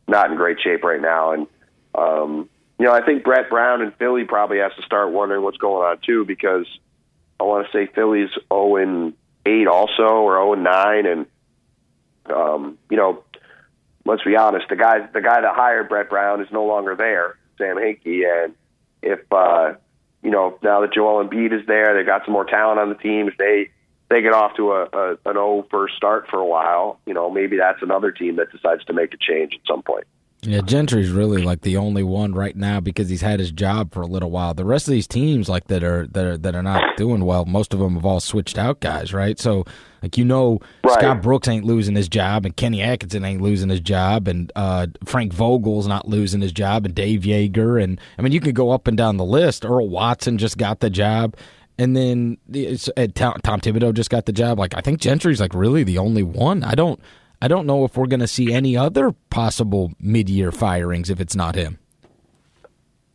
not 0.10 0.32
in 0.32 0.38
great 0.38 0.60
shape 0.62 0.84
right 0.84 1.01
now, 1.01 1.34
and 1.34 1.47
um, 1.95 2.49
you 2.78 2.86
know 2.86 2.93
I 2.93 3.05
think 3.05 3.24
Brett 3.24 3.49
Brown 3.49 3.82
in 3.82 3.91
Philly 3.91 4.26
probably 4.26 4.60
has 4.60 4.72
to 4.76 4.82
start 4.84 5.12
wondering 5.12 5.43
what's 5.43 5.57
going 5.57 5.86
on 5.86 5.99
too 6.05 6.26
because 6.26 6.66
I 7.39 7.43
want 7.43 7.68
to 7.68 7.72
say 7.72 7.91
Philly's 7.93 8.30
zero 8.30 8.45
oh 8.51 8.76
and 8.76 9.14
eight 9.45 9.68
also 9.68 10.03
or 10.03 10.34
zero 10.34 10.49
oh 10.49 10.53
and 10.53 10.64
nine, 10.64 11.05
and 11.05 11.26
um, 12.26 12.78
you 12.89 12.97
know 12.97 13.24
let's 14.05 14.24
be 14.24 14.36
honest, 14.36 14.68
the 14.70 14.76
guy 14.76 15.07
the 15.14 15.22
guy 15.22 15.41
that 15.41 15.55
hired 15.55 15.89
Brett 15.89 16.10
Brown 16.10 16.41
is 16.41 16.47
no 16.51 16.66
longer 16.66 16.95
there, 16.95 17.38
Sam 17.57 17.78
Hinkie, 17.78 18.24
and 18.26 18.55
if 19.01 19.20
uh, 19.32 19.74
you 20.24 20.32
know 20.32 20.57
now 20.62 20.82
that 20.82 20.93
Joel 20.93 21.24
Embiid 21.26 21.53
is 21.53 21.66
there, 21.68 21.95
they've 21.95 22.05
got 22.05 22.26
some 22.26 22.34
more 22.34 22.45
talent 22.45 22.80
on 22.80 22.89
the 22.89 22.95
team. 22.95 23.28
If 23.28 23.38
they 23.38 23.70
they 24.10 24.22
get 24.22 24.34
off 24.34 24.55
to 24.57 24.72
a, 24.72 24.84
a 24.86 25.10
an 25.26 25.38
O 25.38 25.66
first 25.70 25.95
start 25.95 26.28
for 26.30 26.39
a 26.39 26.45
while, 26.45 26.99
you 27.05 27.14
know 27.14 27.30
maybe 27.30 27.57
that's 27.57 27.82
another 27.82 28.12
team 28.12 28.36
that 28.38 28.51
decides 28.51 28.84
to 28.86 28.93
make 28.93 29.14
a 29.14 29.18
change 29.18 29.53
at 29.53 29.68
some 29.68 29.84
point. 29.84 30.05
Yeah, 30.41 30.62
Gentry's 30.62 31.12
really 31.12 31.41
like 31.41 31.62
the 31.62 31.76
only 31.76 32.01
one 32.01 32.34
right 32.34 32.55
now 32.55 32.80
because 32.80 33.10
he's 33.10 33.20
had 33.20 33.41
his 33.41 33.51
job 33.51 33.93
for 33.93 34.01
a 34.01 34.07
little 34.07 34.32
while. 34.32 34.53
The 34.53 34.64
rest 34.64 34.88
of 34.88 34.93
these 34.93 35.07
teams, 35.07 35.49
like 35.49 35.68
that 35.68 35.84
are 35.84 36.07
that 36.07 36.26
are 36.26 36.38
that 36.38 36.55
are 36.55 36.64
not 36.64 36.95
doing 36.95 37.26
well, 37.26 37.43
most 37.43 37.74
of 37.74 37.80
them 37.80 37.95
have 37.95 38.05
all 38.05 38.22
switched 38.22 38.57
out 38.57 38.80
guys, 38.80 39.14
right? 39.14 39.38
So, 39.38 39.66
like 40.01 40.18
you 40.18 40.24
know, 40.24 40.60
right. 40.86 40.93
Scott 40.93 41.22
Brooks 41.22 41.49
ain't 41.49 41.66
losing 41.66 41.93
his 41.93 42.07
job, 42.07 42.45
and 42.45 42.55
Kenny 42.55 42.82
Atkinson 42.82 43.26
ain't 43.26 43.41
losing 43.41 43.68
his 43.68 43.82
job, 43.82 44.30
and 44.30 44.49
uh, 44.55 44.88
Frank 45.03 45.34
Vogel's 45.34 45.88
not 45.88 46.07
losing 46.07 46.39
his 46.39 46.53
job, 46.53 46.86
and 46.86 46.95
Dave 46.95 47.22
Joerger, 47.22 47.84
and 47.84 47.99
I 48.18 48.22
mean, 48.22 48.32
you 48.32 48.39
could 48.39 48.55
go 48.55 48.72
up 48.72 48.88
and 48.88 48.95
down 48.95 49.18
the 49.18 49.26
list. 49.26 49.66
Earl 49.66 49.89
Watson 49.89 50.38
just 50.38 50.57
got 50.57 50.80
the 50.80 50.89
job. 50.89 51.36
And 51.80 51.96
then 51.96 52.38
Tom 53.16 53.62
Thibodeau 53.62 53.94
just 53.94 54.10
got 54.10 54.26
the 54.26 54.34
job. 54.34 54.60
Like 54.60 54.76
I 54.76 54.82
think 54.82 55.00
Gentry's 55.00 55.40
like 55.40 55.54
really 55.54 55.84
the 55.84 55.98
only 55.98 56.24
one. 56.24 56.62
I 56.64 56.76
don't 56.76 57.00
I 57.42 57.48
don't 57.48 57.66
know 57.66 57.86
if 57.86 57.96
we're 57.96 58.08
going 58.08 58.20
to 58.20 58.28
see 58.28 58.54
any 58.54 58.76
other 58.76 59.14
possible 59.30 59.94
mid-year 59.98 60.52
firings 60.52 61.10
if 61.10 61.22
it's 61.22 61.38
not 61.38 61.56
him. 61.56 61.80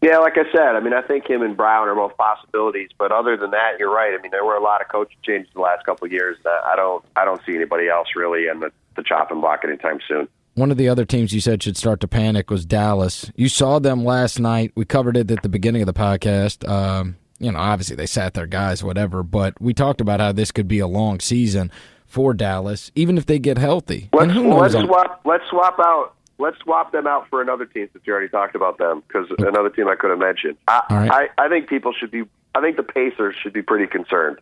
Yeah, 0.00 0.18
like 0.18 0.34
I 0.36 0.50
said, 0.50 0.76
I 0.76 0.80
mean, 0.80 0.94
I 0.94 1.02
think 1.02 1.28
him 1.28 1.42
and 1.42 1.56
Brown 1.56 1.88
are 1.88 1.94
both 1.94 2.16
possibilities, 2.16 2.88
but 2.98 3.12
other 3.12 3.36
than 3.36 3.50
that, 3.52 3.78
you're 3.78 3.92
right. 3.92 4.12
I 4.18 4.20
mean, 4.22 4.30
there 4.30 4.44
were 4.44 4.56
a 4.56 4.62
lot 4.62 4.80
of 4.80 4.88
coaching 4.88 5.16
changes 5.22 5.50
in 5.54 5.60
the 5.60 5.62
last 5.62 5.84
couple 5.84 6.06
of 6.06 6.12
years. 6.12 6.36
That 6.44 6.62
I 6.64 6.74
don't, 6.74 7.04
I 7.16 7.24
don't 7.24 7.40
see 7.46 7.54
anybody 7.54 7.88
else 7.88 8.08
really 8.16 8.48
in 8.48 8.60
the, 8.60 8.70
the 8.96 9.02
chopping 9.02 9.40
block 9.40 9.60
anytime 9.64 9.98
soon. 10.08 10.28
One 10.54 10.70
of 10.70 10.76
the 10.76 10.88
other 10.88 11.04
teams 11.04 11.32
you 11.32 11.40
said 11.40 11.62
should 11.62 11.76
start 11.76 12.00
to 12.00 12.08
panic 12.08 12.50
was 12.50 12.64
Dallas. 12.64 13.30
You 13.34 13.48
saw 13.48 13.78
them 13.78 14.04
last 14.04 14.38
night. 14.38 14.72
We 14.74 14.84
covered 14.84 15.16
it 15.16 15.30
at 15.30 15.42
the 15.42 15.48
beginning 15.48 15.82
of 15.82 15.86
the 15.86 15.94
podcast. 15.94 16.66
Um, 16.68 17.16
you 17.44 17.52
know, 17.52 17.58
obviously 17.58 17.94
they 17.94 18.06
sat 18.06 18.32
their 18.32 18.46
guys, 18.46 18.82
whatever, 18.82 19.22
but 19.22 19.60
we 19.60 19.74
talked 19.74 20.00
about 20.00 20.18
how 20.18 20.32
this 20.32 20.50
could 20.50 20.66
be 20.66 20.78
a 20.78 20.86
long 20.86 21.20
season 21.20 21.70
for 22.06 22.32
Dallas, 22.32 22.90
even 22.94 23.18
if 23.18 23.26
they 23.26 23.38
get 23.38 23.58
healthy. 23.58 24.08
Let's, 24.12 24.34
let's 24.34 24.74
swap. 24.74 25.20
Let's 25.24 25.44
swap 25.50 25.78
out. 25.78 26.14
Let's 26.38 26.58
swap 26.60 26.90
them 26.90 27.06
out 27.06 27.28
for 27.28 27.42
another 27.42 27.66
team 27.66 27.88
since 27.92 28.04
you 28.06 28.12
already 28.12 28.28
talked 28.28 28.54
about 28.54 28.78
them 28.78 29.02
because 29.06 29.26
another 29.38 29.68
team 29.68 29.88
I 29.88 29.94
could 29.94 30.10
have 30.10 30.18
mentioned. 30.18 30.56
I, 30.66 30.82
right. 30.90 31.30
I, 31.38 31.44
I 31.44 31.48
think 31.48 31.68
people 31.68 31.92
should 31.92 32.10
be. 32.10 32.22
I 32.54 32.60
think 32.60 32.76
the 32.76 32.82
Pacers 32.82 33.36
should 33.42 33.52
be 33.52 33.62
pretty 33.62 33.86
concerned. 33.86 34.38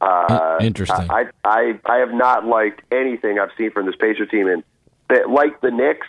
Uh, 0.00 0.58
Interesting. 0.60 1.10
I, 1.10 1.26
I 1.44 1.80
I 1.84 1.96
have 1.96 2.12
not 2.12 2.46
liked 2.46 2.82
anything 2.92 3.38
I've 3.40 3.50
seen 3.58 3.72
from 3.72 3.86
this 3.86 3.96
Pacer 3.96 4.26
team, 4.26 4.46
and 4.46 4.62
they, 5.08 5.24
like 5.24 5.60
the 5.62 5.70
Knicks, 5.70 6.06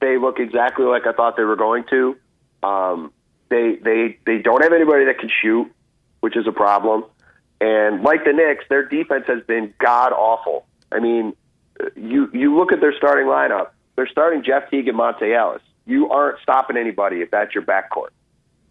they 0.00 0.18
look 0.18 0.40
exactly 0.40 0.84
like 0.84 1.06
I 1.06 1.12
thought 1.12 1.36
they 1.36 1.44
were 1.44 1.56
going 1.56 1.84
to. 1.90 2.16
Um, 2.62 3.12
they 3.48 3.76
they 3.76 4.18
they 4.26 4.38
don't 4.38 4.62
have 4.62 4.72
anybody 4.72 5.04
that 5.06 5.18
can 5.18 5.30
shoot, 5.42 5.70
which 6.20 6.36
is 6.36 6.46
a 6.46 6.52
problem. 6.52 7.04
And 7.60 8.02
like 8.02 8.24
the 8.24 8.32
Knicks, 8.32 8.64
their 8.68 8.86
defense 8.86 9.24
has 9.28 9.42
been 9.44 9.72
god 9.78 10.12
awful. 10.12 10.66
I 10.92 11.00
mean, 11.00 11.34
you 11.94 12.30
you 12.32 12.56
look 12.56 12.72
at 12.72 12.80
their 12.80 12.94
starting 12.96 13.26
lineup. 13.26 13.68
They're 13.96 14.08
starting 14.08 14.42
Jeff 14.42 14.70
Teague 14.70 14.88
and 14.88 14.98
Monta 14.98 15.34
Ellis. 15.34 15.62
You 15.86 16.10
aren't 16.10 16.40
stopping 16.40 16.76
anybody 16.76 17.22
if 17.22 17.30
that's 17.30 17.54
your 17.54 17.64
backcourt. 17.64 18.10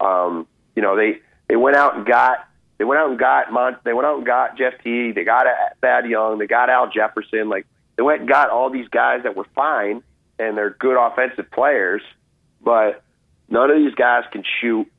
Um, 0.00 0.46
you 0.74 0.82
know 0.82 0.96
they 0.96 1.20
they 1.48 1.56
went 1.56 1.76
out 1.76 1.96
and 1.96 2.06
got 2.06 2.46
they 2.78 2.84
went 2.84 3.00
out 3.00 3.10
and 3.10 3.18
got 3.18 3.52
Mont 3.52 3.78
they 3.84 3.92
went 3.92 4.06
out 4.06 4.18
and 4.18 4.26
got 4.26 4.56
Jeff 4.56 4.74
Teague. 4.84 5.14
They 5.14 5.24
got 5.24 5.46
Thad 5.80 6.06
Young. 6.06 6.38
They 6.38 6.46
got 6.46 6.70
Al 6.70 6.90
Jefferson. 6.90 7.48
Like 7.48 7.66
they 7.96 8.02
went 8.02 8.20
and 8.20 8.28
got 8.28 8.50
all 8.50 8.70
these 8.70 8.88
guys 8.88 9.22
that 9.24 9.36
were 9.36 9.46
fine 9.54 10.02
and 10.38 10.56
they're 10.56 10.70
good 10.70 10.96
offensive 10.98 11.50
players, 11.50 12.02
but 12.62 13.02
none 13.48 13.70
of 13.70 13.76
these 13.76 13.94
guys 13.94 14.24
can 14.32 14.44
shoot 14.60 14.90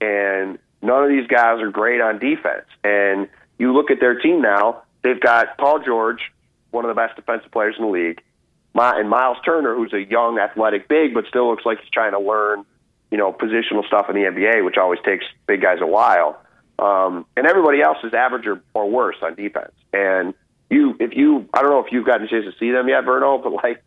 and 0.00 0.58
None 0.84 1.02
of 1.02 1.08
these 1.08 1.26
guys 1.26 1.62
are 1.62 1.70
great 1.70 2.02
on 2.02 2.18
defense. 2.18 2.66
And 2.84 3.26
you 3.58 3.72
look 3.72 3.90
at 3.90 4.00
their 4.00 4.20
team 4.20 4.42
now, 4.42 4.82
they've 5.02 5.18
got 5.18 5.56
Paul 5.56 5.78
George, 5.82 6.20
one 6.72 6.84
of 6.84 6.90
the 6.90 6.94
best 6.94 7.16
defensive 7.16 7.50
players 7.50 7.74
in 7.78 7.86
the 7.86 7.90
league, 7.90 8.20
and 8.74 9.08
Miles 9.08 9.38
Turner, 9.46 9.74
who's 9.74 9.94
a 9.94 10.02
young, 10.02 10.38
athletic 10.38 10.86
big, 10.86 11.14
but 11.14 11.24
still 11.26 11.48
looks 11.48 11.64
like 11.64 11.80
he's 11.80 11.88
trying 11.88 12.12
to 12.12 12.18
learn, 12.18 12.66
you 13.10 13.16
know, 13.16 13.32
positional 13.32 13.86
stuff 13.86 14.10
in 14.10 14.14
the 14.14 14.22
NBA, 14.22 14.62
which 14.62 14.76
always 14.76 15.00
takes 15.06 15.24
big 15.46 15.62
guys 15.62 15.78
a 15.80 15.86
while. 15.86 16.38
Um, 16.78 17.24
and 17.34 17.46
everybody 17.46 17.80
else 17.80 17.98
is 18.04 18.12
average 18.12 18.46
or, 18.46 18.60
or 18.74 18.90
worse 18.90 19.16
on 19.22 19.36
defense. 19.36 19.72
And 19.94 20.34
you, 20.68 20.96
if 21.00 21.16
you, 21.16 21.48
I 21.54 21.62
don't 21.62 21.70
know 21.70 21.80
if 21.80 21.92
you've 21.92 22.04
gotten 22.04 22.26
a 22.26 22.28
chance 22.28 22.44
to 22.44 22.58
see 22.58 22.72
them 22.72 22.88
yet, 22.88 23.04
Verno, 23.04 23.42
but 23.42 23.52
like 23.52 23.82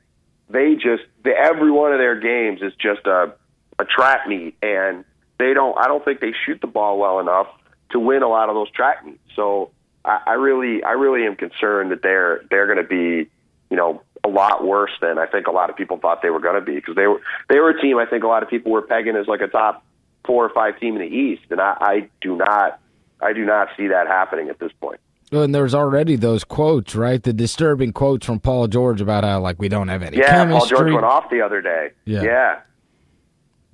they 0.49 0.73
just, 0.73 1.03
the, 1.23 1.29
every 1.29 1.69
one 1.69 1.93
of 1.93 1.99
their 1.99 2.19
games 2.19 2.61
is 2.63 2.73
just 2.81 3.05
a, 3.05 3.35
a 3.79 3.85
trap 3.85 4.27
meet. 4.27 4.55
And 4.61 5.05
they 5.39 5.53
don't. 5.53 5.77
I 5.77 5.87
don't 5.87 6.03
think 6.03 6.19
they 6.19 6.33
shoot 6.45 6.61
the 6.61 6.67
ball 6.67 6.97
well 6.97 7.19
enough 7.19 7.47
to 7.91 7.99
win 7.99 8.23
a 8.23 8.27
lot 8.27 8.49
of 8.49 8.55
those 8.55 8.71
track 8.71 9.05
meets. 9.05 9.19
So 9.35 9.71
I, 10.03 10.21
I 10.27 10.33
really, 10.33 10.83
I 10.83 10.91
really 10.91 11.25
am 11.25 11.35
concerned 11.35 11.91
that 11.91 12.01
they're 12.01 12.41
they're 12.49 12.65
going 12.65 12.77
to 12.77 12.83
be, 12.83 13.29
you 13.69 13.77
know, 13.77 14.01
a 14.23 14.29
lot 14.29 14.65
worse 14.65 14.91
than 15.01 15.17
I 15.17 15.25
think 15.25 15.47
a 15.47 15.51
lot 15.51 15.69
of 15.69 15.75
people 15.75 15.97
thought 15.97 16.21
they 16.21 16.29
were 16.29 16.39
going 16.39 16.55
to 16.55 16.61
be 16.61 16.75
because 16.75 16.95
they 16.95 17.07
were 17.07 17.21
they 17.49 17.59
were 17.59 17.69
a 17.69 17.81
team 17.81 17.97
I 17.97 18.05
think 18.05 18.23
a 18.23 18.27
lot 18.27 18.43
of 18.43 18.49
people 18.49 18.71
were 18.71 18.81
pegging 18.81 19.15
as 19.15 19.27
like 19.27 19.41
a 19.41 19.47
top 19.47 19.83
four 20.27 20.45
or 20.45 20.49
five 20.49 20.79
team 20.79 20.95
in 20.95 21.01
the 21.01 21.15
East, 21.15 21.43
and 21.49 21.59
I, 21.59 21.77
I 21.79 22.09
do 22.21 22.35
not, 22.35 22.79
I 23.21 23.33
do 23.33 23.45
not 23.45 23.69
see 23.77 23.87
that 23.87 24.07
happening 24.07 24.49
at 24.49 24.59
this 24.59 24.71
point. 24.79 24.99
And 25.31 25.55
there's 25.55 25.73
already 25.73 26.15
those 26.15 26.43
quotes, 26.43 26.95
right? 26.95 27.21
The 27.21 27.33
disturbing 27.33 27.91
quotes 27.93 28.25
from 28.25 28.39
Paul 28.39 28.67
George 28.67 29.01
about 29.01 29.23
how 29.23 29.39
like 29.39 29.59
we 29.59 29.67
don't 29.69 29.87
have 29.87 30.03
any. 30.03 30.17
Yeah, 30.17 30.45
chemistry. 30.45 30.75
Paul 30.75 30.85
George 30.85 30.93
went 30.93 31.05
off 31.05 31.29
the 31.29 31.41
other 31.41 31.61
day. 31.61 31.91
Yeah, 32.05 32.21
yeah. 32.21 32.59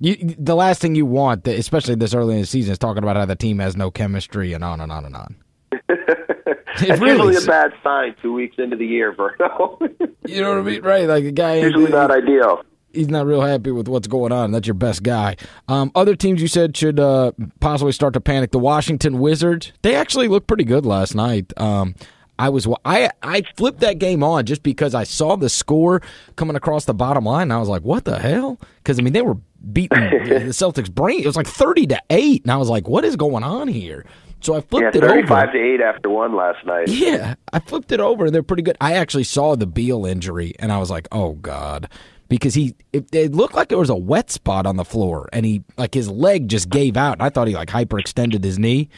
You, 0.04 0.34
the 0.38 0.54
last 0.54 0.82
thing 0.82 0.94
you 0.94 1.06
want, 1.06 1.48
especially 1.48 1.94
this 1.94 2.12
early 2.12 2.34
in 2.34 2.42
the 2.42 2.46
season, 2.46 2.72
is 2.72 2.78
talking 2.78 3.02
about 3.02 3.16
how 3.16 3.24
the 3.24 3.34
team 3.34 3.58
has 3.60 3.74
no 3.74 3.90
chemistry 3.90 4.52
and 4.52 4.62
on 4.62 4.78
and 4.82 4.92
on 4.92 5.06
and 5.06 5.16
on. 5.16 5.36
it's 5.88 7.00
really 7.00 7.32
usually 7.32 7.36
a 7.36 7.46
bad 7.46 7.72
sign 7.82 8.14
two 8.20 8.34
weeks 8.34 8.56
into 8.58 8.76
the 8.76 8.84
year, 8.84 9.14
Verno. 9.14 9.80
you 10.26 10.42
know 10.42 10.50
what 10.50 10.58
I 10.58 10.62
mean, 10.62 10.82
right? 10.82 11.08
Like 11.08 11.24
a 11.24 11.32
guy 11.32 11.54
usually 11.54 11.90
not 11.90 12.10
ideal. 12.10 12.62
He's 12.92 13.08
not 13.08 13.24
real 13.24 13.40
happy 13.40 13.70
with 13.70 13.88
what's 13.88 14.06
going 14.06 14.30
on. 14.30 14.52
That's 14.52 14.66
your 14.66 14.74
best 14.74 15.02
guy. 15.02 15.36
Um, 15.68 15.90
other 15.94 16.14
teams 16.14 16.42
you 16.42 16.48
said 16.48 16.76
should 16.76 17.00
uh, 17.00 17.32
possibly 17.60 17.92
start 17.92 18.12
to 18.12 18.20
panic. 18.20 18.50
The 18.50 18.58
Washington 18.58 19.20
Wizards. 19.20 19.72
They 19.80 19.94
actually 19.94 20.28
looked 20.28 20.48
pretty 20.48 20.64
good 20.64 20.84
last 20.84 21.14
night. 21.14 21.50
Um, 21.56 21.94
I 22.38 22.48
was 22.48 22.66
I 22.84 23.10
I 23.22 23.42
flipped 23.56 23.80
that 23.80 23.98
game 23.98 24.22
on 24.22 24.44
just 24.44 24.62
because 24.62 24.94
I 24.94 25.04
saw 25.04 25.36
the 25.36 25.48
score 25.48 26.02
coming 26.36 26.56
across 26.56 26.84
the 26.84 26.94
bottom 26.94 27.24
line. 27.24 27.42
and 27.42 27.52
I 27.52 27.58
was 27.58 27.68
like, 27.68 27.82
"What 27.82 28.04
the 28.04 28.18
hell?" 28.18 28.58
Because 28.78 28.98
I 28.98 29.02
mean, 29.02 29.12
they 29.12 29.22
were 29.22 29.36
beating 29.72 29.98
the 30.00 30.50
Celtics' 30.52 30.90
brain. 30.92 31.20
It 31.20 31.26
was 31.26 31.36
like 31.36 31.46
thirty 31.46 31.86
to 31.88 32.00
eight, 32.10 32.42
and 32.42 32.50
I 32.50 32.56
was 32.56 32.68
like, 32.68 32.88
"What 32.88 33.04
is 33.04 33.16
going 33.16 33.44
on 33.44 33.68
here?" 33.68 34.04
So 34.40 34.54
I 34.54 34.60
flipped 34.60 34.94
yeah, 34.94 35.00
it 35.00 35.04
over. 35.04 35.14
Thirty-five 35.14 35.52
to 35.52 35.58
eight 35.58 35.80
after 35.80 36.10
one 36.10 36.34
last 36.34 36.66
night. 36.66 36.88
Yeah, 36.88 37.34
I 37.52 37.60
flipped 37.60 37.92
it 37.92 38.00
over, 38.00 38.26
and 38.26 38.34
they're 38.34 38.42
pretty 38.42 38.62
good. 38.62 38.76
I 38.80 38.94
actually 38.94 39.24
saw 39.24 39.54
the 39.54 39.66
Beal 39.66 40.04
injury, 40.04 40.54
and 40.58 40.72
I 40.72 40.78
was 40.78 40.90
like, 40.90 41.08
"Oh 41.12 41.32
God." 41.34 41.88
Because 42.26 42.54
he, 42.54 42.74
it, 42.92 43.14
it 43.14 43.34
looked 43.34 43.54
like 43.54 43.68
there 43.68 43.78
was 43.78 43.90
a 43.90 43.94
wet 43.94 44.30
spot 44.30 44.66
on 44.66 44.76
the 44.76 44.84
floor, 44.84 45.28
and 45.30 45.44
he, 45.44 45.62
like, 45.76 45.92
his 45.92 46.08
leg 46.08 46.48
just 46.48 46.70
gave 46.70 46.96
out. 46.96 47.12
And 47.12 47.22
I 47.22 47.28
thought 47.28 47.48
he 47.48 47.54
like 47.54 47.68
hyperextended 47.68 48.42
his 48.42 48.58
knee. 48.58 48.88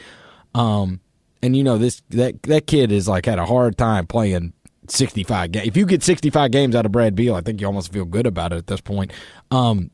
Um, 0.55 1.01
and 1.41 1.55
you 1.55 1.63
know 1.63 1.77
this 1.77 2.01
that 2.09 2.41
that 2.43 2.67
kid 2.67 2.91
is 2.91 3.07
like 3.07 3.25
had 3.25 3.39
a 3.39 3.45
hard 3.45 3.77
time 3.77 4.07
playing 4.07 4.53
65 4.87 5.51
games. 5.51 5.67
If 5.67 5.77
you 5.77 5.85
get 5.85 6.03
65 6.03 6.51
games 6.51 6.75
out 6.75 6.85
of 6.85 6.91
Brad 6.91 7.15
Beal, 7.15 7.35
I 7.35 7.41
think 7.41 7.59
you 7.59 7.67
almost 7.67 7.91
feel 7.91 8.05
good 8.05 8.25
about 8.25 8.53
it 8.53 8.57
at 8.57 8.67
this 8.67 8.81
point. 8.81 9.11
Um, 9.51 9.91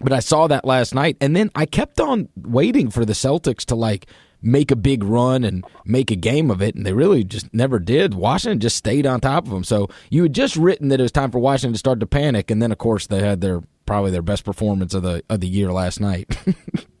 But 0.00 0.12
I 0.12 0.20
saw 0.20 0.46
that 0.48 0.64
last 0.66 0.94
night, 0.94 1.16
and 1.20 1.34
then 1.34 1.50
I 1.54 1.66
kept 1.66 2.00
on 2.00 2.28
waiting 2.36 2.90
for 2.90 3.04
the 3.04 3.12
Celtics 3.14 3.64
to 3.66 3.74
like 3.74 4.06
make 4.42 4.70
a 4.70 4.76
big 4.76 5.02
run 5.02 5.44
and 5.44 5.64
make 5.86 6.10
a 6.10 6.16
game 6.16 6.50
of 6.50 6.60
it, 6.60 6.74
and 6.74 6.84
they 6.84 6.92
really 6.92 7.24
just 7.24 7.52
never 7.54 7.78
did. 7.78 8.12
Washington 8.12 8.60
just 8.60 8.76
stayed 8.76 9.06
on 9.06 9.20
top 9.20 9.44
of 9.46 9.50
them. 9.50 9.64
So 9.64 9.88
you 10.10 10.24
had 10.24 10.34
just 10.34 10.56
written 10.56 10.88
that 10.88 11.00
it 11.00 11.02
was 11.04 11.12
time 11.12 11.30
for 11.30 11.38
Washington 11.38 11.72
to 11.72 11.78
start 11.78 12.00
to 12.00 12.06
panic, 12.06 12.50
and 12.50 12.60
then 12.60 12.70
of 12.72 12.76
course 12.78 13.06
they 13.06 13.20
had 13.20 13.40
their 13.40 13.62
probably 13.86 14.10
their 14.10 14.20
best 14.20 14.44
performance 14.44 14.92
of 14.92 15.02
the 15.02 15.22
of 15.30 15.40
the 15.40 15.48
year 15.48 15.72
last 15.72 16.00
night. 16.00 16.36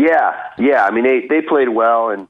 yeah, 0.00 0.50
yeah. 0.58 0.84
I 0.84 0.90
mean 0.90 1.04
they 1.04 1.26
they 1.28 1.42
played 1.42 1.68
well, 1.68 2.10
and 2.10 2.28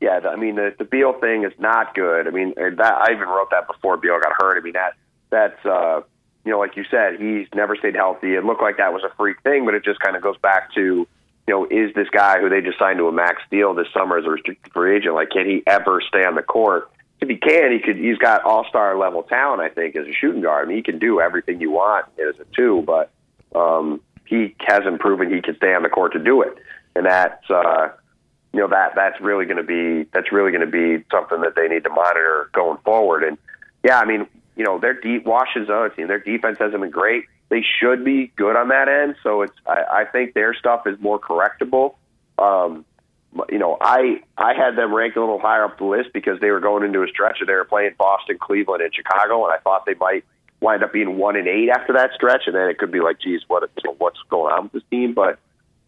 yeah, 0.00 0.20
I 0.28 0.36
mean 0.36 0.56
the 0.56 0.74
the 0.78 0.84
Beal 0.84 1.12
thing 1.20 1.44
is 1.44 1.52
not 1.58 1.94
good. 1.94 2.26
I 2.26 2.30
mean 2.30 2.54
that 2.56 2.80
I 2.80 3.12
even 3.12 3.28
wrote 3.28 3.50
that 3.50 3.66
before 3.66 3.96
Beal 3.96 4.18
got 4.20 4.32
hurt. 4.38 4.58
I 4.58 4.60
mean 4.62 4.74
that 4.74 4.94
that's. 5.30 5.64
uh 5.64 6.02
you 6.44 6.52
know, 6.52 6.60
like 6.60 6.76
you 6.76 6.84
said, 6.90 7.20
he's 7.20 7.46
never 7.54 7.76
stayed 7.76 7.94
healthy. 7.94 8.34
It 8.34 8.42
looked 8.42 8.62
like 8.62 8.78
that 8.78 8.94
was 8.94 9.02
a 9.04 9.14
freak 9.16 9.42
thing, 9.42 9.66
but 9.66 9.74
it 9.74 9.84
just 9.84 10.00
kind 10.00 10.16
of 10.16 10.22
goes 10.22 10.38
back 10.38 10.72
to 10.76 11.06
you 11.48 11.54
know, 11.54 11.64
is 11.70 11.94
this 11.94 12.08
guy 12.10 12.38
who 12.40 12.50
they 12.50 12.60
just 12.60 12.78
signed 12.78 12.98
to 12.98 13.08
a 13.08 13.12
max 13.12 13.42
deal 13.50 13.72
this 13.72 13.86
summer 13.94 14.18
as 14.18 14.26
a 14.26 14.28
restricted 14.28 14.70
free 14.70 14.96
agent? 14.96 15.14
Like, 15.14 15.30
can 15.30 15.46
he 15.46 15.62
ever 15.66 16.02
stay 16.06 16.24
on 16.24 16.34
the 16.34 16.42
court? 16.42 16.90
If 17.22 17.28
he 17.28 17.36
can, 17.36 17.72
he 17.72 17.78
could. 17.78 17.96
He's 17.96 18.18
got 18.18 18.44
all 18.44 18.66
star 18.68 18.98
level 18.98 19.22
talent. 19.22 19.62
I 19.62 19.70
think 19.70 19.96
as 19.96 20.06
a 20.06 20.12
shooting 20.12 20.42
guard, 20.42 20.66
I 20.66 20.68
mean, 20.68 20.76
he 20.76 20.82
can 20.82 20.98
do 20.98 21.20
everything 21.20 21.58
you 21.58 21.70
want 21.70 22.04
as 22.18 22.38
a 22.38 22.44
two, 22.54 22.84
but 22.86 23.10
um, 23.58 24.02
he 24.26 24.54
hasn't 24.60 25.00
proven 25.00 25.34
he 25.34 25.40
can 25.40 25.56
stay 25.56 25.74
on 25.74 25.82
the 25.82 25.88
court 25.88 26.12
to 26.12 26.18
do 26.18 26.42
it, 26.42 26.58
and 26.94 27.06
that's 27.06 27.50
uh, 27.50 27.88
you 28.52 28.60
know 28.60 28.68
that 28.68 28.94
that's 28.94 29.20
really 29.20 29.44
going 29.44 29.58
to 29.58 29.62
be 29.62 30.08
that's 30.12 30.32
really 30.32 30.50
going 30.50 30.64
to 30.64 30.66
be 30.66 31.04
something 31.10 31.40
that 31.42 31.54
they 31.56 31.68
need 31.68 31.84
to 31.84 31.90
monitor 31.90 32.50
going 32.52 32.78
forward. 32.84 33.22
And 33.24 33.38
yeah, 33.84 33.98
I 33.98 34.04
mean, 34.04 34.26
you 34.56 34.64
know, 34.64 34.78
their 34.78 34.94
deep 34.94 35.24
Washington's 35.24 35.70
other 35.70 35.88
team, 35.90 36.08
their 36.08 36.18
defense 36.18 36.58
hasn't 36.58 36.80
been 36.80 36.90
great 36.90 37.24
they 37.48 37.64
should 37.80 38.04
be 38.04 38.30
good 38.36 38.56
on 38.56 38.68
that 38.68 38.88
end. 38.88 39.16
So 39.22 39.42
it's 39.42 39.54
I, 39.66 39.84
I 39.90 40.04
think 40.04 40.34
their 40.34 40.54
stuff 40.54 40.86
is 40.86 40.98
more 41.00 41.18
correctable. 41.18 41.94
Um, 42.38 42.84
you 43.50 43.58
know, 43.58 43.76
I 43.80 44.22
I 44.36 44.54
had 44.54 44.76
them 44.76 44.94
ranked 44.94 45.16
a 45.16 45.20
little 45.20 45.38
higher 45.38 45.64
up 45.64 45.78
the 45.78 45.84
list 45.84 46.10
because 46.12 46.40
they 46.40 46.50
were 46.50 46.60
going 46.60 46.84
into 46.84 47.02
a 47.02 47.08
stretch 47.08 47.38
and 47.40 47.48
they 47.48 47.54
were 47.54 47.64
playing 47.64 47.92
Boston, 47.98 48.38
Cleveland, 48.40 48.82
and 48.82 48.94
Chicago, 48.94 49.44
and 49.44 49.52
I 49.52 49.58
thought 49.58 49.86
they 49.86 49.94
might 49.94 50.24
wind 50.60 50.82
up 50.82 50.92
being 50.92 51.16
one 51.16 51.36
and 51.36 51.46
eight 51.46 51.68
after 51.70 51.92
that 51.94 52.10
stretch, 52.14 52.42
and 52.46 52.54
then 52.54 52.68
it 52.68 52.78
could 52.78 52.90
be 52.90 53.00
like, 53.00 53.20
geez, 53.20 53.42
what 53.48 53.68
you 53.76 53.90
know, 53.90 53.96
what's 53.98 54.18
going 54.28 54.52
on 54.52 54.64
with 54.64 54.72
this 54.72 54.82
team? 54.90 55.14
But 55.14 55.38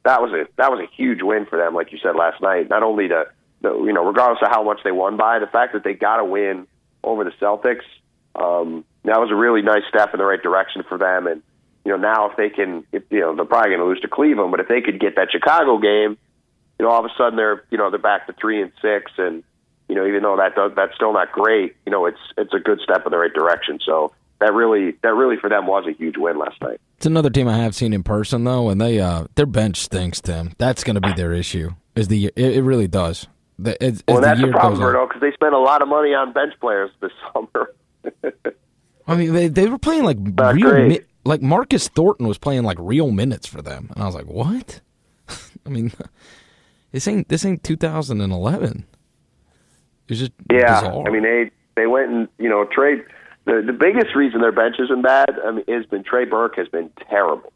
that 0.05 0.23
was 0.23 0.33
a 0.33 0.47
that 0.57 0.71
was 0.71 0.81
a 0.81 0.95
huge 0.97 1.23
win 1.23 1.47
for 1.47 1.59
them, 1.59 1.75
like 1.75 1.93
you 1.93 1.99
said 2.03 2.17
last 2.17 2.41
night. 2.41 2.69
Not 2.69 2.83
only 2.83 3.09
to, 3.09 3.25
you 3.63 3.93
know, 3.93 4.05
regardless 4.05 4.43
of 4.43 4.49
how 4.51 4.63
much 4.63 4.81
they 4.85 4.93
won 4.93 5.17
by, 5.17 5.39
the 5.39 5.47
fact 5.47 5.73
that 5.75 5.85
they 5.85 5.95
got 5.95 6.21
a 6.21 6.25
win 6.25 6.67
over 7.05 7.25
the 7.25 7.33
Celtics, 7.41 7.85
um, 8.35 8.85
that 9.05 9.21
was 9.21 9.31
a 9.31 9.35
really 9.35 9.63
nice 9.63 9.83
step 9.89 10.15
in 10.15 10.19
the 10.19 10.25
right 10.25 10.43
direction 10.43 10.83
for 10.89 10.99
them, 10.99 11.27
and 11.27 11.43
you 11.85 11.93
know, 11.93 11.99
now 11.99 12.31
if 12.31 12.37
they 12.37 12.51
can, 12.51 12.85
if, 12.93 13.03
you 13.11 13.21
know, 13.21 13.35
they're 13.35 13.45
probably 13.45 13.71
going 13.71 13.81
to 13.81 13.87
lose 13.87 14.01
to 14.01 14.09
Cleveland, 14.09 14.51
but 14.51 14.61
if 14.61 14.69
they 14.69 14.83
could 14.83 15.01
get 15.01 15.17
that 15.17 15.29
Chicago 15.33 15.79
game, 15.79 16.19
you 16.79 16.85
know, 16.85 16.91
all 16.91 17.03
of 17.03 17.07
a 17.07 17.15
sudden 17.17 17.37
they're, 17.37 17.65
you 17.71 17.79
know, 17.79 17.91
they're 17.91 17.99
back 17.99 18.27
to 18.27 18.35
three 18.35 18.61
and 18.61 18.73
six, 18.83 19.13
and 19.17 19.43
you 19.89 19.95
know, 19.95 20.07
even 20.07 20.23
though 20.23 20.37
that 20.37 20.55
does, 20.55 20.73
that's 20.77 20.95
still 20.95 21.13
not 21.13 21.33
great, 21.33 21.75
you 21.85 21.93
know, 21.93 22.07
it's 22.07 22.21
it's 22.37 22.55
a 22.55 22.61
good 22.61 22.81
step 22.81 23.05
in 23.07 23.11
the 23.11 23.19
right 23.19 23.33
direction. 23.33 23.81
So 23.85 24.13
that 24.41 24.53
really, 24.53 24.97
that 25.03 25.15
really 25.15 25.37
for 25.37 25.49
them 25.49 25.67
was 25.67 25.85
a 25.87 25.93
huge 25.93 26.17
win 26.17 26.39
last 26.39 26.61
night. 26.61 26.81
It's 26.97 27.07
another 27.07 27.31
team 27.31 27.49
I 27.49 27.57
have 27.59 27.75
seen 27.75 27.93
in 27.93 28.03
person 28.03 28.45
though, 28.45 28.69
and 28.69 28.81
they, 28.81 28.99
uh, 28.99 29.27
their 29.35 29.47
bench 29.47 29.79
stinks. 29.79 30.21
Tim, 30.21 30.53
that's 30.59 30.85
going 30.85 30.95
to 30.95 31.01
be 31.01 31.13
their 31.13 31.33
issue. 31.33 31.71
Is 31.95 32.09
the 32.09 32.27
it, 32.27 32.57
it 32.57 32.63
really 32.63 32.89
does. 32.89 33.27
The, 33.59 33.77
well, 34.09 34.23
that's 34.23 34.41
the, 34.41 34.47
the 34.47 34.53
problem, 34.53 34.81
Verno, 34.81 35.07
because 35.07 35.21
they 35.21 35.33
spent 35.33 35.53
a 35.53 35.59
lot 35.59 35.83
of 35.83 35.89
money 35.89 36.15
on 36.15 36.33
bench 36.33 36.55
players 36.61 36.91
this 37.01 37.13
summer. 37.33 37.75
I 39.07 39.17
mean, 39.17 39.35
they 39.35 39.49
they 39.49 39.69
were 39.69 39.79
playing 39.79 40.05
like 40.05 40.19
not 40.19 40.55
real 40.55 40.87
mi- 40.87 41.01
like 41.25 41.43
Marcus 41.43 41.89
Thornton 41.89 42.27
was 42.27 42.39
playing 42.39 42.63
like 42.63 42.79
real 42.81 43.11
minutes 43.11 43.47
for 43.47 43.61
them, 43.61 43.91
and 43.95 44.03
I 44.03 44.07
was 44.07 44.15
like, 44.15 44.27
what? 44.27 44.81
I 45.67 45.69
mean, 45.69 45.93
this 46.93 47.07
ain't 47.07 47.29
this 47.29 47.45
ain't 47.45 47.63
2011. 47.63 48.87
It's 50.09 50.21
just 50.21 50.33
yeah. 50.51 50.81
Bizarre. 50.81 51.07
I 51.07 51.11
mean, 51.11 51.23
they 51.23 51.51
they 51.77 51.87
went 51.87 52.11
and 52.11 52.29
you 52.39 52.49
know 52.49 52.65
trade. 52.65 53.05
The 53.45 53.63
the 53.67 53.73
biggest 53.73 54.15
reason 54.15 54.41
their 54.41 54.53
bench 54.53 54.77
isn't 54.79 55.03
bad 55.03 55.31
I 55.45 55.51
mean, 55.53 55.65
has 55.69 55.87
been 55.87 56.05
Trey 56.05 56.25
Burke 56.25 56.57
has 56.57 56.69
been 56.69 56.91
terrible. 57.09 57.53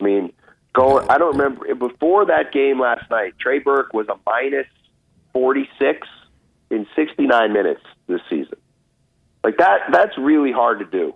I 0.00 0.04
mean, 0.04 0.32
going. 0.72 1.08
I 1.08 1.18
don't 1.18 1.36
remember 1.36 1.74
before 1.74 2.26
that 2.26 2.52
game 2.52 2.80
last 2.80 3.10
night. 3.10 3.34
Trey 3.38 3.58
Burke 3.58 3.92
was 3.92 4.06
a 4.08 4.16
minus 4.26 4.66
46 5.32 6.06
in 6.70 6.86
69 6.94 7.52
minutes 7.52 7.82
this 8.06 8.20
season. 8.30 8.58
Like 9.42 9.58
that. 9.58 9.80
That's 9.90 10.16
really 10.16 10.52
hard 10.52 10.78
to 10.78 10.84
do 10.84 11.14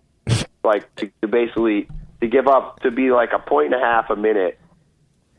like 0.66 0.94
to, 0.96 1.10
to 1.22 1.28
basically 1.28 1.88
to 2.20 2.26
give 2.26 2.46
up 2.46 2.80
to 2.80 2.90
be 2.90 3.10
like 3.10 3.30
a 3.32 3.38
point 3.38 3.72
and 3.72 3.82
a 3.82 3.84
half 3.84 4.10
a 4.10 4.16
minute 4.16 4.58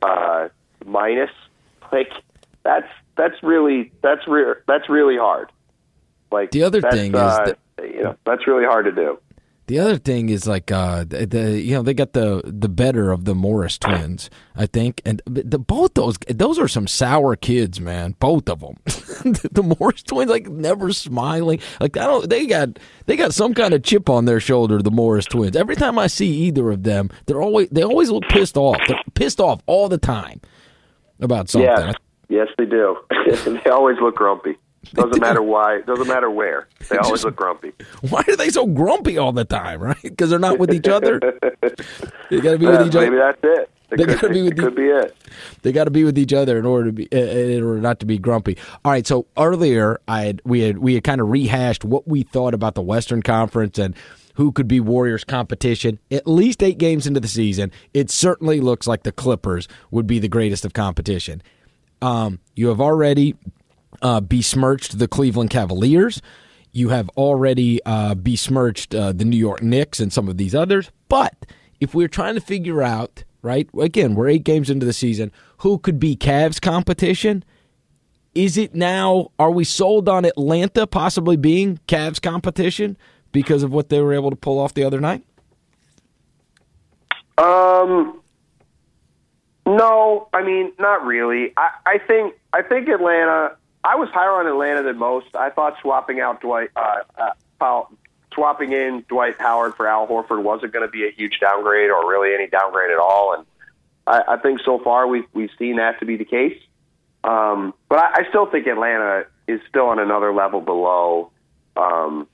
uh, 0.01 0.47
minus. 0.85 1.29
Like 1.91 2.11
that's 2.63 2.87
that's 3.15 3.35
really 3.43 3.91
that's 4.01 4.27
re- 4.27 4.55
that's 4.67 4.89
really 4.89 5.17
hard. 5.17 5.51
Like 6.31 6.51
the 6.51 6.63
other 6.63 6.81
thing 6.81 7.13
uh, 7.13 7.27
is 7.27 7.37
that, 7.49 7.59
you 7.82 8.03
know 8.03 8.15
that's 8.25 8.47
really 8.47 8.65
hard 8.65 8.86
to 8.86 8.91
do. 8.91 9.19
The 9.67 9.80
other 9.80 9.97
thing 9.97 10.30
is 10.30 10.47
like 10.47 10.71
uh, 10.71 11.03
the, 11.03 11.25
the 11.25 11.61
you 11.61 11.75
know 11.75 11.84
they 11.84 11.93
got 11.93 12.13
the 12.13 12.41
the 12.45 12.69
better 12.69 13.11
of 13.11 13.25
the 13.25 13.36
Morris 13.36 13.78
twins, 13.78 14.30
I 14.55 14.65
think, 14.65 15.01
and 15.05 15.21
the, 15.25 15.59
both 15.59 15.93
those 15.93 16.17
those 16.30 16.57
are 16.57 16.69
some 16.69 16.88
sour 16.88 17.36
kids, 17.36 17.82
man. 17.82 18.15
Both 18.17 18.47
of 18.47 18.59
them, 18.61 18.75
the 18.86 19.75
Morris 19.78 20.03
twins, 20.03 20.32
like 20.32 20.47
never 20.47 20.93
smiling. 20.93 21.59
Like 21.82 21.97
I 21.97 22.05
don't, 22.05 22.30
they 22.30 22.47
got 22.47 22.80
they 23.07 23.17
got 23.17 23.34
some 23.34 23.53
kind 23.53 23.73
of 23.73 23.84
chip 23.84 24.09
on 24.09 24.23
their 24.23 24.39
shoulder. 24.39 24.82
The 24.82 24.89
Morris 24.89 25.25
twins. 25.25 25.57
Every 25.57 25.75
time 25.75 25.99
I 25.99 26.07
see 26.07 26.30
either 26.30 26.71
of 26.71 26.84
them, 26.84 27.09
they're 27.25 27.41
always 27.41 27.67
they 27.67 27.84
always 27.84 28.09
look 28.09 28.23
pissed 28.30 28.55
off. 28.55 28.80
They're 28.88 29.01
pissed 29.15 29.41
off 29.41 29.61
all 29.65 29.89
the 29.89 29.97
time 29.97 30.39
about 31.19 31.49
something. 31.49 31.69
Yeah. 31.69 31.91
Yes, 32.30 32.47
they 32.57 32.65
do. 32.65 32.97
they 33.45 33.69
always 33.69 33.97
look 34.01 34.15
grumpy. 34.15 34.57
Doesn't 34.93 35.19
matter 35.19 35.41
why. 35.41 35.81
Doesn't 35.81 36.07
matter 36.07 36.29
where. 36.29 36.67
They 36.89 36.97
always 36.97 37.23
look 37.23 37.35
grumpy. 37.35 37.73
Why 38.09 38.23
are 38.27 38.35
they 38.35 38.49
so 38.49 38.65
grumpy 38.65 39.17
all 39.17 39.31
the 39.31 39.45
time? 39.45 39.81
Right? 39.81 40.01
Because 40.01 40.29
they're 40.29 40.39
not 40.39 40.59
with 40.59 40.73
each 40.73 40.88
other. 40.88 41.19
they 42.29 42.41
got 42.41 42.51
to 42.51 42.57
be 42.57 42.65
with 42.65 42.88
each 42.88 42.95
other. 42.95 43.01
Maybe 43.01 43.17
that's 43.17 43.39
it. 43.43 43.69
They, 43.89 44.05
got 44.05 44.19
to 44.19 44.29
be 44.29 44.41
with. 44.41 44.53
It 44.53 44.59
could 44.59 44.75
be 44.75 44.88
it. 44.88 45.15
They 45.61 45.71
got 45.71 45.85
to 45.85 45.91
be 45.91 46.03
with 46.03 46.17
each 46.17 46.33
other 46.33 46.57
in 46.57 46.65
order 46.65 46.88
to 46.88 46.91
be 46.91 47.03
in 47.05 47.63
order 47.63 47.79
not 47.79 47.99
to 48.01 48.05
be 48.05 48.17
grumpy. 48.17 48.57
All 48.83 48.91
right. 48.91 49.07
So 49.07 49.27
earlier, 49.38 49.99
I 50.07 50.23
had 50.23 50.41
we 50.43 50.61
had 50.61 50.79
we 50.79 50.93
had 50.95 51.03
kind 51.03 51.21
of 51.21 51.29
rehashed 51.29 51.85
what 51.85 52.07
we 52.07 52.23
thought 52.23 52.53
about 52.53 52.75
the 52.75 52.81
Western 52.81 53.21
Conference 53.21 53.77
and 53.77 53.95
who 54.35 54.51
could 54.51 54.67
be 54.67 54.79
Warriors 54.79 55.23
competition. 55.23 55.99
At 56.11 56.27
least 56.27 56.61
eight 56.61 56.77
games 56.77 57.07
into 57.07 57.19
the 57.19 57.27
season, 57.27 57.71
it 57.93 58.11
certainly 58.11 58.59
looks 58.59 58.88
like 58.88 59.03
the 59.03 59.11
Clippers 59.11 59.67
would 59.89 60.05
be 60.05 60.19
the 60.19 60.27
greatest 60.27 60.63
of 60.63 60.73
competition. 60.73 61.41
Um, 62.01 62.39
you 62.55 62.67
have 62.67 62.79
already 62.79 63.35
uh, 64.01 64.21
besmirched 64.21 64.99
the 64.99 65.07
Cleveland 65.07 65.49
Cavaliers. 65.49 66.21
You 66.71 66.89
have 66.89 67.09
already 67.09 67.79
uh, 67.85 68.15
besmirched 68.15 68.93
uh, 68.93 69.11
the 69.11 69.25
New 69.25 69.37
York 69.37 69.61
Knicks 69.61 69.99
and 69.99 70.11
some 70.11 70.27
of 70.27 70.37
these 70.37 70.53
others. 70.53 70.91
But 71.09 71.45
if 71.79 71.95
we're 71.95 72.07
trying 72.07 72.35
to 72.35 72.41
figure 72.41 72.83
out, 72.83 73.23
right, 73.41 73.69
again, 73.79 74.15
we're 74.15 74.29
eight 74.29 74.43
games 74.43 74.69
into 74.69 74.85
the 74.85 74.93
season, 74.93 75.31
who 75.59 75.79
could 75.79 75.99
be 75.99 76.15
Cavs 76.15 76.61
competition? 76.61 77.43
Is 78.35 78.57
it 78.57 78.75
now, 78.75 79.31
are 79.39 79.49
we 79.49 79.63
sold 79.63 80.07
on 80.07 80.23
Atlanta 80.25 80.85
possibly 80.85 81.37
being 81.37 81.79
Cavs 81.87 82.21
competition 82.21 82.97
because 83.31 83.63
of 83.63 83.71
what 83.71 83.89
they 83.89 83.99
were 84.01 84.13
able 84.13 84.29
to 84.29 84.35
pull 84.35 84.59
off 84.59 84.75
the 84.75 84.83
other 84.83 84.99
night? 84.99 85.23
Um, 87.37 88.21
no, 89.65 90.27
I 90.33 90.43
mean, 90.43 90.73
not 90.79 91.05
really. 91.05 91.53
I, 91.57 91.69
I 91.85 91.97
think 91.99 92.35
I 92.53 92.61
think 92.61 92.87
Atlanta 92.87 93.55
I 93.88 93.95
was 93.95 94.09
higher 94.09 94.31
on 94.31 94.47
Atlanta 94.47 94.83
than 94.83 94.97
most. 94.97 95.27
I 95.33 95.49
thought 95.49 95.77
swapping 95.81 96.19
out 96.19 96.41
Dwight, 96.41 96.71
uh, 96.75 97.31
uh, 97.61 97.83
swapping 98.33 98.73
in 98.73 99.05
Dwight 99.07 99.39
Howard 99.39 99.75
for 99.75 99.88
Al 99.88 100.05
Horford 100.05 100.43
wasn't 100.43 100.73
going 100.73 100.85
to 100.85 100.91
be 100.91 101.07
a 101.07 101.11
huge 101.11 101.39
downgrade 101.39 101.89
or 101.89 102.09
really 102.09 102.35
any 102.35 102.47
downgrade 102.47 102.91
at 102.91 102.99
all. 102.99 103.33
And 103.33 103.45
I, 104.05 104.33
I 104.33 104.38
think 104.38 104.59
so 104.65 104.77
far 104.79 105.07
we've 105.07 105.23
we've 105.33 105.51
seen 105.57 105.77
that 105.77 106.01
to 106.01 106.05
be 106.05 106.17
the 106.17 106.25
case. 106.25 106.61
Um, 107.23 107.73
but 107.88 107.99
I, 107.99 108.23
I 108.23 108.29
still 108.29 108.45
think 108.45 108.67
Atlanta 108.67 109.25
is 109.47 109.61
still 109.69 109.85
on 109.85 109.99
another 109.99 110.33
level 110.33 110.59
below 110.59 111.31
um, 111.77 112.27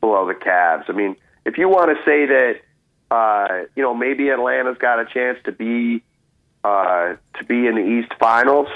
below 0.00 0.26
the 0.26 0.34
Cavs. 0.34 0.90
I 0.90 0.94
mean, 0.94 1.14
if 1.46 1.58
you 1.58 1.68
want 1.68 1.96
to 1.96 2.04
say 2.04 2.26
that 2.26 2.54
uh, 3.12 3.66
you 3.76 3.84
know 3.84 3.94
maybe 3.94 4.30
Atlanta's 4.30 4.78
got 4.78 4.98
a 4.98 5.04
chance 5.04 5.38
to 5.44 5.52
be 5.52 6.02
uh, 6.64 7.14
to 7.38 7.44
be 7.46 7.68
in 7.68 7.76
the 7.76 7.86
East 7.86 8.12
Finals, 8.18 8.66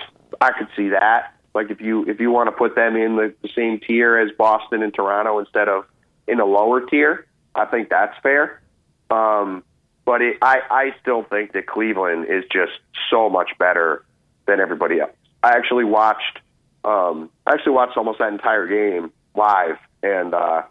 I 0.40 0.52
could 0.52 0.68
see 0.76 0.90
that. 0.90 1.34
Like 1.54 1.70
if 1.70 1.80
you 1.80 2.08
if 2.08 2.20
you 2.20 2.30
want 2.30 2.48
to 2.48 2.52
put 2.52 2.74
them 2.74 2.96
in 2.96 3.16
the, 3.16 3.34
the 3.42 3.48
same 3.54 3.78
tier 3.80 4.18
as 4.18 4.30
Boston 4.36 4.82
and 4.82 4.92
Toronto 4.92 5.38
instead 5.38 5.68
of 5.68 5.84
in 6.26 6.40
a 6.40 6.44
lower 6.44 6.80
tier, 6.80 7.26
I 7.54 7.66
think 7.66 7.90
that's 7.90 8.16
fair. 8.22 8.62
Um, 9.10 9.62
but 10.04 10.22
it, 10.22 10.38
I 10.40 10.60
I 10.70 10.94
still 11.02 11.24
think 11.24 11.52
that 11.52 11.66
Cleveland 11.66 12.26
is 12.28 12.44
just 12.50 12.72
so 13.10 13.28
much 13.28 13.50
better 13.58 14.04
than 14.46 14.60
everybody 14.60 15.00
else. 15.00 15.12
I 15.42 15.50
actually 15.50 15.84
watched 15.84 16.40
um, 16.84 17.30
I 17.46 17.52
actually 17.52 17.72
watched 17.72 17.96
almost 17.96 18.18
that 18.18 18.32
entire 18.32 18.66
game 18.66 19.12
live, 19.34 19.76
and 20.02 20.34
uh, 20.34 20.62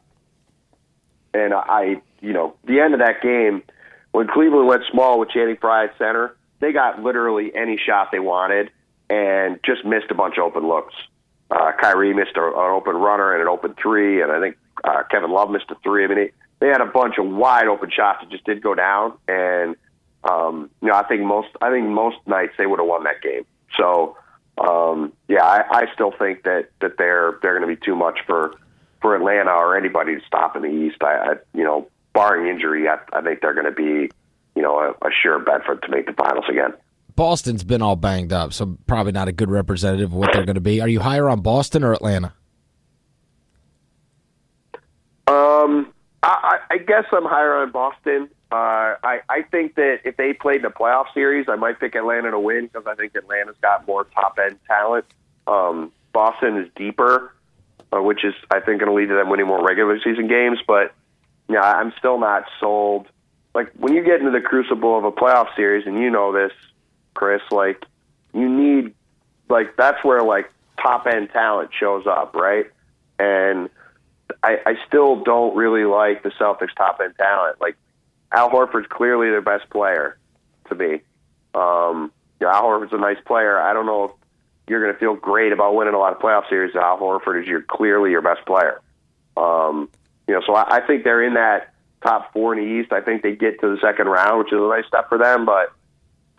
and 1.33 1.53
I 1.53 2.01
you 2.21 2.33
know 2.33 2.55
the 2.65 2.79
end 2.79 2.93
of 2.93 3.01
that 3.01 3.21
game 3.21 3.61
when 4.11 4.27
Cleveland 4.27 4.67
went 4.67 4.83
small 4.91 5.19
with 5.19 5.29
Channing 5.29 5.57
Frye 5.57 5.85
at 5.85 5.97
center, 5.97 6.35
they 6.59 6.73
got 6.73 7.01
literally 7.01 7.51
any 7.55 7.77
shot 7.77 8.09
they 8.11 8.19
wanted 8.19 8.71
and 9.11 9.59
just 9.65 9.83
missed 9.83 10.09
a 10.09 10.15
bunch 10.15 10.37
of 10.37 10.45
open 10.45 10.67
looks. 10.67 10.95
Uh, 11.51 11.73
Kyrie 11.79 12.13
missed 12.13 12.37
a, 12.37 12.47
an 12.47 12.71
open 12.71 12.95
runner 12.95 13.33
and 13.33 13.41
an 13.41 13.49
open 13.49 13.75
three, 13.79 14.21
and 14.21 14.31
I 14.31 14.39
think 14.39 14.57
uh, 14.85 15.03
Kevin 15.11 15.31
Love 15.31 15.51
missed 15.51 15.69
a 15.69 15.75
three. 15.83 16.05
I 16.05 16.07
mean, 16.07 16.17
they, 16.17 16.31
they 16.59 16.67
had 16.67 16.79
a 16.79 16.85
bunch 16.85 17.17
of 17.17 17.27
wide 17.27 17.67
open 17.67 17.91
shots 17.91 18.21
that 18.21 18.29
just 18.29 18.45
did 18.45 18.63
go 18.63 18.73
down, 18.73 19.17
and 19.27 19.75
um, 20.23 20.69
you 20.81 20.87
know, 20.87 20.95
I 20.95 21.03
think 21.03 21.23
most 21.23 21.49
I 21.61 21.69
think 21.71 21.89
most 21.89 22.17
nights 22.25 22.53
they 22.57 22.65
would 22.65 22.79
have 22.79 22.87
won 22.87 23.03
that 23.03 23.21
game. 23.21 23.45
So, 23.75 24.15
um, 24.57 25.11
yeah, 25.27 25.43
I, 25.43 25.63
I 25.69 25.93
still 25.93 26.13
think 26.17 26.43
that 26.43 26.69
that 26.79 26.97
they're 26.97 27.37
they're 27.41 27.59
going 27.59 27.69
to 27.69 27.75
be 27.75 27.85
too 27.85 27.97
much 27.97 28.19
for 28.25 28.53
for 29.01 29.13
Atlanta 29.13 29.51
or 29.51 29.75
anybody 29.75 30.15
to 30.15 30.25
stop 30.25 30.55
in 30.55 30.61
the 30.61 30.69
East. 30.69 31.03
I, 31.03 31.15
I 31.15 31.33
you 31.53 31.65
know, 31.65 31.89
barring 32.13 32.47
injury, 32.47 32.87
I, 32.87 32.99
I 33.11 33.21
think 33.21 33.41
they're 33.41 33.55
going 33.55 33.65
to 33.65 33.71
be 33.71 34.09
you 34.55 34.61
know 34.61 34.79
a, 34.79 34.91
a 35.05 35.11
sure 35.11 35.37
bet 35.39 35.65
for 35.65 35.75
to 35.75 35.89
make 35.89 36.05
the 36.05 36.13
finals 36.13 36.45
again. 36.47 36.73
Boston's 37.15 37.63
been 37.63 37.81
all 37.81 37.95
banged 37.95 38.33
up, 38.33 38.53
so 38.53 38.77
probably 38.87 39.11
not 39.11 39.27
a 39.27 39.31
good 39.31 39.49
representative 39.49 40.11
of 40.11 40.13
what 40.13 40.31
they're 40.33 40.45
going 40.45 40.55
to 40.55 40.61
be. 40.61 40.81
Are 40.81 40.87
you 40.87 40.99
higher 40.99 41.29
on 41.29 41.41
Boston 41.41 41.83
or 41.83 41.93
Atlanta? 41.93 42.33
Um, 45.27 45.93
I, 46.23 46.59
I 46.69 46.77
guess 46.77 47.05
I'm 47.11 47.25
higher 47.25 47.55
on 47.55 47.71
Boston. 47.71 48.29
Uh, 48.51 48.95
I, 49.03 49.21
I 49.29 49.41
think 49.49 49.75
that 49.75 50.01
if 50.03 50.17
they 50.17 50.33
played 50.33 50.61
the 50.63 50.69
playoff 50.69 51.05
series, 51.13 51.47
I 51.47 51.55
might 51.55 51.79
pick 51.79 51.95
Atlanta 51.95 52.31
to 52.31 52.39
win 52.39 52.67
because 52.67 52.85
I 52.85 52.95
think 52.95 53.15
Atlanta's 53.15 53.55
got 53.61 53.87
more 53.87 54.03
top 54.03 54.37
end 54.43 54.59
talent. 54.67 55.05
Um, 55.47 55.91
Boston 56.11 56.57
is 56.57 56.69
deeper, 56.75 57.33
uh, 57.93 58.01
which 58.01 58.25
is 58.25 58.33
I 58.51 58.59
think 58.59 58.81
going 58.81 58.91
to 58.91 58.93
lead 58.93 59.07
to 59.07 59.15
them 59.15 59.29
winning 59.29 59.47
more 59.47 59.65
regular 59.65 59.99
season 60.03 60.27
games. 60.27 60.59
But 60.67 60.93
yeah, 61.49 61.61
I'm 61.61 61.93
still 61.97 62.19
not 62.19 62.43
sold. 62.59 63.07
Like 63.55 63.71
when 63.77 63.93
you 63.93 64.03
get 64.03 64.19
into 64.19 64.31
the 64.31 64.41
crucible 64.41 64.97
of 64.97 65.05
a 65.05 65.11
playoff 65.11 65.55
series, 65.55 65.87
and 65.87 65.97
you 65.97 66.09
know 66.09 66.33
this, 66.33 66.51
Chris, 67.13 67.41
like 67.51 67.85
you 68.33 68.47
need 68.47 68.93
like 69.49 69.75
that's 69.75 70.03
where 70.03 70.23
like 70.23 70.51
top 70.81 71.07
end 71.07 71.29
talent 71.31 71.71
shows 71.77 72.07
up, 72.07 72.35
right? 72.35 72.65
And 73.19 73.69
I, 74.43 74.59
I 74.65 74.75
still 74.87 75.23
don't 75.23 75.55
really 75.55 75.85
like 75.85 76.23
the 76.23 76.29
Celtics 76.29 76.73
top 76.75 76.99
end 77.03 77.13
talent. 77.17 77.61
Like 77.61 77.75
Al 78.31 78.49
Horford's 78.49 78.87
clearly 78.87 79.29
their 79.29 79.41
best 79.41 79.69
player 79.69 80.17
to 80.69 80.75
me. 80.75 81.01
Um, 81.53 82.11
you 82.39 82.47
know, 82.47 82.53
Al 82.53 82.63
Horford's 82.63 82.93
a 82.93 82.97
nice 82.97 83.19
player. 83.25 83.59
I 83.59 83.73
don't 83.73 83.85
know 83.85 84.05
if 84.05 84.11
you're 84.67 84.81
going 84.81 84.93
to 84.93 84.99
feel 84.99 85.15
great 85.15 85.51
about 85.51 85.75
winning 85.75 85.93
a 85.93 85.99
lot 85.99 86.13
of 86.13 86.19
playoff 86.19 86.47
series. 86.49 86.75
Al 86.75 86.97
Horford 86.97 87.41
is 87.41 87.47
your 87.47 87.61
clearly 87.61 88.11
your 88.11 88.21
best 88.21 88.45
player. 88.45 88.81
Um, 89.37 89.89
you 90.27 90.33
know, 90.33 90.41
so 90.45 90.55
I, 90.55 90.77
I 90.77 90.87
think 90.87 91.03
they're 91.03 91.23
in 91.23 91.33
that 91.33 91.73
top 92.01 92.31
four 92.33 92.53
in 92.55 92.65
the 92.65 92.81
East. 92.81 92.91
I 92.91 93.01
think 93.01 93.21
they 93.21 93.35
get 93.35 93.59
to 93.61 93.75
the 93.75 93.81
second 93.81 94.07
round, 94.07 94.39
which 94.39 94.53
is 94.53 94.59
a 94.59 94.67
nice 94.67 94.87
step 94.87 95.09
for 95.09 95.17
them. 95.17 95.45
But 95.45 95.73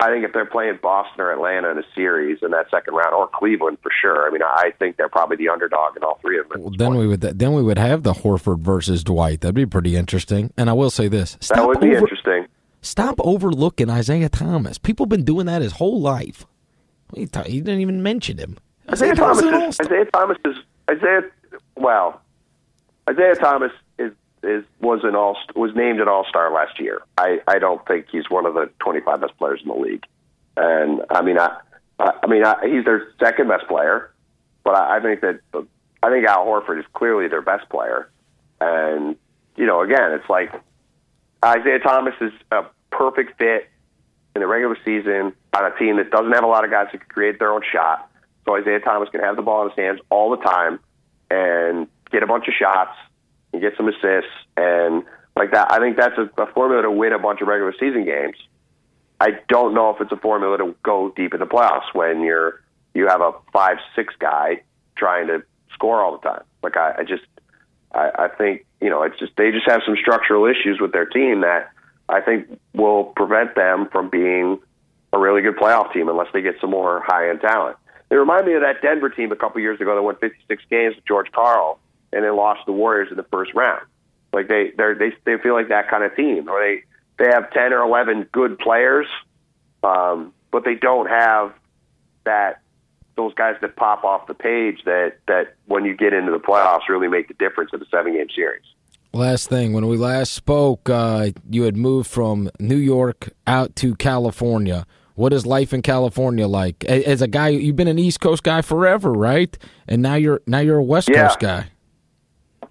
I 0.03 0.11
think 0.11 0.25
if 0.25 0.33
they're 0.33 0.45
playing 0.45 0.79
Boston 0.81 1.21
or 1.21 1.31
Atlanta 1.31 1.69
in 1.69 1.77
a 1.77 1.83
series 1.95 2.39
in 2.41 2.51
that 2.51 2.69
second 2.69 2.93
round, 2.93 3.13
or 3.13 3.29
Cleveland 3.33 3.77
for 3.81 3.89
sure, 4.01 4.27
I 4.27 4.31
mean, 4.31 4.43
I 4.43 4.73
think 4.77 4.97
they're 4.97 5.07
probably 5.07 5.37
the 5.37 5.47
underdog 5.47 5.95
in 5.95 6.03
all 6.03 6.19
three 6.21 6.37
of 6.37 6.49
them. 6.49 6.61
Well, 6.61 6.71
then 6.77 6.89
point. 6.89 6.99
we 6.99 7.07
would 7.07 7.21
then 7.21 7.53
we 7.53 7.63
would 7.63 7.77
have 7.77 8.03
the 8.03 8.11
Horford 8.11 8.59
versus 8.59 9.01
Dwight. 9.03 9.39
That'd 9.39 9.55
be 9.55 9.65
pretty 9.65 9.95
interesting. 9.95 10.51
And 10.57 10.69
I 10.69 10.73
will 10.73 10.89
say 10.89 11.07
this: 11.07 11.37
that 11.47 11.65
would 11.65 11.79
be 11.79 11.91
over, 11.91 11.99
interesting. 11.99 12.47
Stop 12.81 13.15
overlooking 13.19 13.89
Isaiah 13.89 14.27
Thomas. 14.27 14.77
People 14.77 15.05
have 15.05 15.09
been 15.09 15.23
doing 15.23 15.45
that 15.45 15.61
his 15.61 15.71
whole 15.71 16.01
life. 16.01 16.45
He, 17.15 17.21
he 17.21 17.61
didn't 17.61 17.79
even 17.79 18.03
mention 18.03 18.37
him. 18.37 18.57
Isaiah, 18.91 19.13
Isaiah 19.13 19.15
Thomas. 19.15 19.79
Is, 19.79 19.85
Isaiah 19.85 20.05
Thomas 20.11 20.37
is 20.43 20.55
Isaiah. 20.89 21.21
Well, 21.77 22.21
Isaiah 23.09 23.35
Thomas 23.35 23.71
is 24.43 24.63
was 24.79 25.01
an 25.03 25.15
all 25.15 25.37
was 25.55 25.71
named 25.75 25.99
an 25.99 26.07
All 26.07 26.25
Star 26.27 26.51
last 26.53 26.79
year. 26.79 27.01
I 27.17 27.39
I 27.47 27.59
don't 27.59 27.85
think 27.87 28.07
he's 28.11 28.29
one 28.29 28.45
of 28.45 28.53
the 28.53 28.69
25 28.79 29.21
best 29.21 29.37
players 29.37 29.61
in 29.61 29.69
the 29.69 29.75
league, 29.75 30.03
and 30.57 31.01
I 31.09 31.21
mean 31.21 31.37
I 31.39 31.57
I 31.99 32.27
mean 32.27 32.45
I, 32.45 32.55
he's 32.67 32.85
their 32.85 33.13
second 33.19 33.47
best 33.47 33.67
player, 33.67 34.11
but 34.63 34.75
I, 34.75 34.97
I 34.97 34.99
think 35.01 35.21
that 35.21 35.39
I 36.01 36.09
think 36.09 36.25
Al 36.25 36.45
Horford 36.45 36.79
is 36.79 36.85
clearly 36.93 37.27
their 37.27 37.41
best 37.41 37.69
player, 37.69 38.09
and 38.59 39.15
you 39.55 39.65
know 39.65 39.81
again 39.81 40.11
it's 40.11 40.29
like 40.29 40.53
Isaiah 41.43 41.79
Thomas 41.79 42.15
is 42.21 42.33
a 42.51 42.63
perfect 42.91 43.37
fit 43.37 43.69
in 44.35 44.41
the 44.41 44.47
regular 44.47 44.77
season 44.83 45.33
on 45.53 45.65
a 45.65 45.75
team 45.77 45.97
that 45.97 46.09
doesn't 46.09 46.31
have 46.31 46.43
a 46.43 46.47
lot 46.47 46.65
of 46.65 46.71
guys 46.71 46.87
who 46.91 46.97
can 46.97 47.07
create 47.07 47.39
their 47.39 47.51
own 47.51 47.61
shot. 47.71 48.09
So 48.45 48.55
Isaiah 48.55 48.79
Thomas 48.79 49.09
can 49.09 49.21
have 49.21 49.35
the 49.35 49.41
ball 49.41 49.63
in 49.63 49.69
his 49.69 49.77
hands 49.77 49.99
all 50.09 50.31
the 50.31 50.37
time 50.37 50.79
and 51.29 51.87
get 52.11 52.23
a 52.23 52.27
bunch 52.27 52.47
of 52.47 52.53
shots 52.53 52.97
and 53.53 53.61
get 53.61 53.77
some 53.77 53.87
assists 53.87 54.31
and 54.57 55.03
like 55.35 55.51
that. 55.51 55.71
I 55.71 55.79
think 55.79 55.97
that's 55.97 56.17
a, 56.17 56.41
a 56.41 56.51
formula 56.53 56.81
to 56.83 56.91
win 56.91 57.13
a 57.13 57.19
bunch 57.19 57.41
of 57.41 57.47
regular 57.47 57.73
season 57.79 58.05
games. 58.05 58.35
I 59.19 59.39
don't 59.47 59.73
know 59.73 59.91
if 59.91 60.01
it's 60.01 60.11
a 60.11 60.17
formula 60.17 60.57
to 60.57 60.75
go 60.83 61.13
deep 61.15 61.33
in 61.33 61.39
the 61.39 61.45
playoffs 61.45 61.93
when 61.93 62.21
you're 62.21 62.61
you 62.93 63.07
have 63.07 63.21
a 63.21 63.31
five 63.51 63.77
six 63.95 64.13
guy 64.19 64.61
trying 64.95 65.27
to 65.27 65.43
score 65.73 66.01
all 66.01 66.17
the 66.17 66.29
time. 66.29 66.43
Like 66.61 66.77
I, 66.77 66.95
I 66.99 67.03
just 67.03 67.23
I, 67.93 68.11
I 68.19 68.27
think 68.27 68.65
you 68.81 68.89
know 68.89 69.03
it's 69.03 69.17
just 69.17 69.33
they 69.37 69.51
just 69.51 69.69
have 69.69 69.81
some 69.85 69.95
structural 69.99 70.45
issues 70.45 70.79
with 70.81 70.91
their 70.91 71.05
team 71.05 71.41
that 71.41 71.71
I 72.09 72.21
think 72.21 72.59
will 72.73 73.05
prevent 73.05 73.55
them 73.55 73.87
from 73.91 74.09
being 74.09 74.59
a 75.13 75.19
really 75.19 75.41
good 75.41 75.55
playoff 75.55 75.93
team 75.93 76.09
unless 76.09 76.27
they 76.33 76.41
get 76.41 76.55
some 76.59 76.71
more 76.71 77.01
high 77.05 77.29
end 77.29 77.41
talent. 77.41 77.77
They 78.09 78.17
remind 78.17 78.45
me 78.45 78.53
of 78.53 78.61
that 78.61 78.81
Denver 78.81 79.09
team 79.09 79.31
a 79.31 79.35
couple 79.35 79.61
years 79.61 79.79
ago 79.79 79.95
that 79.95 80.01
won 80.01 80.15
56 80.17 80.63
games 80.69 80.95
with 80.95 81.05
George 81.05 81.31
Karl 81.31 81.79
and 82.13 82.23
they 82.23 82.29
lost 82.29 82.61
the 82.65 82.71
Warriors 82.71 83.09
in 83.11 83.17
the 83.17 83.25
first 83.31 83.53
round. 83.53 83.85
Like 84.31 84.47
they 84.47 84.71
they 84.77 84.93
they 84.93 85.13
they 85.25 85.37
feel 85.41 85.53
like 85.53 85.69
that 85.69 85.89
kind 85.89 86.03
of 86.03 86.15
team, 86.15 86.49
or 86.49 86.59
they 86.59 86.83
they 87.17 87.29
have 87.31 87.51
10 87.51 87.73
or 87.73 87.81
11 87.81 88.27
good 88.31 88.57
players, 88.57 89.07
um, 89.83 90.33
but 90.51 90.65
they 90.65 90.75
don't 90.75 91.07
have 91.07 91.53
that 92.25 92.61
those 93.15 93.33
guys 93.35 93.55
that 93.61 93.75
pop 93.75 94.03
off 94.03 94.27
the 94.27 94.33
page 94.33 94.79
that 94.85 95.17
that 95.27 95.55
when 95.67 95.85
you 95.85 95.95
get 95.95 96.13
into 96.13 96.31
the 96.31 96.39
playoffs 96.39 96.89
really 96.89 97.07
make 97.07 97.27
the 97.27 97.33
difference 97.35 97.71
in 97.73 97.81
a 97.81 97.85
seven 97.85 98.13
game 98.13 98.27
series. 98.35 98.63
Last 99.15 99.47
thing, 99.47 99.73
when 99.73 99.87
we 99.87 99.97
last 99.97 100.33
spoke, 100.33 100.89
uh, 100.89 101.29
you 101.47 101.63
had 101.63 101.77
moved 101.77 102.09
from 102.09 102.49
New 102.59 102.77
York 102.77 103.29
out 103.45 103.75
to 103.75 103.93
California. 103.95 104.87
What 105.13 105.33
is 105.33 105.45
life 105.45 105.71
in 105.71 105.83
California 105.83 106.47
like? 106.47 106.83
As 106.85 107.21
a 107.21 107.27
guy, 107.27 107.49
you've 107.49 107.75
been 107.75 107.87
an 107.87 107.99
East 107.99 108.19
Coast 108.19 108.41
guy 108.41 108.63
forever, 108.63 109.11
right? 109.11 109.55
And 109.87 110.01
now 110.01 110.15
you're 110.15 110.41
now 110.47 110.59
you're 110.59 110.79
a 110.79 110.83
West 110.83 111.09
yeah. 111.09 111.27
Coast 111.27 111.39
guy. 111.39 111.67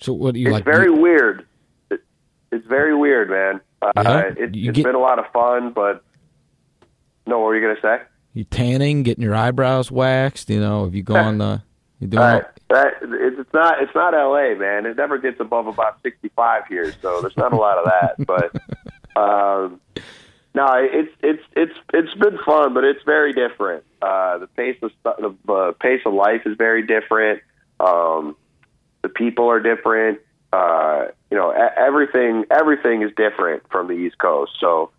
So 0.03 0.13
what 0.13 0.35
do 0.35 0.41
you 0.41 0.49
it's 0.49 0.53
like? 0.53 0.67
It's 0.67 0.77
very 0.77 0.91
weird. 0.91 1.47
It, 1.91 2.01
it's 2.51 2.67
very 2.67 2.95
weird, 2.95 3.31
man. 3.31 3.61
Uh, 3.81 3.93
yeah, 3.97 4.21
it, 4.37 4.55
has 4.55 4.75
get, 4.75 4.85
been 4.85 4.95
a 4.95 5.01
lot 5.01 5.19
of 5.19 5.31
fun, 5.33 5.73
but 5.73 6.05
no, 7.27 7.39
what 7.39 7.47
were 7.47 7.57
you 7.57 7.63
gonna 7.63 7.81
say? 7.81 8.05
You 8.35 8.45
tanning, 8.45 9.03
getting 9.03 9.23
your 9.23 9.35
eyebrows 9.35 9.91
waxed. 9.91 10.51
You 10.51 10.61
know, 10.61 10.85
have 10.85 10.95
you 10.95 11.03
gone? 11.05 11.41
uh, 11.41 11.61
you 12.01 12.09
doing? 12.09 12.23
Uh, 12.23 12.43
that, 12.71 12.95
it's 13.03 13.53
not. 13.53 13.83
It's 13.83 13.95
not 13.95 14.15
L.A., 14.15 14.57
man. 14.57 14.87
It 14.87 14.97
never 14.97 15.19
gets 15.19 15.39
above 15.41 15.67
about 15.67 15.99
sixty-five 16.03 16.67
here, 16.69 16.93
so 17.01 17.21
there's 17.21 17.37
not 17.37 17.53
a 17.53 17.57
lot 17.57 17.79
of 17.79 17.85
that. 17.85 18.27
but 19.15 19.21
um, 19.21 19.81
no, 20.55 20.67
it's 20.75 21.13
it's 21.23 21.43
it's 21.55 21.79
it's 21.93 22.15
been 22.15 22.39
fun, 22.45 22.75
but 22.75 22.85
it's 22.85 23.03
very 23.05 23.33
different. 23.33 23.85
Uh, 24.01 24.39
the 24.39 24.47
pace 24.49 24.79
of 24.83 24.91
the 25.05 25.53
uh, 25.53 25.73
pace 25.73 26.03
of 26.05 26.13
life 26.13 26.43
is 26.45 26.57
very 26.57 26.85
different. 26.85 27.41
Um, 27.79 28.37
the 29.03 29.09
people 29.09 29.49
are 29.49 29.61
different. 29.61 30.21
Uh, 30.53 31.07
you 31.31 31.37
know, 31.37 31.51
everything 31.51 32.45
everything 32.51 33.03
is 33.03 33.11
different 33.17 33.63
from 33.71 33.89
the 33.89 33.95
East 33.95 34.19
Coast. 34.19 34.53
So, 34.61 34.91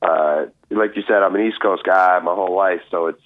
uh, 0.00 0.46
like 0.70 0.96
you 0.96 1.02
said, 1.06 1.22
I'm 1.22 1.34
an 1.34 1.42
East 1.46 1.60
Coast 1.60 1.84
guy 1.84 2.18
my 2.20 2.34
whole 2.34 2.54
life, 2.54 2.80
so 2.90 3.06
it's 3.06 3.22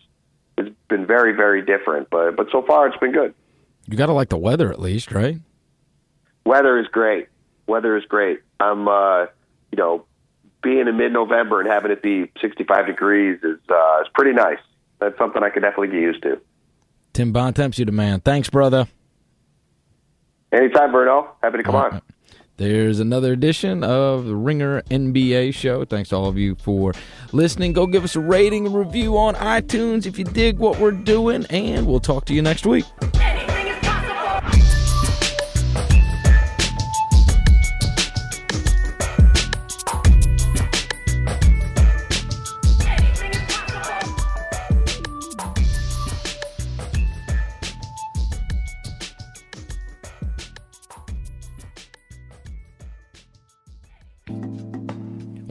it's 0.58 0.74
been 0.88 1.06
very 1.06 1.32
very 1.32 1.62
different. 1.62 2.10
But 2.10 2.36
but 2.36 2.48
so 2.50 2.62
far 2.62 2.88
it's 2.88 2.96
been 2.98 3.12
good. 3.12 3.34
You 3.88 3.96
got 3.96 4.06
to 4.06 4.12
like 4.12 4.30
the 4.30 4.38
weather 4.38 4.72
at 4.72 4.80
least, 4.80 5.12
right? 5.12 5.38
Weather 6.44 6.78
is 6.78 6.86
great. 6.88 7.28
Weather 7.66 7.96
is 7.96 8.04
great. 8.04 8.40
I'm, 8.60 8.88
uh, 8.88 9.26
you 9.70 9.76
know, 9.76 10.04
being 10.62 10.88
in 10.88 10.96
mid-November 10.96 11.60
and 11.60 11.70
having 11.70 11.90
it 11.90 12.02
be 12.02 12.30
65 12.40 12.86
degrees 12.86 13.38
is 13.42 13.58
uh, 13.68 14.00
is 14.02 14.08
pretty 14.14 14.32
nice. 14.32 14.58
That's 14.98 15.16
something 15.18 15.42
I 15.42 15.50
could 15.50 15.62
definitely 15.62 15.88
get 15.88 16.00
used 16.00 16.22
to. 16.22 16.40
Tim 17.12 17.32
Bontemps, 17.32 17.78
you 17.78 17.84
the 17.84 17.92
man. 17.92 18.20
Thanks, 18.20 18.50
brother. 18.50 18.88
Anytime, 20.52 20.90
Verno. 20.92 21.28
Happy 21.42 21.58
to 21.58 21.62
come 21.62 21.74
on. 21.74 22.02
There's 22.58 23.00
another 23.00 23.32
edition 23.32 23.84
of 23.84 24.24
the 24.24 24.34
Ringer 24.34 24.80
NBA 24.82 25.52
show. 25.52 25.84
Thanks 25.84 26.08
to 26.08 26.16
all 26.16 26.26
of 26.26 26.38
you 26.38 26.54
for 26.54 26.94
listening. 27.32 27.74
Go 27.74 27.86
give 27.86 28.02
us 28.02 28.16
a 28.16 28.20
rating 28.20 28.64
and 28.64 28.74
review 28.74 29.18
on 29.18 29.34
iTunes 29.34 30.06
if 30.06 30.18
you 30.18 30.24
dig 30.24 30.58
what 30.58 30.78
we're 30.78 30.92
doing, 30.92 31.44
and 31.50 31.86
we'll 31.86 32.00
talk 32.00 32.24
to 32.26 32.34
you 32.34 32.40
next 32.40 32.64
week. 32.64 32.86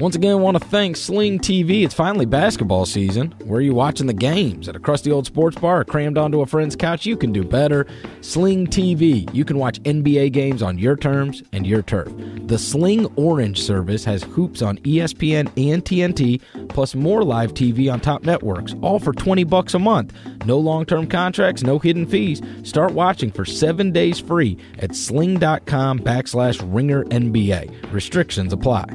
Once 0.05 0.15
again, 0.15 0.33
I 0.33 0.35
want 0.35 0.55
to 0.55 0.63
thank 0.63 0.97
Sling 0.97 1.39
TV. 1.39 1.83
It's 1.83 1.95
finally 1.95 2.27
basketball 2.27 2.85
season. 2.85 3.33
Where 3.43 3.57
are 3.57 3.63
you 3.63 3.73
watching 3.73 4.05
the 4.05 4.13
games? 4.13 4.69
At 4.69 4.75
a 4.75 4.79
crusty 4.79 5.11
old 5.11 5.25
sports 5.25 5.57
bar 5.57 5.83
crammed 5.83 6.19
onto 6.19 6.41
a 6.41 6.45
friend's 6.45 6.75
couch? 6.75 7.07
You 7.07 7.17
can 7.17 7.31
do 7.31 7.43
better. 7.43 7.87
Sling 8.21 8.67
TV. 8.67 9.27
You 9.33 9.43
can 9.43 9.57
watch 9.57 9.81
NBA 9.81 10.31
games 10.31 10.61
on 10.61 10.77
your 10.77 10.95
terms 10.95 11.41
and 11.53 11.65
your 11.65 11.81
turf. 11.81 12.13
The 12.45 12.59
Sling 12.59 13.07
Orange 13.15 13.59
service 13.59 14.05
has 14.05 14.21
hoops 14.21 14.61
on 14.61 14.77
ESPN 14.83 15.47
and 15.57 15.83
TNT, 15.83 16.39
plus 16.69 16.93
more 16.93 17.23
live 17.23 17.55
TV 17.55 17.91
on 17.91 17.99
top 17.99 18.21
networks, 18.21 18.75
all 18.83 18.99
for 18.99 19.11
20 19.11 19.43
bucks 19.45 19.73
a 19.73 19.79
month. 19.79 20.13
No 20.45 20.59
long-term 20.59 21.07
contracts, 21.07 21.63
no 21.63 21.79
hidden 21.79 22.05
fees. 22.05 22.43
Start 22.61 22.91
watching 22.91 23.31
for 23.31 23.43
seven 23.43 23.91
days 23.91 24.19
free 24.19 24.59
at 24.77 24.93
sling.com 24.93 25.97
backslash 25.97 26.61
ringer 26.71 27.05
NBA. 27.05 27.91
Restrictions 27.91 28.53
apply. 28.53 28.85